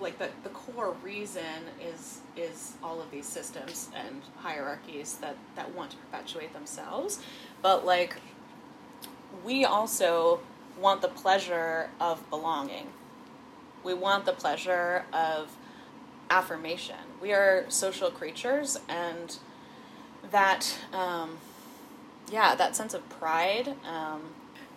like 0.00 0.18
the 0.18 0.28
the 0.42 0.50
core 0.50 0.94
reason 1.02 1.42
is 1.82 2.20
is 2.36 2.74
all 2.82 3.00
of 3.00 3.10
these 3.10 3.26
systems 3.26 3.88
and 3.94 4.22
hierarchies 4.36 5.14
that 5.20 5.36
that 5.56 5.74
want 5.74 5.92
to 5.92 5.96
perpetuate 5.96 6.52
themselves, 6.52 7.20
but 7.62 7.86
like 7.86 8.16
we 9.44 9.64
also 9.64 10.40
want 10.80 11.02
the 11.02 11.08
pleasure 11.08 11.90
of 12.00 12.28
belonging. 12.30 12.88
We 13.82 13.94
want 13.94 14.24
the 14.24 14.32
pleasure 14.32 15.04
of 15.12 15.56
affirmation. 16.30 16.96
We 17.20 17.32
are 17.32 17.66
social 17.68 18.10
creatures, 18.10 18.78
and 18.88 19.36
that, 20.30 20.78
um, 20.92 21.38
yeah, 22.30 22.54
that 22.54 22.74
sense 22.74 22.94
of 22.94 23.08
pride 23.08 23.74
um, 23.86 24.22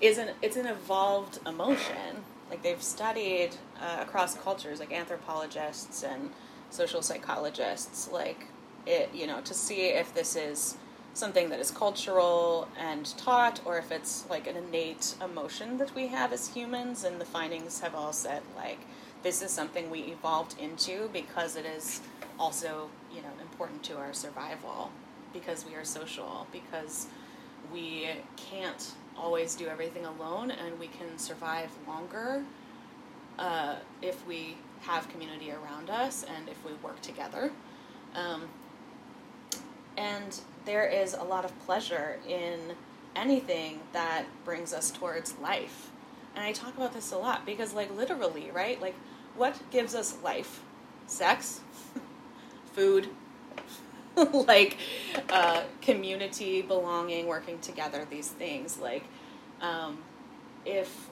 is 0.01 0.17
an 0.17 0.29
it's 0.41 0.57
an 0.57 0.67
evolved 0.67 1.39
emotion. 1.45 2.23
Like 2.49 2.63
they've 2.63 2.83
studied 2.83 3.51
uh, 3.81 3.97
across 4.01 4.35
cultures, 4.35 4.79
like 4.79 4.93
anthropologists 4.93 6.03
and 6.03 6.31
social 6.69 7.01
psychologists, 7.01 8.09
like 8.11 8.47
it, 8.85 9.09
you 9.13 9.27
know, 9.27 9.41
to 9.41 9.53
see 9.53 9.87
if 9.87 10.13
this 10.13 10.35
is 10.35 10.77
something 11.17 11.49
that 11.49 11.59
is 11.59 11.71
cultural 11.71 12.67
and 12.79 13.17
taught, 13.17 13.59
or 13.65 13.77
if 13.77 13.91
it's 13.91 14.25
like 14.29 14.47
an 14.47 14.55
innate 14.55 15.15
emotion 15.23 15.77
that 15.77 15.93
we 15.95 16.07
have 16.07 16.31
as 16.31 16.53
humans. 16.53 17.03
And 17.03 17.19
the 17.19 17.25
findings 17.25 17.79
have 17.81 17.95
all 17.95 18.13
said 18.13 18.43
like 18.55 18.79
this 19.23 19.41
is 19.41 19.51
something 19.51 19.89
we 19.89 19.99
evolved 20.01 20.55
into 20.59 21.09
because 21.11 21.55
it 21.55 21.65
is 21.65 22.01
also 22.39 22.89
you 23.13 23.21
know 23.21 23.31
important 23.41 23.83
to 23.83 23.97
our 23.97 24.13
survival 24.13 24.91
because 25.33 25.65
we 25.65 25.75
are 25.75 25.83
social 25.83 26.47
because 26.51 27.07
we 27.73 28.07
can't 28.35 28.93
always 29.17 29.55
do 29.55 29.67
everything 29.67 30.05
alone 30.05 30.51
and 30.51 30.79
we 30.79 30.87
can 30.87 31.17
survive 31.17 31.69
longer 31.87 32.43
uh, 33.39 33.75
if 34.01 34.25
we 34.27 34.55
have 34.81 35.09
community 35.09 35.51
around 35.51 35.89
us 35.89 36.23
and 36.37 36.47
if 36.47 36.63
we 36.63 36.71
work 36.83 37.01
together 37.01 37.51
um, 38.15 38.43
and 39.97 40.39
there 40.67 40.85
is 40.85 41.15
a 41.15 41.23
lot 41.23 41.45
of 41.45 41.59
pleasure 41.65 42.17
in 42.27 42.59
anything 43.15 43.79
that 43.93 44.25
brings 44.45 44.73
us 44.73 44.91
towards 44.91 45.35
life. 45.39 45.89
And 46.35 46.45
I 46.45 46.51
talk 46.51 46.77
about 46.77 46.93
this 46.93 47.11
a 47.11 47.17
lot 47.17 47.45
because, 47.45 47.73
like, 47.73 47.95
literally, 47.95 48.51
right? 48.53 48.79
Like, 48.79 48.93
what 49.35 49.59
gives 49.71 49.95
us 49.95 50.15
life? 50.23 50.61
Sex, 51.07 51.61
food, 52.73 53.07
like 54.33 54.77
uh, 55.29 55.63
community, 55.81 56.61
belonging, 56.61 57.25
working 57.25 57.57
together, 57.59 58.05
these 58.09 58.27
things. 58.27 58.77
Like, 58.77 59.05
um, 59.61 59.99
if 60.65 61.09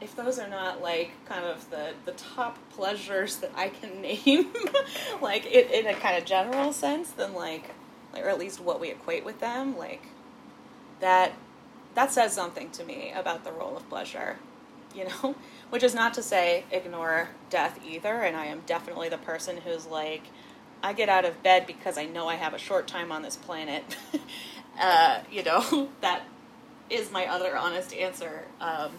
if 0.00 0.14
those 0.16 0.38
are 0.38 0.48
not 0.48 0.82
like 0.82 1.10
kind 1.26 1.44
of 1.44 1.68
the, 1.70 1.92
the 2.04 2.12
top 2.12 2.58
pleasures 2.70 3.36
that 3.36 3.50
I 3.56 3.68
can 3.68 4.00
name, 4.02 4.52
like 5.20 5.46
it, 5.46 5.70
in 5.70 5.86
a 5.86 5.94
kind 5.94 6.16
of 6.18 6.24
general 6.24 6.72
sense, 6.72 7.10
then 7.10 7.34
like 7.34 7.70
or 8.16 8.28
at 8.28 8.38
least 8.38 8.60
what 8.60 8.80
we 8.80 8.90
equate 8.90 9.24
with 9.24 9.40
them, 9.40 9.76
like 9.76 10.02
that 11.00 11.32
that 11.94 12.12
says 12.12 12.32
something 12.32 12.70
to 12.70 12.84
me 12.84 13.12
about 13.14 13.44
the 13.44 13.52
role 13.52 13.76
of 13.76 13.88
pleasure, 13.88 14.36
you 14.94 15.04
know? 15.04 15.34
Which 15.70 15.82
is 15.82 15.94
not 15.94 16.14
to 16.14 16.22
say 16.22 16.64
ignore 16.70 17.30
death 17.48 17.78
either, 17.86 18.22
and 18.22 18.36
I 18.36 18.46
am 18.46 18.62
definitely 18.66 19.08
the 19.08 19.18
person 19.18 19.58
who's 19.58 19.86
like, 19.86 20.24
I 20.82 20.92
get 20.92 21.08
out 21.08 21.24
of 21.24 21.42
bed 21.42 21.66
because 21.66 21.96
I 21.96 22.06
know 22.06 22.28
I 22.28 22.34
have 22.34 22.54
a 22.54 22.58
short 22.58 22.88
time 22.88 23.12
on 23.12 23.22
this 23.22 23.36
planet. 23.36 23.96
uh, 24.80 25.20
you 25.30 25.42
know, 25.44 25.88
that 26.00 26.22
is 26.88 27.12
my 27.12 27.26
other 27.26 27.56
honest 27.56 27.94
answer. 27.94 28.46
Um, 28.60 28.92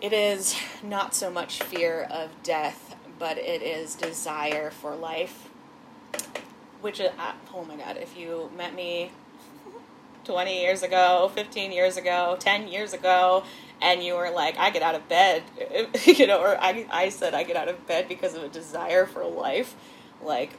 it 0.00 0.12
is 0.12 0.56
not 0.82 1.14
so 1.14 1.30
much 1.30 1.62
fear 1.62 2.06
of 2.10 2.30
death, 2.42 2.96
but 3.18 3.36
it 3.36 3.62
is 3.62 3.94
desire 3.94 4.70
for 4.70 4.94
life 4.94 5.48
which 6.86 7.00
is, 7.00 7.10
uh, 7.18 7.32
oh 7.52 7.64
my 7.64 7.74
god, 7.74 7.96
if 7.96 8.16
you 8.16 8.48
met 8.56 8.72
me 8.72 9.10
20 10.22 10.60
years 10.60 10.84
ago, 10.84 11.28
15 11.34 11.72
years 11.72 11.96
ago, 11.96 12.36
10 12.38 12.68
years 12.68 12.92
ago, 12.92 13.42
and 13.82 14.04
you 14.04 14.14
were 14.14 14.30
like, 14.30 14.56
I 14.56 14.70
get 14.70 14.82
out 14.82 14.94
of 14.94 15.08
bed, 15.08 15.42
you 16.06 16.28
know, 16.28 16.40
or 16.40 16.56
I, 16.60 16.86
I 16.88 17.08
said 17.08 17.34
I 17.34 17.42
get 17.42 17.56
out 17.56 17.66
of 17.66 17.84
bed 17.88 18.06
because 18.08 18.34
of 18.34 18.44
a 18.44 18.48
desire 18.48 19.04
for 19.04 19.24
life, 19.24 19.74
like, 20.22 20.52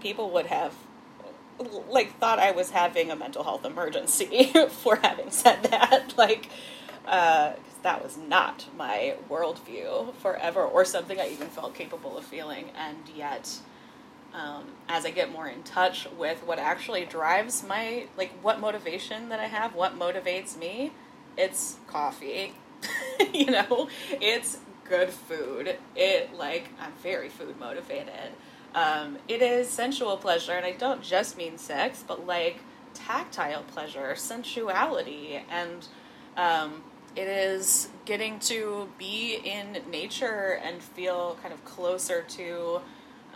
people 0.00 0.30
would 0.30 0.46
have 0.46 0.72
like 1.90 2.18
thought 2.18 2.38
I 2.38 2.52
was 2.52 2.70
having 2.70 3.10
a 3.10 3.16
mental 3.16 3.42
health 3.44 3.66
emergency 3.66 4.52
for 4.70 4.96
having 4.96 5.30
said 5.30 5.64
that. 5.64 6.14
Like, 6.16 6.48
uh, 7.06 7.52
that 7.82 8.02
was 8.02 8.16
not 8.16 8.64
my 8.74 9.16
worldview 9.28 10.14
forever, 10.14 10.64
or 10.64 10.86
something 10.86 11.20
I 11.20 11.28
even 11.28 11.48
felt 11.48 11.74
capable 11.74 12.16
of 12.16 12.24
feeling. 12.24 12.70
And 12.74 12.96
yet, 13.14 13.58
um, 14.36 14.64
as 14.88 15.06
I 15.06 15.10
get 15.10 15.32
more 15.32 15.48
in 15.48 15.62
touch 15.62 16.06
with 16.18 16.44
what 16.44 16.58
actually 16.58 17.06
drives 17.06 17.64
my 17.66 18.06
like 18.16 18.30
what 18.42 18.60
motivation 18.60 19.30
that 19.30 19.40
I 19.40 19.46
have, 19.46 19.74
what 19.74 19.98
motivates 19.98 20.56
me, 20.56 20.92
it's 21.36 21.76
coffee. 21.86 22.54
you 23.32 23.46
know, 23.46 23.88
it's 24.20 24.58
good 24.88 25.10
food. 25.10 25.76
It 25.96 26.34
like 26.34 26.68
I'm 26.78 26.92
very 27.02 27.30
food 27.30 27.58
motivated. 27.58 28.32
Um, 28.74 29.16
it 29.26 29.40
is 29.40 29.68
sensual 29.68 30.18
pleasure, 30.18 30.52
and 30.52 30.66
I 30.66 30.72
don't 30.72 31.02
just 31.02 31.38
mean 31.38 31.56
sex, 31.56 32.04
but 32.06 32.26
like 32.26 32.60
tactile 32.92 33.62
pleasure, 33.62 34.14
sensuality, 34.14 35.42
and 35.50 35.88
um, 36.36 36.82
it 37.14 37.26
is 37.26 37.88
getting 38.04 38.38
to 38.40 38.90
be 38.98 39.36
in 39.36 39.78
nature 39.90 40.60
and 40.62 40.82
feel 40.82 41.38
kind 41.40 41.54
of 41.54 41.64
closer 41.64 42.22
to 42.28 42.82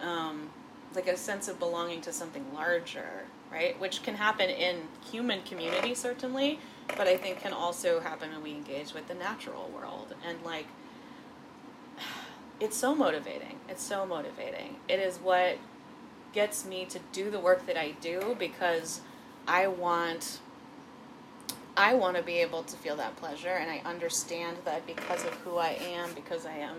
um, 0.02 0.50
like 0.94 1.06
a 1.06 1.16
sense 1.16 1.48
of 1.48 1.58
belonging 1.58 2.00
to 2.02 2.12
something 2.12 2.44
larger, 2.54 3.24
right? 3.50 3.78
Which 3.80 4.02
can 4.02 4.16
happen 4.16 4.50
in 4.50 4.82
human 5.10 5.42
community 5.42 5.94
certainly, 5.94 6.58
but 6.96 7.06
I 7.06 7.16
think 7.16 7.40
can 7.40 7.52
also 7.52 8.00
happen 8.00 8.30
when 8.30 8.42
we 8.42 8.52
engage 8.52 8.92
with 8.92 9.06
the 9.08 9.14
natural 9.14 9.70
world 9.74 10.14
and 10.26 10.42
like 10.44 10.66
it's 12.60 12.76
so 12.76 12.94
motivating. 12.94 13.58
It's 13.68 13.82
so 13.82 14.04
motivating. 14.04 14.76
It 14.88 14.98
is 14.98 15.18
what 15.18 15.58
gets 16.32 16.64
me 16.64 16.84
to 16.86 17.00
do 17.12 17.30
the 17.30 17.40
work 17.40 17.66
that 17.66 17.76
I 17.76 17.92
do 18.00 18.36
because 18.38 19.00
I 19.46 19.66
want 19.66 20.40
I 21.76 21.94
want 21.94 22.16
to 22.16 22.22
be 22.22 22.38
able 22.38 22.62
to 22.64 22.76
feel 22.76 22.96
that 22.96 23.16
pleasure 23.16 23.48
and 23.48 23.70
I 23.70 23.80
understand 23.84 24.58
that 24.64 24.86
because 24.86 25.24
of 25.24 25.32
who 25.36 25.56
I 25.56 25.78
am, 25.80 26.12
because 26.14 26.44
I 26.44 26.56
am 26.56 26.76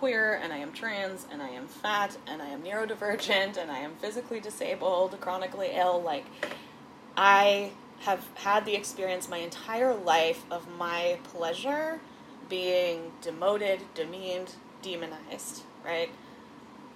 queer 0.00 0.40
and 0.42 0.50
I 0.50 0.56
am 0.56 0.72
trans 0.72 1.26
and 1.30 1.42
I 1.42 1.50
am 1.50 1.66
fat 1.66 2.16
and 2.26 2.40
I 2.40 2.46
am 2.46 2.62
neurodivergent 2.62 3.58
and 3.58 3.70
I 3.70 3.80
am 3.80 3.96
physically 3.96 4.40
disabled, 4.40 5.20
chronically 5.20 5.72
ill, 5.74 6.00
like 6.00 6.24
I 7.18 7.72
have 8.00 8.26
had 8.36 8.64
the 8.64 8.74
experience 8.74 9.28
my 9.28 9.36
entire 9.36 9.94
life 9.94 10.42
of 10.50 10.66
my 10.78 11.18
pleasure 11.24 12.00
being 12.48 13.12
demoted, 13.20 13.80
demeaned, 13.94 14.54
demonized, 14.80 15.64
right? 15.84 16.08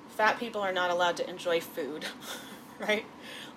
Fat 0.08 0.40
people 0.40 0.62
are 0.62 0.72
not 0.72 0.90
allowed 0.90 1.18
to 1.18 1.28
enjoy 1.28 1.60
food, 1.60 2.06
right? 2.78 3.04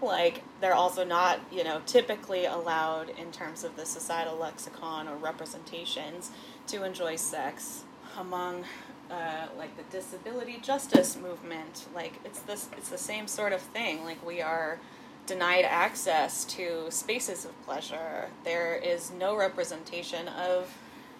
Like, 0.01 0.43
they're 0.59 0.75
also 0.75 1.05
not, 1.05 1.39
you 1.53 1.63
know, 1.63 1.81
typically 1.85 2.43
allowed 2.43 3.11
in 3.11 3.31
terms 3.31 3.63
of 3.63 3.77
the 3.77 3.85
societal 3.85 4.35
lexicon 4.35 5.07
or 5.07 5.15
representations 5.15 6.31
to 6.67 6.83
enjoy 6.83 7.15
sex 7.15 7.85
among 8.17 8.65
uh, 9.11 9.47
like 9.57 9.75
the 9.77 9.83
disability 9.95 10.59
justice 10.61 11.17
movement 11.17 11.87
like 11.95 12.13
it's 12.25 12.39
this 12.41 12.69
it's 12.77 12.89
the 12.89 12.97
same 12.97 13.27
sort 13.27 13.53
of 13.53 13.61
thing 13.61 14.03
like 14.03 14.23
we 14.25 14.41
are 14.41 14.79
denied 15.25 15.65
access 15.65 16.45
to 16.45 16.89
spaces 16.89 17.45
of 17.45 17.65
pleasure 17.65 18.29
there 18.43 18.75
is 18.75 19.11
no 19.11 19.35
representation 19.35 20.27
of 20.29 20.73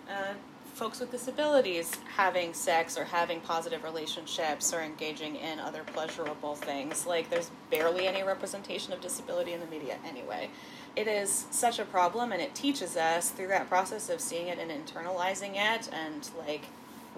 uh, 0.10 0.34
folks 0.78 1.00
with 1.00 1.10
disabilities 1.10 1.92
having 2.16 2.54
sex 2.54 3.00
or 3.00 3.04
having 3.04 3.42
positive 3.42 3.84
relationships 3.84 4.72
or 4.72 4.82
engaging 4.82 5.36
in 5.36 5.60
other 5.60 5.82
pleasurable 5.84 6.54
things. 6.54 7.08
Like, 7.08 7.32
there's 7.32 7.50
barely 7.72 8.08
any 8.08 8.22
representation 8.22 8.94
of 8.94 9.02
disability 9.02 9.54
in 9.54 9.60
the 9.60 9.66
media 9.66 9.98
anyway. 10.06 10.52
It 10.96 11.08
is 11.08 11.48
such 11.50 11.80
a 11.80 11.86
problem, 11.86 12.32
and 12.32 12.40
it 12.40 12.54
teaches 12.54 12.96
us 12.96 13.32
through 13.32 13.48
that 13.48 13.68
process 13.68 14.08
of 14.10 14.22
seeing 14.22 14.50
it 14.50 14.60
and 14.60 14.70
internalizing 14.70 15.56
it, 15.56 15.90
and 15.92 16.30
like 16.38 16.66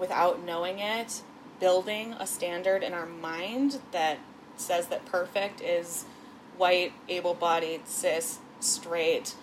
without 0.00 0.44
knowing 0.44 0.80
it, 0.80 1.22
building 1.60 2.14
a 2.18 2.26
standard 2.26 2.82
in 2.82 2.92
our 2.94 3.06
mind 3.06 3.78
that 3.92 4.18
says 4.56 4.88
that 4.88 5.04
perfect 5.06 5.60
is 5.60 6.06
white, 6.56 6.92
able 7.08 7.34
bodied, 7.34 7.86
cis, 7.86 8.38
straight, 8.58 9.34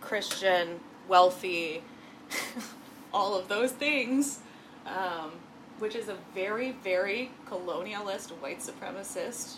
Christian, 0.00 0.80
wealthy. 1.08 1.82
all 3.12 3.36
of 3.36 3.48
those 3.48 3.72
things, 3.72 4.40
um, 4.86 5.32
which 5.78 5.94
is 5.94 6.08
a 6.08 6.16
very, 6.34 6.72
very 6.72 7.30
colonialist, 7.48 8.30
white 8.40 8.60
supremacist 8.60 9.56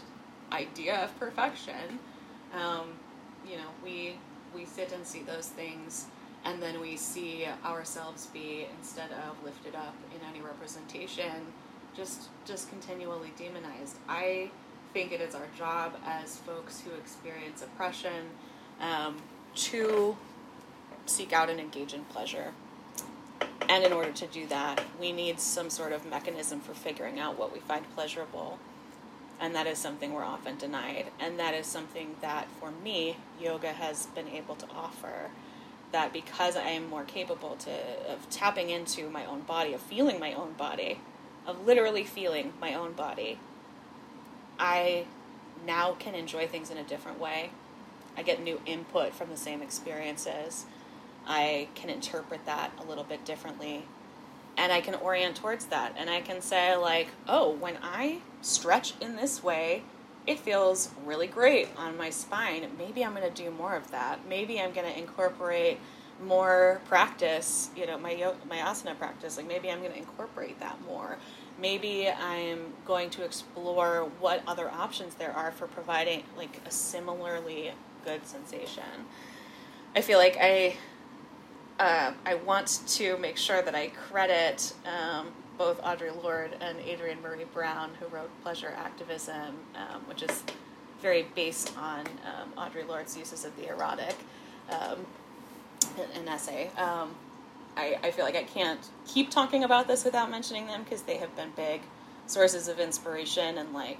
idea 0.53 0.97
of 0.97 1.19
perfection. 1.19 1.99
Um, 2.55 2.93
you 3.49 3.57
know, 3.57 3.69
we 3.85 4.17
we 4.55 4.65
sit 4.65 4.93
and 4.93 5.07
see 5.07 5.23
those 5.23 5.47
things, 5.47 6.07
and 6.45 6.63
then 6.63 6.81
we 6.81 6.97
see 6.97 7.47
ourselves 7.65 8.27
be 8.27 8.67
instead 8.79 9.11
of 9.13 9.43
lifted 9.45 9.75
up 9.75 9.95
in 10.15 10.21
any 10.29 10.41
representation, 10.41 11.47
just 11.97 12.29
just 12.45 12.69
continually 12.71 13.33
demonized. 13.37 13.97
I 14.09 14.51
think 14.93 15.13
it 15.13 15.21
is 15.21 15.35
our 15.35 15.47
job 15.57 15.95
as 16.05 16.37
folks 16.39 16.81
who 16.81 16.91
experience 16.93 17.63
oppression 17.63 18.31
um, 18.81 19.17
to 19.55 20.17
seek 21.07 21.33
out 21.33 21.49
and 21.49 21.61
engage 21.61 21.95
in 21.95 22.05
pleasure 22.05 22.53
and 23.71 23.85
in 23.85 23.93
order 23.93 24.11
to 24.11 24.27
do 24.27 24.49
that, 24.49 24.83
we 25.01 25.13
need 25.13 25.39
some 25.39 25.71
sort 25.71 25.93
of 25.93 26.05
mechanism 26.05 26.59
for 26.59 26.75
figuring 26.75 27.21
out 27.21 27.39
what 27.39 27.53
we 27.53 27.61
find 27.61 27.89
pleasurable. 27.95 28.59
And 29.41 29.55
that 29.55 29.69
is 29.69 29.79
something 29.79 30.13
we're 30.13 30.25
often 30.25 30.59
denied. 30.59 31.07
And 31.21 31.39
that 31.39 31.55
is 31.55 31.69
something 31.69 32.17
that, 32.21 32.49
for 32.59 32.73
me, 32.73 33.17
yoga 33.41 33.69
has 33.69 34.07
been 34.07 34.27
able 34.27 34.57
to 34.57 34.67
offer. 34.75 35.31
That 35.93 36.13
because 36.13 36.57
I 36.57 36.69
am 36.69 36.89
more 36.89 37.05
capable 37.05 37.57
to, 37.57 37.71
of 38.09 38.29
tapping 38.31 38.71
into 38.71 39.11
my 39.11 39.25
own 39.25 39.41
body, 39.41 39.73
of 39.75 39.81
feeling 39.81 40.21
my 40.21 40.33
own 40.35 40.53
body, 40.53 41.01
of 41.47 41.67
literally 41.67 42.05
feeling 42.05 42.53
my 42.61 42.75
own 42.75 42.93
body, 42.93 43.39
I 44.59 45.07
now 45.67 45.93
can 45.93 46.15
enjoy 46.15 46.47
things 46.47 46.71
in 46.71 46.77
a 46.79 46.85
different 46.85 47.19
way. 47.19 47.51
I 48.17 48.23
get 48.23 48.43
new 48.43 48.61
input 48.67 49.15
from 49.15 49.31
the 49.31 49.37
same 49.37 49.63
experiences. 49.63 50.67
I 51.27 51.69
can 51.75 51.91
interpret 51.91 52.47
that 52.47 52.71
a 52.79 52.85
little 52.85 53.05
bit 53.05 53.25
differently 53.25 53.85
and 54.57 54.73
I 54.73 54.81
can 54.81 54.95
orient 54.95 55.37
towards 55.37 55.67
that. 55.67 55.95
And 55.97 56.11
I 56.11 56.21
can 56.21 56.43
say, 56.43 56.77
like, 56.77 57.09
oh, 57.27 57.51
when 57.51 57.79
I 57.83 58.19
stretch 58.43 58.93
in 59.01 59.17
this 59.17 59.43
way, 59.43 59.85
it 60.31 60.39
feels 60.39 60.91
really 61.05 61.27
great 61.27 61.69
on 61.77 61.97
my 61.97 62.09
spine. 62.09 62.65
Maybe 62.79 63.05
I'm 63.05 63.17
going 63.17 63.29
to 63.29 63.43
do 63.43 63.51
more 63.51 63.75
of 63.75 63.91
that. 63.91 64.21
Maybe 64.29 64.61
I'm 64.61 64.73
going 64.73 64.87
to 64.87 64.97
incorporate 64.97 65.81
more 66.23 66.81
practice, 66.87 67.71
you 67.75 67.85
know, 67.85 67.99
my 67.99 68.15
my 68.49 68.59
asana 68.59 68.97
practice. 68.97 69.37
Like 69.37 69.49
maybe 69.49 69.71
I'm 69.73 69.81
going 69.81 69.91
to 69.91 69.99
incorporate 69.99 70.61
that 70.61 70.81
more. 70.87 71.19
Maybe 71.61 72.09
I'm 72.09 72.73
going 72.87 73.11
to 73.11 73.25
explore 73.25 74.09
what 74.21 74.43
other 74.47 74.71
options 74.71 75.15
there 75.15 75.33
are 75.33 75.51
for 75.51 75.67
providing 75.67 76.23
like 76.37 76.61
a 76.65 76.71
similarly 76.71 77.73
good 78.05 78.25
sensation. 78.25 78.85
I 79.97 80.01
feel 80.01 80.19
like 80.19 80.37
I 80.41 80.77
uh, 81.81 82.13
I 82.25 82.35
want 82.35 82.83
to 82.87 83.17
make 83.17 83.37
sure 83.37 83.63
that 83.63 83.75
I 83.75 83.89
credit 83.89 84.75
um, 84.85 85.33
both 85.61 85.83
Audre 85.83 86.11
Lorde 86.25 86.57
and 86.63 86.79
Adrienne 86.89 87.19
Maree 87.23 87.45
Brown, 87.53 87.91
who 88.01 88.07
wrote 88.07 88.31
Pleasure 88.43 88.73
Activism, 88.75 89.59
um, 89.75 90.01
which 90.07 90.23
is 90.23 90.43
very 91.03 91.27
based 91.35 91.77
on 91.77 92.07
um, 92.25 92.51
Audre 92.57 92.89
Lorde's 92.89 93.15
uses 93.15 93.45
of 93.45 93.55
the 93.57 93.69
erotic, 93.69 94.17
um, 94.71 95.05
an 96.15 96.27
essay. 96.27 96.71
Um, 96.79 97.15
I, 97.77 97.99
I 98.03 98.11
feel 98.11 98.25
like 98.25 98.37
I 98.37 98.45
can't 98.45 98.81
keep 99.07 99.31
talking 99.31 99.63
about 99.63 99.87
this 99.87 100.03
without 100.03 100.31
mentioning 100.31 100.67
them 100.67 100.83
because 100.83 101.03
they 101.03 101.19
have 101.19 101.37
been 101.37 101.51
big 101.55 101.83
sources 102.25 102.67
of 102.67 102.81
inspiration 102.81 103.59
and 103.59 103.75
like 103.75 103.99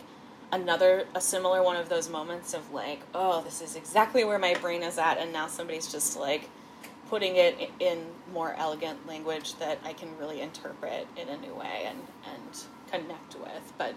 another 0.53 1.05
a 1.15 1.21
similar 1.21 1.63
one 1.63 1.77
of 1.77 1.91
those 1.91 2.09
moments 2.09 2.55
of 2.55 2.73
like 2.73 3.01
oh 3.15 3.43
this 3.43 3.61
is 3.61 3.77
exactly 3.77 4.25
where 4.25 4.39
my 4.39 4.55
brain 4.55 4.83
is 4.83 4.99
at 4.99 5.19
and 5.19 5.33
now 5.33 5.47
somebody's 5.47 5.93
just 5.93 6.19
like 6.19 6.49
putting 7.11 7.37
it 7.37 7.71
in 7.81 8.07
more 8.33 8.55
elegant 8.57 9.05
language 9.07 9.57
that 9.57 9.79
I 9.85 9.93
can 9.93 10.17
really 10.17 10.41
interpret 10.41 11.09
in 11.17 11.29
a 11.29 11.37
new 11.37 11.55
way 11.55 11.87
and, 11.87 11.99
and 12.25 12.65
connect 12.91 13.35
with. 13.35 13.73
But 13.77 13.95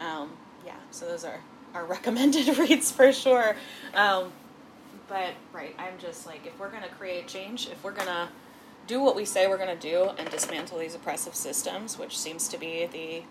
um, 0.00 0.32
yeah, 0.66 0.74
so 0.90 1.06
those 1.06 1.24
are 1.24 1.40
our 1.72 1.84
recommended 1.86 2.58
reads 2.58 2.90
for 2.90 3.12
sure. 3.12 3.56
Um, 3.94 4.32
but 5.08 5.34
right, 5.52 5.74
I'm 5.78 5.98
just 5.98 6.26
like, 6.26 6.46
if 6.46 6.58
we're 6.58 6.70
going 6.70 6.82
to 6.82 6.88
create 6.90 7.28
change, 7.28 7.68
if 7.68 7.82
we're 7.82 7.92
going 7.92 8.08
to 8.08 8.28
do 8.88 9.00
what 9.00 9.14
we 9.14 9.24
say 9.24 9.46
we're 9.46 9.58
going 9.58 9.78
to 9.78 9.90
do 9.90 10.10
and 10.18 10.28
dismantle 10.30 10.78
these 10.78 10.94
oppressive 10.94 11.34
systems, 11.34 11.98
which 11.98 12.18
seems 12.18 12.48
to 12.48 12.58
be 12.58 12.86
the 12.86 13.22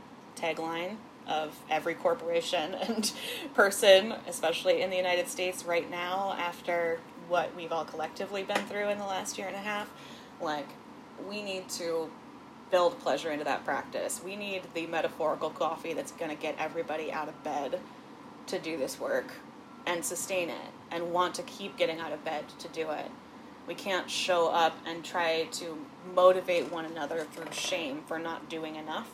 tagline 0.41 0.95
of 1.27 1.59
every 1.69 1.95
corporation 1.95 2.73
and 2.81 3.11
person, 3.53 4.13
especially 4.27 4.81
in 4.81 4.89
the 4.89 4.95
United 4.95 5.27
States 5.27 5.65
right 5.65 5.89
now, 5.91 6.35
after 6.39 6.99
what 7.27 7.55
we've 7.55 7.71
all 7.71 7.85
collectively 7.85 8.43
been 8.43 8.65
through 8.65 8.89
in 8.89 8.97
the 8.97 9.05
last 9.05 9.37
year 9.37 9.47
and 9.47 9.55
a 9.55 9.59
half, 9.59 9.89
like 10.41 10.67
we 11.27 11.41
need 11.41 11.67
to 11.69 12.09
build 12.71 12.99
pleasure 12.99 13.31
into 13.31 13.45
that 13.45 13.63
practice. 13.63 14.21
We 14.23 14.35
need 14.35 14.63
the 14.73 14.87
metaphorical 14.87 15.49
coffee 15.49 15.93
that's 15.93 16.11
going 16.11 16.31
to 16.31 16.41
get 16.41 16.55
everybody 16.59 17.11
out 17.11 17.29
of 17.29 17.43
bed 17.43 17.79
to 18.47 18.59
do 18.59 18.77
this 18.77 18.99
work 18.99 19.33
and 19.85 20.03
sustain 20.03 20.49
it 20.49 20.71
and 20.91 21.11
want 21.11 21.35
to 21.35 21.43
keep 21.43 21.77
getting 21.77 21.99
out 21.99 22.11
of 22.11 22.23
bed 22.23 22.45
to 22.59 22.67
do 22.69 22.91
it. 22.91 23.09
We 23.67 23.75
can't 23.75 24.09
show 24.09 24.49
up 24.49 24.77
and 24.85 25.03
try 25.03 25.47
to 25.53 25.77
motivate 26.13 26.71
one 26.71 26.85
another 26.85 27.25
through 27.31 27.51
shame 27.51 28.01
for 28.07 28.17
not 28.17 28.49
doing 28.49 28.75
enough. 28.75 29.09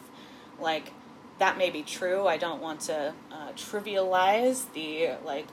Like, 0.60 0.92
that 1.40 1.58
may 1.58 1.70
be 1.70 1.82
true. 1.82 2.28
I 2.28 2.38
don't 2.38 2.62
want 2.62 2.82
to 2.82 3.14
uh, 3.32 3.52
trivialize 3.54 4.72
the 4.74 5.12
like 5.26 5.48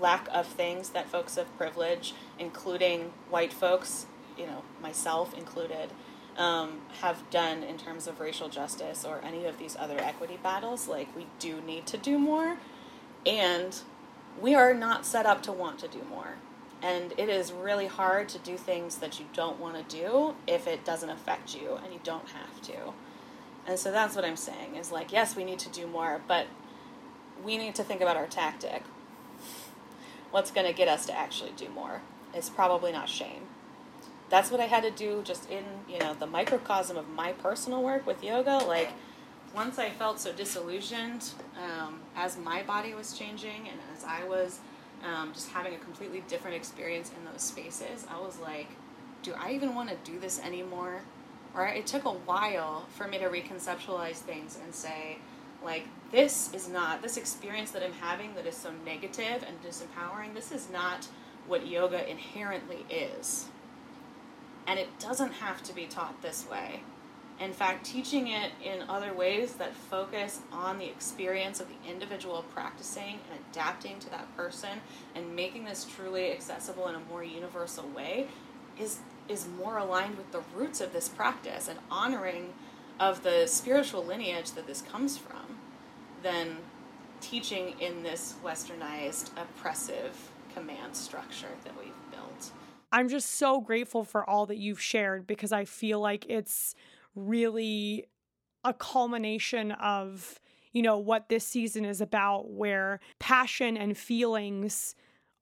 lack 0.00 0.28
of 0.32 0.46
things 0.46 0.90
that 0.90 1.08
folks 1.08 1.36
of 1.36 1.56
privilege, 1.56 2.14
including 2.38 3.12
white 3.30 3.52
folks, 3.52 4.06
you 4.36 4.46
know, 4.46 4.62
myself 4.80 5.36
included, 5.36 5.90
um, 6.36 6.80
have 7.00 7.28
done 7.30 7.62
in 7.62 7.78
terms 7.78 8.06
of 8.06 8.20
racial 8.20 8.48
justice 8.48 9.04
or 9.04 9.20
any 9.24 9.46
of 9.46 9.58
these 9.58 9.76
other 9.78 9.98
equity 9.98 10.38
battles. 10.42 10.86
Like, 10.86 11.14
we 11.16 11.26
do 11.38 11.60
need 11.62 11.86
to 11.86 11.96
do 11.96 12.18
more, 12.18 12.58
and 13.24 13.80
we 14.40 14.54
are 14.54 14.74
not 14.74 15.06
set 15.06 15.26
up 15.26 15.42
to 15.44 15.52
want 15.52 15.78
to 15.80 15.88
do 15.88 16.02
more. 16.10 16.36
And 16.82 17.14
it 17.16 17.28
is 17.28 17.52
really 17.52 17.86
hard 17.86 18.28
to 18.30 18.38
do 18.38 18.56
things 18.56 18.96
that 18.96 19.18
you 19.18 19.26
don't 19.32 19.58
want 19.58 19.76
to 19.76 19.96
do 19.96 20.34
if 20.46 20.66
it 20.66 20.84
doesn't 20.84 21.08
affect 21.08 21.54
you 21.54 21.78
and 21.82 21.92
you 21.92 22.00
don't 22.04 22.28
have 22.28 22.60
to. 22.62 22.92
And 23.66 23.78
so 23.78 23.90
that's 23.90 24.14
what 24.14 24.24
I'm 24.24 24.36
saying 24.36 24.76
is 24.76 24.92
like, 24.92 25.10
yes, 25.10 25.34
we 25.34 25.42
need 25.42 25.58
to 25.60 25.70
do 25.70 25.86
more, 25.86 26.20
but 26.28 26.46
we 27.42 27.56
need 27.56 27.74
to 27.76 27.82
think 27.82 28.00
about 28.00 28.16
our 28.16 28.26
tactic. 28.26 28.82
What's 30.30 30.50
going 30.50 30.66
to 30.66 30.72
get 30.72 30.88
us 30.88 31.06
to 31.06 31.16
actually 31.16 31.52
do 31.56 31.68
more? 31.68 32.02
It's 32.34 32.50
probably 32.50 32.92
not 32.92 33.08
shame. 33.08 33.42
That's 34.28 34.50
what 34.50 34.60
I 34.60 34.64
had 34.64 34.82
to 34.82 34.90
do 34.90 35.22
just 35.24 35.48
in, 35.50 35.64
you 35.88 35.98
know, 35.98 36.14
the 36.14 36.26
microcosm 36.26 36.96
of 36.96 37.08
my 37.08 37.32
personal 37.32 37.82
work 37.82 38.06
with 38.06 38.24
yoga. 38.24 38.58
Like, 38.58 38.90
once 39.54 39.78
I 39.78 39.90
felt 39.90 40.20
so 40.20 40.32
disillusioned 40.32 41.30
um, 41.56 42.00
as 42.14 42.36
my 42.36 42.62
body 42.62 42.92
was 42.92 43.16
changing 43.16 43.68
and 43.68 43.78
as 43.96 44.04
I 44.04 44.24
was 44.24 44.60
um, 45.04 45.32
just 45.32 45.50
having 45.50 45.74
a 45.74 45.78
completely 45.78 46.22
different 46.28 46.56
experience 46.56 47.10
in 47.16 47.24
those 47.30 47.42
spaces, 47.42 48.06
I 48.10 48.20
was 48.20 48.38
like, 48.38 48.68
do 49.22 49.32
I 49.38 49.52
even 49.52 49.74
want 49.74 49.88
to 49.90 49.96
do 50.10 50.18
this 50.18 50.40
anymore? 50.40 51.02
Or 51.54 51.66
it 51.66 51.86
took 51.86 52.04
a 52.04 52.10
while 52.10 52.86
for 52.90 53.08
me 53.08 53.18
to 53.18 53.28
reconceptualize 53.28 54.16
things 54.16 54.58
and 54.62 54.74
say, 54.74 55.18
like, 55.66 55.86
this 56.12 56.54
is 56.54 56.68
not, 56.68 57.02
this 57.02 57.18
experience 57.18 57.72
that 57.72 57.82
I'm 57.82 57.92
having 57.92 58.34
that 58.36 58.46
is 58.46 58.56
so 58.56 58.70
negative 58.86 59.44
and 59.46 59.62
disempowering, 59.62 60.32
this 60.32 60.52
is 60.52 60.70
not 60.70 61.08
what 61.46 61.66
yoga 61.66 62.08
inherently 62.08 62.86
is. 62.88 63.46
And 64.66 64.78
it 64.78 64.98
doesn't 64.98 65.34
have 65.34 65.62
to 65.64 65.74
be 65.74 65.84
taught 65.86 66.22
this 66.22 66.46
way. 66.50 66.80
In 67.38 67.52
fact, 67.52 67.84
teaching 67.84 68.28
it 68.28 68.52
in 68.64 68.88
other 68.88 69.12
ways 69.12 69.54
that 69.54 69.74
focus 69.74 70.40
on 70.50 70.78
the 70.78 70.86
experience 70.86 71.60
of 71.60 71.68
the 71.68 71.90
individual 71.90 72.44
practicing 72.54 73.20
and 73.30 73.40
adapting 73.50 73.98
to 73.98 74.10
that 74.10 74.34
person 74.36 74.80
and 75.14 75.36
making 75.36 75.66
this 75.66 75.84
truly 75.84 76.32
accessible 76.32 76.88
in 76.88 76.94
a 76.94 77.00
more 77.10 77.22
universal 77.22 77.86
way 77.88 78.28
is 78.78 79.00
is 79.28 79.46
more 79.58 79.76
aligned 79.76 80.16
with 80.16 80.30
the 80.30 80.40
roots 80.54 80.80
of 80.80 80.92
this 80.92 81.08
practice 81.08 81.68
and 81.68 81.78
honoring 81.90 82.54
of 83.00 83.22
the 83.24 83.46
spiritual 83.46 84.04
lineage 84.04 84.52
that 84.52 84.66
this 84.66 84.82
comes 84.82 85.18
from 85.18 85.45
than 86.22 86.56
teaching 87.20 87.74
in 87.80 88.02
this 88.02 88.34
westernized 88.44 89.30
oppressive 89.36 90.30
command 90.54 90.94
structure 90.94 91.48
that 91.64 91.74
we've 91.78 91.92
built. 92.10 92.50
I'm 92.92 93.08
just 93.08 93.32
so 93.32 93.60
grateful 93.60 94.04
for 94.04 94.28
all 94.28 94.46
that 94.46 94.56
you've 94.56 94.80
shared 94.80 95.26
because 95.26 95.52
I 95.52 95.64
feel 95.64 96.00
like 96.00 96.26
it's 96.28 96.74
really 97.14 98.06
a 98.64 98.72
culmination 98.72 99.72
of 99.72 100.40
you 100.72 100.82
know 100.82 100.98
what 100.98 101.28
this 101.28 101.46
season 101.46 101.84
is 101.84 102.00
about 102.00 102.50
where 102.50 103.00
passion 103.18 103.76
and 103.76 103.96
feelings 103.96 104.94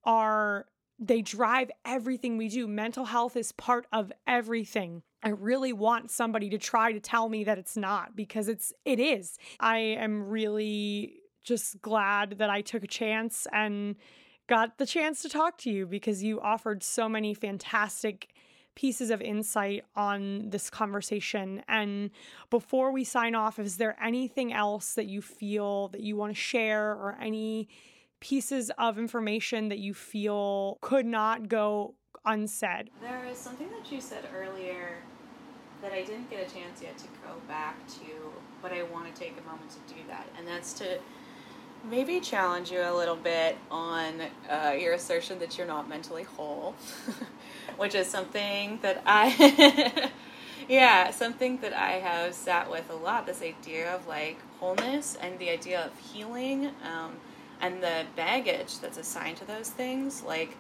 are 0.05 0.67
they 0.99 1.23
drive 1.23 1.71
everything 1.85 2.37
we 2.37 2.49
do 2.49 2.69
mental 2.69 3.07
health 3.07 3.37
is 3.37 3.51
part 3.51 3.87
of 3.93 4.13
everything 4.27 5.03
i 5.25 5.31
really 5.31 5.73
want 5.73 6.11
somebody 6.11 6.49
to 6.51 6.59
try 6.59 6.93
to 6.93 7.01
tell 7.01 7.29
me 7.29 7.45
that 7.45 7.59
it's 7.59 7.77
not 7.77 8.15
because 8.15 8.49
it's 8.49 8.73
it 8.85 9.01
is 9.01 9.39
i 9.61 9.79
am 9.79 10.29
really 10.29 11.15
just 11.43 11.81
glad 11.83 12.39
that 12.39 12.51
i 12.51 12.61
took 12.61 12.85
a 12.85 12.89
chance 12.89 13.47
and 13.53 13.97
got 14.47 14.79
the 14.79 14.87
chance 14.87 15.23
to 15.23 15.29
talk 15.29 15.59
to 15.59 15.71
you 15.71 15.87
because 15.87 16.23
you 16.23 16.41
offered 16.41 16.83
so 16.83 17.09
many 17.09 17.35
fantastic 17.35 18.29
pieces 18.75 19.11
of 19.11 19.23
insight 19.23 19.85
on 19.95 20.51
this 20.51 20.69
conversation. 20.69 21.63
And 21.69 22.11
before 22.51 22.91
we 22.91 23.05
sign 23.05 23.35
off, 23.35 23.59
is 23.59 23.77
there 23.77 23.97
anything 24.03 24.53
else 24.53 24.95
that 24.95 25.07
you 25.07 25.23
feel 25.23 25.89
that 25.89 26.01
you 26.01 26.17
want 26.17 26.35
to 26.35 26.41
share 26.41 26.91
or 26.91 27.17
any 27.21 27.69
pieces 28.21 28.71
of 28.79 28.99
information 28.99 29.69
that 29.69 29.79
you 29.79 29.95
feel 29.95 30.79
could 30.81 31.07
not 31.07 31.49
go 31.49 31.95
unsaid? 32.25 32.91
There 33.01 33.25
is 33.31 33.39
something 33.39 33.71
that 33.71 33.91
you 33.93 34.01
said 34.01 34.25
earlier 34.35 34.99
that 35.85 35.93
I 35.93 36.03
didn't 36.03 36.31
get 36.31 36.41
a 36.41 36.51
chance 36.51 36.81
yet 36.81 36.97
to 36.97 37.05
go 37.23 37.35
back 37.47 37.77
to, 37.89 38.33
but 38.63 38.73
I 38.73 38.83
want 38.85 39.15
to 39.15 39.21
take 39.21 39.35
a 39.39 39.47
moment 39.47 39.71
to 39.71 39.95
do 39.95 40.01
that. 40.09 40.27
And 40.39 40.49
that's 40.49 40.73
to 40.75 40.99
maybe 41.91 42.21
challenge 42.21 42.73
you 42.73 42.81
a 42.81 42.95
little 42.97 43.17
bit 43.17 43.59
on 43.71 44.23
uh, 44.49 44.75
your 44.79 44.95
assertion 44.95 45.39
that 45.41 45.59
you're 45.59 45.67
not 45.67 45.87
mentally 45.87 46.23
whole, 46.23 46.75
which 47.77 47.95
is 47.95 48.07
something 48.07 48.79
that 48.81 49.03
I, 49.05 50.11
yeah, 50.69 51.11
something 51.11 51.59
that 51.59 51.75
I 51.75 51.93
have 51.93 52.33
sat 52.33 52.71
with 52.71 52.89
a 52.89 52.95
lot. 52.95 53.27
This 53.27 53.43
idea 53.43 53.95
of 53.95 54.07
like 54.07 54.39
wholeness 54.61 55.19
and 55.21 55.39
the 55.39 55.51
idea 55.51 55.85
of 55.85 55.99
healing 55.99 56.71
um, 56.83 57.13
and 57.61 57.83
the 57.83 58.05
baggage 58.17 58.79
that's 58.79 58.97
assigned 58.97 59.37
to 59.37 59.45
those 59.45 59.69
things. 59.69 60.23
Like, 60.23 60.57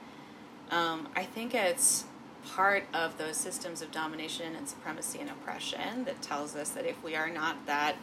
um, 0.70 1.08
I 1.16 1.24
think 1.24 1.54
it's 1.54 2.04
part 2.46 2.84
of 2.92 3.18
those 3.18 3.36
systems 3.36 3.82
of 3.82 3.90
domination 3.90 4.54
and 4.54 4.68
supremacy 4.68 5.20
and 5.20 5.30
oppression 5.30 6.04
that 6.04 6.20
tells 6.22 6.54
us 6.54 6.70
that 6.70 6.84
if 6.84 7.02
we 7.02 7.16
are 7.16 7.30
not 7.30 7.66
that 7.66 7.96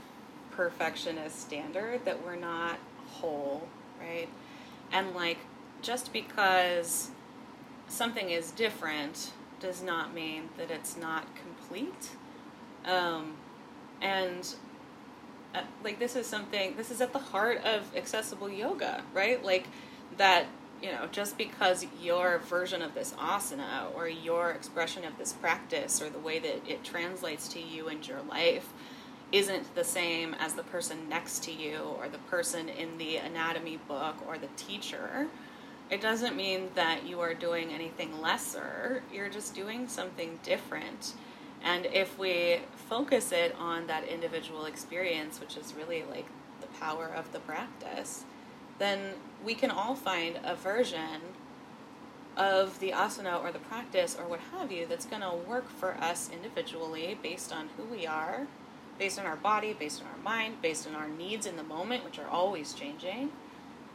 perfectionist 0.51 1.39
standard, 1.39 2.05
that 2.05 2.25
we're 2.25 2.35
not 2.35 2.79
whole, 3.07 3.67
right? 3.99 4.27
And 4.91 5.13
like, 5.13 5.37
just 5.81 6.13
because 6.13 7.11
something 7.87 8.29
is 8.29 8.51
different 8.51 9.31
does 9.59 9.81
not 9.81 10.13
mean 10.13 10.49
that 10.57 10.71
it's 10.71 10.97
not 10.97 11.25
complete. 11.35 12.11
Um, 12.85 13.35
and 14.01 14.53
uh, 15.53 15.61
like, 15.83 15.99
this 15.99 16.15
is 16.15 16.25
something, 16.25 16.75
this 16.77 16.91
is 16.91 17.01
at 17.01 17.13
the 17.13 17.19
heart 17.19 17.63
of 17.63 17.95
accessible 17.95 18.49
yoga, 18.49 19.03
right? 19.13 19.43
Like, 19.43 19.67
that, 20.17 20.47
you 20.82 20.91
know, 20.91 21.07
just 21.11 21.38
because 21.38 21.86
your 22.01 22.39
version 22.39 22.82
of 22.82 22.93
this 22.93 23.13
asana 23.13 23.93
or 23.95 24.07
your 24.07 24.51
expression 24.51 25.05
of 25.05 25.17
this 25.17 25.34
practice 25.34 26.01
or 26.01 26.09
the 26.09 26.19
way 26.19 26.39
that 26.39 26.67
it 26.67 26.84
translates 26.84 27.47
to 27.49 27.59
you 27.61 27.88
and 27.88 28.07
your 28.07 28.21
life 28.23 28.67
isn't 29.32 29.75
the 29.75 29.84
same 29.84 30.36
as 30.39 30.53
the 30.53 30.63
person 30.63 31.07
next 31.07 31.43
to 31.43 31.51
you 31.51 31.77
or 31.97 32.09
the 32.09 32.17
person 32.17 32.67
in 32.67 32.97
the 32.97 33.17
anatomy 33.17 33.78
book 33.87 34.16
or 34.28 34.37
the 34.37 34.49
teacher, 34.58 35.28
it 35.89 36.01
doesn't 36.01 36.36
mean 36.36 36.70
that 36.75 37.05
you 37.05 37.20
are 37.20 37.33
doing 37.33 37.71
anything 37.71 38.21
lesser. 38.21 39.03
You're 39.13 39.29
just 39.29 39.53
doing 39.53 39.87
something 39.87 40.39
different. 40.43 41.13
And 41.63 41.86
if 41.86 42.17
we 42.17 42.59
focus 42.89 43.32
it 43.32 43.55
on 43.59 43.87
that 43.87 44.08
individual 44.08 44.66
experience, 44.66 45.39
which 45.39 45.58
is 45.58 45.75
really 45.75 46.03
like 46.09 46.25
the 46.59 46.67
power 46.79 47.05
of 47.08 47.32
the 47.33 47.39
practice, 47.39 48.24
then 48.82 49.13
we 49.43 49.53
can 49.53 49.71
all 49.71 49.95
find 49.95 50.39
a 50.43 50.55
version 50.55 51.21
of 52.36 52.79
the 52.79 52.91
asana 52.91 53.41
or 53.43 53.51
the 53.51 53.59
practice 53.59 54.17
or 54.17 54.28
what 54.28 54.39
have 54.51 54.71
you 54.71 54.86
that's 54.86 55.05
going 55.05 55.21
to 55.21 55.33
work 55.47 55.70
for 55.70 55.95
us 55.95 56.29
individually 56.33 57.17
based 57.21 57.53
on 57.53 57.70
who 57.78 57.83
we 57.83 58.08
are 58.08 58.47
based 59.01 59.17
on 59.17 59.25
our 59.25 59.36
body, 59.36 59.74
based 59.74 59.99
on 59.99 60.08
our 60.08 60.24
mind, 60.24 60.62
based 60.62 60.87
on 60.87 60.93
our 60.93 61.08
needs 61.08 61.47
in 61.47 61.58
the 61.58 61.63
moment, 61.63 62.05
which 62.05 62.20
are 62.20 62.28
always 62.28 62.71
changing, 62.71 63.32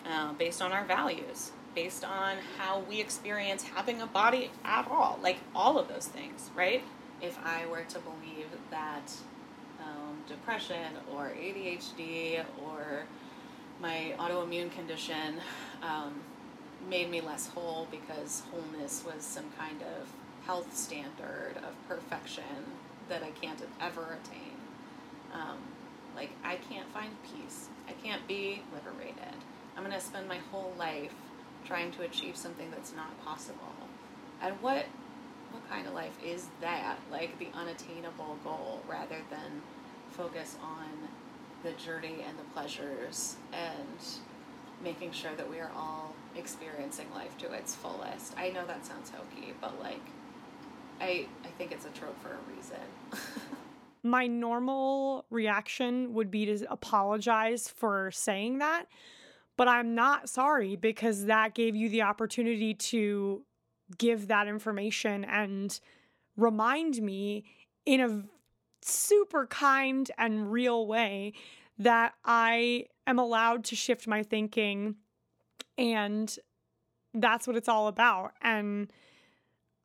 uh, 0.05 0.33
based 0.33 0.61
on 0.61 0.73
our 0.73 0.85
values, 0.85 1.53
based 1.77 2.05
on 2.05 2.39
how 2.59 2.81
we 2.81 3.01
experience 3.01 3.63
having 3.63 4.03
a 4.03 4.07
body 4.09 4.51
at 4.65 4.89
all, 4.91 5.17
like 5.23 5.39
all 5.55 5.79
of 5.79 5.87
those 5.87 6.09
things, 6.09 6.51
right? 6.57 6.83
If 7.23 7.39
I 7.45 7.67
were 7.67 7.85
to 7.85 8.01
believe 8.01 8.49
that 8.73 9.13
um, 9.81 10.19
depression 10.27 10.95
or 11.15 11.29
ADHD 11.29 12.45
or 12.65 13.05
my 13.81 14.15
autoimmune 14.19 14.71
condition 14.73 15.41
um, 15.83 16.21
made 16.89 17.11
me 17.11 17.21
less 17.21 17.49
whole 17.49 17.87
because 17.91 18.43
wholeness 18.51 19.05
was 19.05 19.23
some 19.23 19.51
kind 19.59 19.83
of 19.83 20.09
health 20.47 20.77
standard 20.77 21.55
of 21.59 21.89
perfection 21.89 22.45
that 23.09 23.23
I 23.23 23.31
can't 23.31 23.61
ever 23.81 24.19
attain 24.23 24.57
um, 25.37 25.59
like, 26.15 26.31
I 26.45 26.57
can't 26.57 26.89
find 26.93 27.11
peace. 27.23 27.69
I 27.89 27.93
can't 27.93 28.27
be 28.27 28.63
liberated. 28.73 29.37
I'm 29.77 29.85
going 29.85 29.95
to 29.95 30.01
spend 30.01 30.29
my 30.29 30.39
whole 30.51 30.73
life 30.79 31.13
trying 31.65 31.91
to 31.93 32.03
achieve 32.03 32.37
something 32.37 32.71
that's 32.71 32.95
not 32.95 33.23
possible. 33.25 33.75
And 34.43 34.55
what 34.63 34.87
what 35.53 35.71
kind 35.71 35.87
of 35.87 35.95
life 35.95 36.17
is 36.25 36.47
that? 36.61 36.99
Like 37.11 37.39
the 37.39 37.49
unattainable 37.55 38.39
goal 38.45 38.83
rather 38.89 39.19
than 39.31 39.63
focus 40.11 40.57
on 40.63 41.09
the 41.67 41.73
journey 41.73 42.25
and 42.27 42.39
the 42.39 42.45
pleasures 42.55 43.37
and 43.53 43.99
making 44.83 45.11
sure 45.11 45.35
that 45.37 45.51
we 45.51 45.59
are 45.59 45.71
all 45.75 46.15
experiencing 46.37 47.07
life 47.13 47.37
to 47.39 47.53
its 47.53 47.75
fullest. 47.75 48.35
I 48.37 48.51
know 48.51 48.65
that 48.67 48.87
sounds 48.87 49.11
hokey, 49.11 49.53
but 49.61 49.79
like 49.81 50.01
I 51.01 51.27
I 51.45 51.49
think 51.59 51.73
it's 51.73 51.85
a 51.85 51.91
trope 51.91 52.17
for 52.23 52.31
a 52.31 52.55
reason. 52.55 52.79
My 54.05 54.29
normal 54.29 55.25
reaction 55.31 56.15
would 56.15 56.31
be 56.31 56.47
to 56.47 56.71
apologize 56.71 57.69
for 57.69 58.13
saying 58.13 58.59
that, 58.59 58.87
but 59.57 59.67
I'm 59.67 59.97
not 59.97 60.29
sorry 60.29 60.77
because 60.77 61.25
that 61.25 61.55
gave 61.55 61.75
you 61.75 61.89
the 61.89 62.03
opportunity 62.03 62.75
to 62.75 63.43
give 63.99 64.29
that 64.29 64.47
information 64.47 65.25
and 65.25 65.79
remind 66.37 67.03
me 67.03 67.45
in 67.85 68.01
a 68.01 68.36
super 68.89 69.47
kind 69.47 70.11
and 70.19 70.51
real 70.51 70.87
way 70.87 71.33
that 71.79 72.15
I 72.25 72.87
am 73.07 73.19
allowed 73.19 73.65
to 73.65 73.77
shift 73.77 74.07
my 74.07 74.23
thinking 74.23 74.97
and 75.79 76.35
that's 77.13 77.47
what 77.47 77.57
it's 77.57 77.69
all 77.69 77.89
about. 77.89 78.33
And 78.43 78.91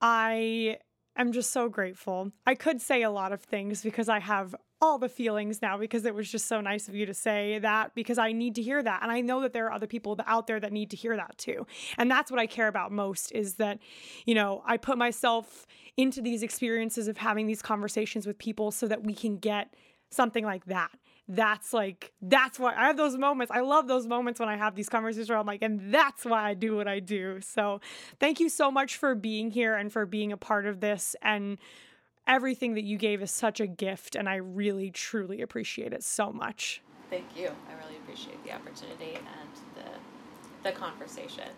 I 0.02 0.78
am 1.16 1.32
just 1.32 1.52
so 1.52 1.70
grateful. 1.70 2.32
I 2.46 2.56
could 2.56 2.82
say 2.82 3.04
a 3.04 3.10
lot 3.10 3.32
of 3.32 3.42
things 3.42 3.84
because 3.84 4.10
I 4.10 4.20
have 4.20 4.56
all 4.82 4.98
the 4.98 5.10
feelings 5.10 5.62
now 5.62 5.78
because 5.78 6.06
it 6.06 6.16
was 6.16 6.30
just 6.30 6.48
so 6.48 6.60
nice 6.60 6.88
of 6.88 6.96
you 6.96 7.06
to 7.06 7.14
say 7.14 7.60
that 7.60 7.94
because 7.94 8.18
I 8.18 8.32
need 8.32 8.56
to 8.56 8.64
hear 8.64 8.82
that 8.82 9.04
and 9.04 9.12
I 9.12 9.22
know 9.22 9.42
that 9.42 9.54
there 9.54 9.68
are 9.68 9.72
other 9.72 9.86
people 9.86 10.20
out 10.26 10.48
there 10.48 10.60
that 10.60 10.72
need 10.72 10.90
to 10.90 10.96
hear 10.96 11.16
that 11.16 11.38
too. 11.38 11.68
And 11.98 12.10
that's 12.10 12.32
what 12.32 12.40
I 12.40 12.48
care 12.48 12.68
about 12.68 12.92
most 12.92 13.32
is 13.32 13.56
that 13.56 13.78
you 14.26 14.34
know, 14.34 14.64
I 14.66 14.78
put 14.78 14.98
myself 14.98 15.68
into 15.98 16.22
these 16.22 16.44
experiences 16.44 17.08
of 17.08 17.18
having 17.18 17.48
these 17.48 17.62
conversations 17.62 18.26
with 18.26 18.38
people 18.38 18.72
so 18.72 18.88
that 18.88 19.04
we 19.04 19.14
can 19.14 19.38
get 19.38 19.74
something 20.10 20.44
like 20.44 20.66
that 20.66 20.92
that's 21.28 21.72
like 21.72 22.12
that's 22.22 22.60
why 22.60 22.74
I 22.76 22.88
have 22.88 22.98
those 22.98 23.16
moments. 23.18 23.52
I 23.52 23.62
love 23.62 23.88
those 23.88 24.06
moments 24.06 24.40
when 24.40 24.50
I 24.50 24.58
have 24.58 24.76
these 24.76 24.90
conversations 24.90 25.30
where 25.30 25.38
I'm 25.38 25.46
like, 25.46 25.62
and 25.62 25.94
that's 25.94 26.26
why 26.26 26.50
I 26.50 26.54
do 26.54 26.76
what 26.76 26.88
I 26.88 27.00
do. 27.00 27.40
So 27.42 27.80
thank 28.20 28.40
you 28.40 28.50
so 28.50 28.70
much 28.70 28.98
for 28.98 29.16
being 29.16 29.52
here 29.52 29.76
and 29.76 29.92
for 29.92 30.06
being 30.06 30.32
a 30.32 30.38
part 30.38 30.66
of 30.66 30.82
this 30.82 31.16
and 31.22 31.58
everything 32.28 32.74
that 32.74 32.84
you 32.84 32.98
gave 32.98 33.22
is 33.22 33.32
such 33.32 33.60
a 33.60 33.68
gift 33.68 34.16
and 34.16 34.28
I 34.28 34.36
really 34.36 34.92
truly 34.92 35.42
appreciate 35.42 35.94
it 35.94 36.04
so 36.04 36.32
much. 36.32 36.82
Thank 37.10 37.26
you. 37.36 37.48
I 37.48 37.84
really 37.84 37.98
appreciate 37.98 38.44
the 38.44 38.54
opportunity 38.54 39.16
and 39.16 39.76
the 39.76 40.70
the 40.70 40.72
conversation. 40.72 41.50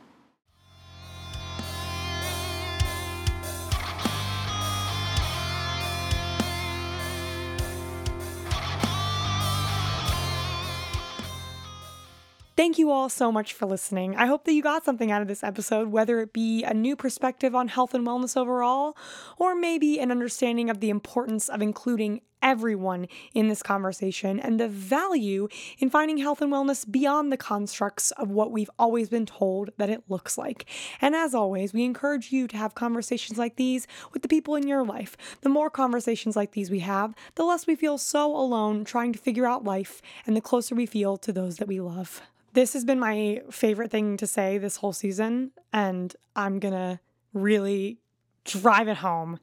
Thank 12.56 12.78
you 12.78 12.92
all 12.92 13.10
so 13.10 13.32
much 13.32 13.52
for 13.52 13.66
listening. 13.66 14.16
I 14.16 14.28
hope 14.28 14.46
that 14.46 14.54
you 14.54 14.62
got 14.62 14.86
something 14.86 15.10
out 15.12 15.24
of 15.24 15.28
this 15.28 15.44
episode, 15.44 15.88
whether 15.88 16.20
it 16.20 16.34
be 16.34 16.64
a 16.64 16.74
new 16.74 16.96
perspective 16.96 17.56
on 17.56 17.68
health 17.68 17.96
and 17.96 18.06
wellness 18.06 18.38
overall, 18.38 18.96
or 19.40 19.56
maybe 19.56 20.00
an 20.00 20.12
understanding 20.12 20.70
of 20.70 20.80
the 20.80 20.92
importance 20.92 21.50
of 21.50 21.64
including 21.64 22.22
everyone 22.44 23.08
in 23.34 23.48
this 23.48 23.64
conversation 23.64 24.40
and 24.40 24.60
the 24.60 24.68
value 24.68 25.48
in 25.80 25.90
finding 25.90 26.18
health 26.18 26.42
and 26.42 26.52
wellness 26.52 26.90
beyond 26.90 27.32
the 27.32 27.38
constructs 27.38 28.12
of 28.12 28.30
what 28.30 28.52
we've 28.52 28.70
always 28.78 29.10
been 29.10 29.26
told 29.26 29.72
that 29.78 29.90
it 29.90 30.04
looks 30.10 30.38
like. 30.38 30.66
And 31.02 31.16
as 31.16 31.34
always, 31.34 31.74
we 31.74 31.84
encourage 31.84 32.32
you 32.32 32.48
to 32.50 32.58
have 32.58 32.76
conversations 32.76 33.40
like 33.40 33.56
these 33.56 33.88
with 34.12 34.22
the 34.22 34.28
people 34.28 34.56
in 34.56 34.68
your 34.68 34.84
life. 34.84 35.18
The 35.42 35.50
more 35.50 35.70
conversations 35.70 36.36
like 36.36 36.52
these 36.52 36.70
we 36.70 36.80
have, 36.80 37.16
the 37.36 37.46
less 37.46 37.66
we 37.66 37.76
feel 37.76 37.98
so 37.98 38.36
alone 38.36 38.84
trying 38.84 39.14
to 39.14 39.20
figure 39.20 39.48
out 39.48 39.64
life 39.64 40.02
and 40.28 40.36
the 40.36 40.42
closer 40.42 40.76
we 40.76 40.86
feel 40.86 41.18
to 41.18 41.32
those 41.32 41.58
that 41.58 41.68
we 41.68 41.80
love. 41.80 42.22
This 42.54 42.74
has 42.74 42.86
been 42.86 43.00
my 43.00 43.42
favorite 43.50 43.90
thing 43.90 44.18
to 44.18 44.28
say 44.28 44.60
this 44.60 44.76
whole 44.78 44.94
season, 44.94 45.52
and 45.72 46.16
I'm 46.36 46.60
gonna 46.60 47.00
really 47.34 48.00
drive 48.44 48.88
it 48.88 48.98
home. 48.98 49.40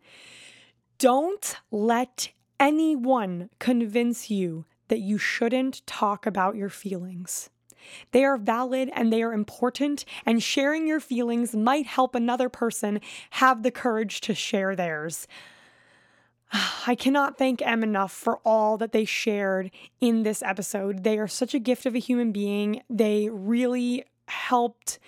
Don't 0.99 1.57
let 1.73 2.31
anyone 2.61 3.49
convince 3.59 4.31
you 4.31 4.67
that 4.89 5.01
you 5.01 5.19
shouldn't 5.19 5.85
talk 5.87 6.27
about 6.27 6.55
your 6.55 6.69
feelings. 6.69 7.51
They 8.13 8.25
are 8.25 8.37
valid 8.37 8.91
and 8.95 9.13
they 9.13 9.23
are 9.23 9.33
important, 9.33 10.05
and 10.27 10.43
sharing 10.43 10.87
your 10.87 11.01
feelings 11.01 11.57
might 11.57 11.87
help 11.87 12.15
another 12.15 12.51
person 12.51 13.01
have 13.31 13.63
the 13.63 13.71
courage 13.71 14.21
to 14.23 14.35
share 14.35 14.77
theirs. 14.77 15.27
I 16.87 16.95
cannot 16.95 17.39
thank 17.39 17.63
Em 17.63 17.83
enough 17.83 18.13
for 18.13 18.39
all 18.45 18.77
that 18.77 18.93
they 18.93 19.07
shared 19.07 19.71
in 20.01 20.23
this 20.23 20.43
episode. 20.43 21.05
They 21.05 21.19
are 21.19 21.29
such 21.29 21.55
a 21.55 21.59
gift 21.59 21.87
of 21.87 21.95
a 21.95 21.99
human 21.99 22.33
being. 22.33 22.83
They 22.91 23.29
really 23.31 24.05
helped 24.29 24.99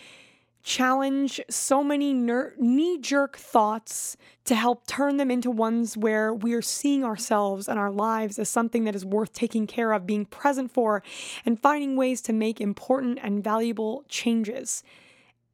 challenge 0.62 1.40
so 1.50 1.82
many 1.82 2.12
ner- 2.12 2.54
knee 2.58 2.98
jerk 2.98 3.36
thoughts 3.36 4.16
to 4.44 4.54
help 4.54 4.86
turn 4.86 5.16
them 5.16 5.30
into 5.30 5.50
ones 5.50 5.96
where 5.96 6.32
we 6.32 6.54
are 6.54 6.62
seeing 6.62 7.04
ourselves 7.04 7.68
and 7.68 7.78
our 7.78 7.90
lives 7.90 8.38
as 8.38 8.48
something 8.48 8.84
that 8.84 8.94
is 8.94 9.04
worth 9.04 9.32
taking 9.32 9.66
care 9.66 9.92
of, 9.92 10.06
being 10.06 10.24
present 10.24 10.70
for, 10.70 11.02
and 11.44 11.60
finding 11.60 11.96
ways 11.96 12.20
to 12.22 12.32
make 12.32 12.60
important 12.60 13.18
and 13.22 13.42
valuable 13.42 14.04
changes. 14.08 14.82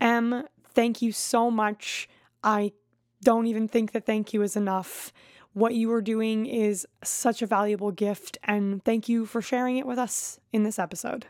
Em, 0.00 0.44
thank 0.74 1.00
you 1.00 1.12
so 1.12 1.50
much. 1.50 2.08
I 2.44 2.72
don't 3.22 3.46
even 3.46 3.66
think 3.66 3.92
that 3.92 4.06
thank 4.06 4.32
you 4.32 4.42
is 4.42 4.56
enough. 4.56 5.12
What 5.54 5.74
you 5.74 5.90
are 5.92 6.02
doing 6.02 6.46
is 6.46 6.86
such 7.02 7.42
a 7.42 7.46
valuable 7.46 7.90
gift, 7.90 8.38
and 8.44 8.84
thank 8.84 9.08
you 9.08 9.26
for 9.26 9.42
sharing 9.42 9.76
it 9.78 9.86
with 9.86 9.98
us 9.98 10.38
in 10.52 10.62
this 10.62 10.78
episode. 10.78 11.26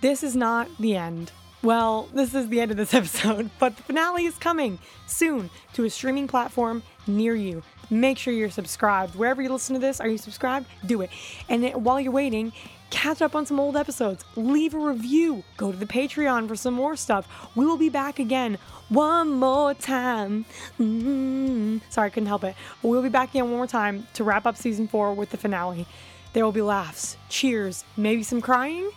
This 0.00 0.22
is 0.22 0.34
not 0.34 0.68
the 0.78 0.96
end. 0.96 1.32
Well, 1.66 2.08
this 2.14 2.32
is 2.32 2.48
the 2.48 2.60
end 2.60 2.70
of 2.70 2.76
this 2.76 2.94
episode, 3.00 3.50
but 3.58 3.76
the 3.76 3.82
finale 3.82 4.24
is 4.24 4.38
coming 4.38 4.78
soon 5.08 5.50
to 5.72 5.82
a 5.82 5.90
streaming 5.90 6.28
platform 6.28 6.84
near 7.08 7.34
you. 7.34 7.64
Make 7.90 8.18
sure 8.18 8.32
you're 8.32 8.50
subscribed. 8.50 9.16
Wherever 9.16 9.42
you 9.42 9.48
listen 9.48 9.74
to 9.74 9.80
this, 9.80 10.00
are 10.00 10.06
you 10.06 10.16
subscribed? 10.16 10.66
Do 10.86 11.00
it. 11.00 11.10
And 11.48 11.68
while 11.84 12.00
you're 12.00 12.12
waiting, 12.12 12.52
catch 12.90 13.20
up 13.20 13.34
on 13.34 13.46
some 13.46 13.58
old 13.58 13.76
episodes, 13.76 14.24
leave 14.36 14.74
a 14.74 14.78
review, 14.78 15.42
go 15.56 15.72
to 15.72 15.76
the 15.76 15.86
Patreon 15.86 16.46
for 16.46 16.54
some 16.54 16.74
more 16.74 16.94
stuff. 16.94 17.26
We 17.56 17.66
will 17.66 17.78
be 17.78 17.88
back 17.88 18.20
again 18.20 18.58
one 18.88 19.30
more 19.30 19.74
time. 19.74 20.44
Mm-hmm. 20.78 21.78
Sorry, 21.90 22.06
I 22.06 22.10
couldn't 22.10 22.28
help 22.28 22.44
it. 22.44 22.54
We'll 22.84 23.02
be 23.02 23.08
back 23.08 23.30
again 23.30 23.46
one 23.46 23.56
more 23.56 23.66
time 23.66 24.06
to 24.14 24.22
wrap 24.22 24.46
up 24.46 24.56
season 24.56 24.86
four 24.86 25.14
with 25.14 25.30
the 25.30 25.36
finale. 25.36 25.84
There 26.32 26.44
will 26.44 26.52
be 26.52 26.62
laughs, 26.62 27.16
cheers, 27.28 27.82
maybe 27.96 28.22
some 28.22 28.40
crying. 28.40 28.88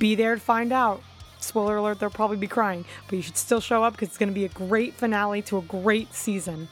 Be 0.00 0.16
there 0.16 0.34
to 0.34 0.40
find 0.40 0.72
out. 0.72 1.04
Spoiler 1.40 1.76
alert, 1.76 2.00
they'll 2.00 2.10
probably 2.10 2.36
be 2.36 2.46
crying, 2.46 2.84
but 3.06 3.16
you 3.16 3.22
should 3.22 3.36
still 3.36 3.60
show 3.60 3.84
up 3.84 3.92
because 3.94 4.08
it's 4.08 4.18
going 4.18 4.28
to 4.28 4.34
be 4.34 4.44
a 4.44 4.50
great 4.50 4.94
finale 4.94 5.42
to 5.42 5.58
a 5.58 5.62
great 5.62 6.14
season. 6.14 6.68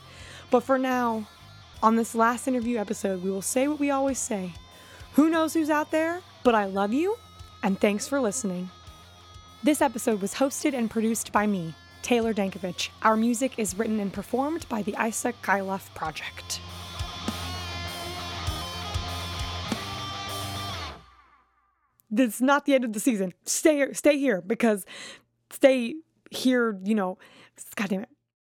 But 0.51 0.61
for 0.61 0.79
now, 0.79 1.27
on 1.83 1.97
this 1.97 2.15
last 2.15 2.49
interview 2.49 2.79
episode, 2.79 3.23
we 3.23 3.31
will 3.31 3.43
say 3.43 3.69
what 3.69 3.79
we 3.79 3.91
always 3.91 4.19
say 4.19 4.55
Who 5.13 5.29
knows 5.29 5.55
who's 5.55 5.71
out 5.71 5.91
there? 5.91 6.21
But 6.43 6.55
I 6.55 6.65
love 6.67 6.93
you, 6.93 7.17
and 7.63 7.81
thanks 7.81 8.09
for 8.09 8.21
listening. 8.21 8.71
This 9.63 9.81
episode 9.81 10.21
was 10.21 10.35
hosted 10.35 10.75
and 10.75 10.91
produced 10.91 11.33
by 11.33 11.47
me, 11.47 11.75
Taylor 12.03 12.35
Dankovich. 12.35 12.91
Our 13.03 13.17
music 13.17 13.59
is 13.59 13.79
written 13.79 13.99
and 14.01 14.13
performed 14.13 14.69
by 14.69 14.83
the 14.83 14.97
Isaac 14.97 15.37
Kailoff 15.43 15.95
Project. 15.95 16.61
Is 22.17 22.41
not 22.41 22.65
the 22.67 22.75
end 22.75 22.85
of 22.85 22.93
the 22.93 23.01
season. 23.01 23.33
Stay 23.45 23.93
stay 23.93 24.19
here 24.19 24.41
because 24.41 24.85
stay 25.51 25.97
here, 26.31 26.79
you 26.85 26.95
know, 26.95 27.19
God 27.77 27.89
damn 27.89 28.03
it. 28.03 28.09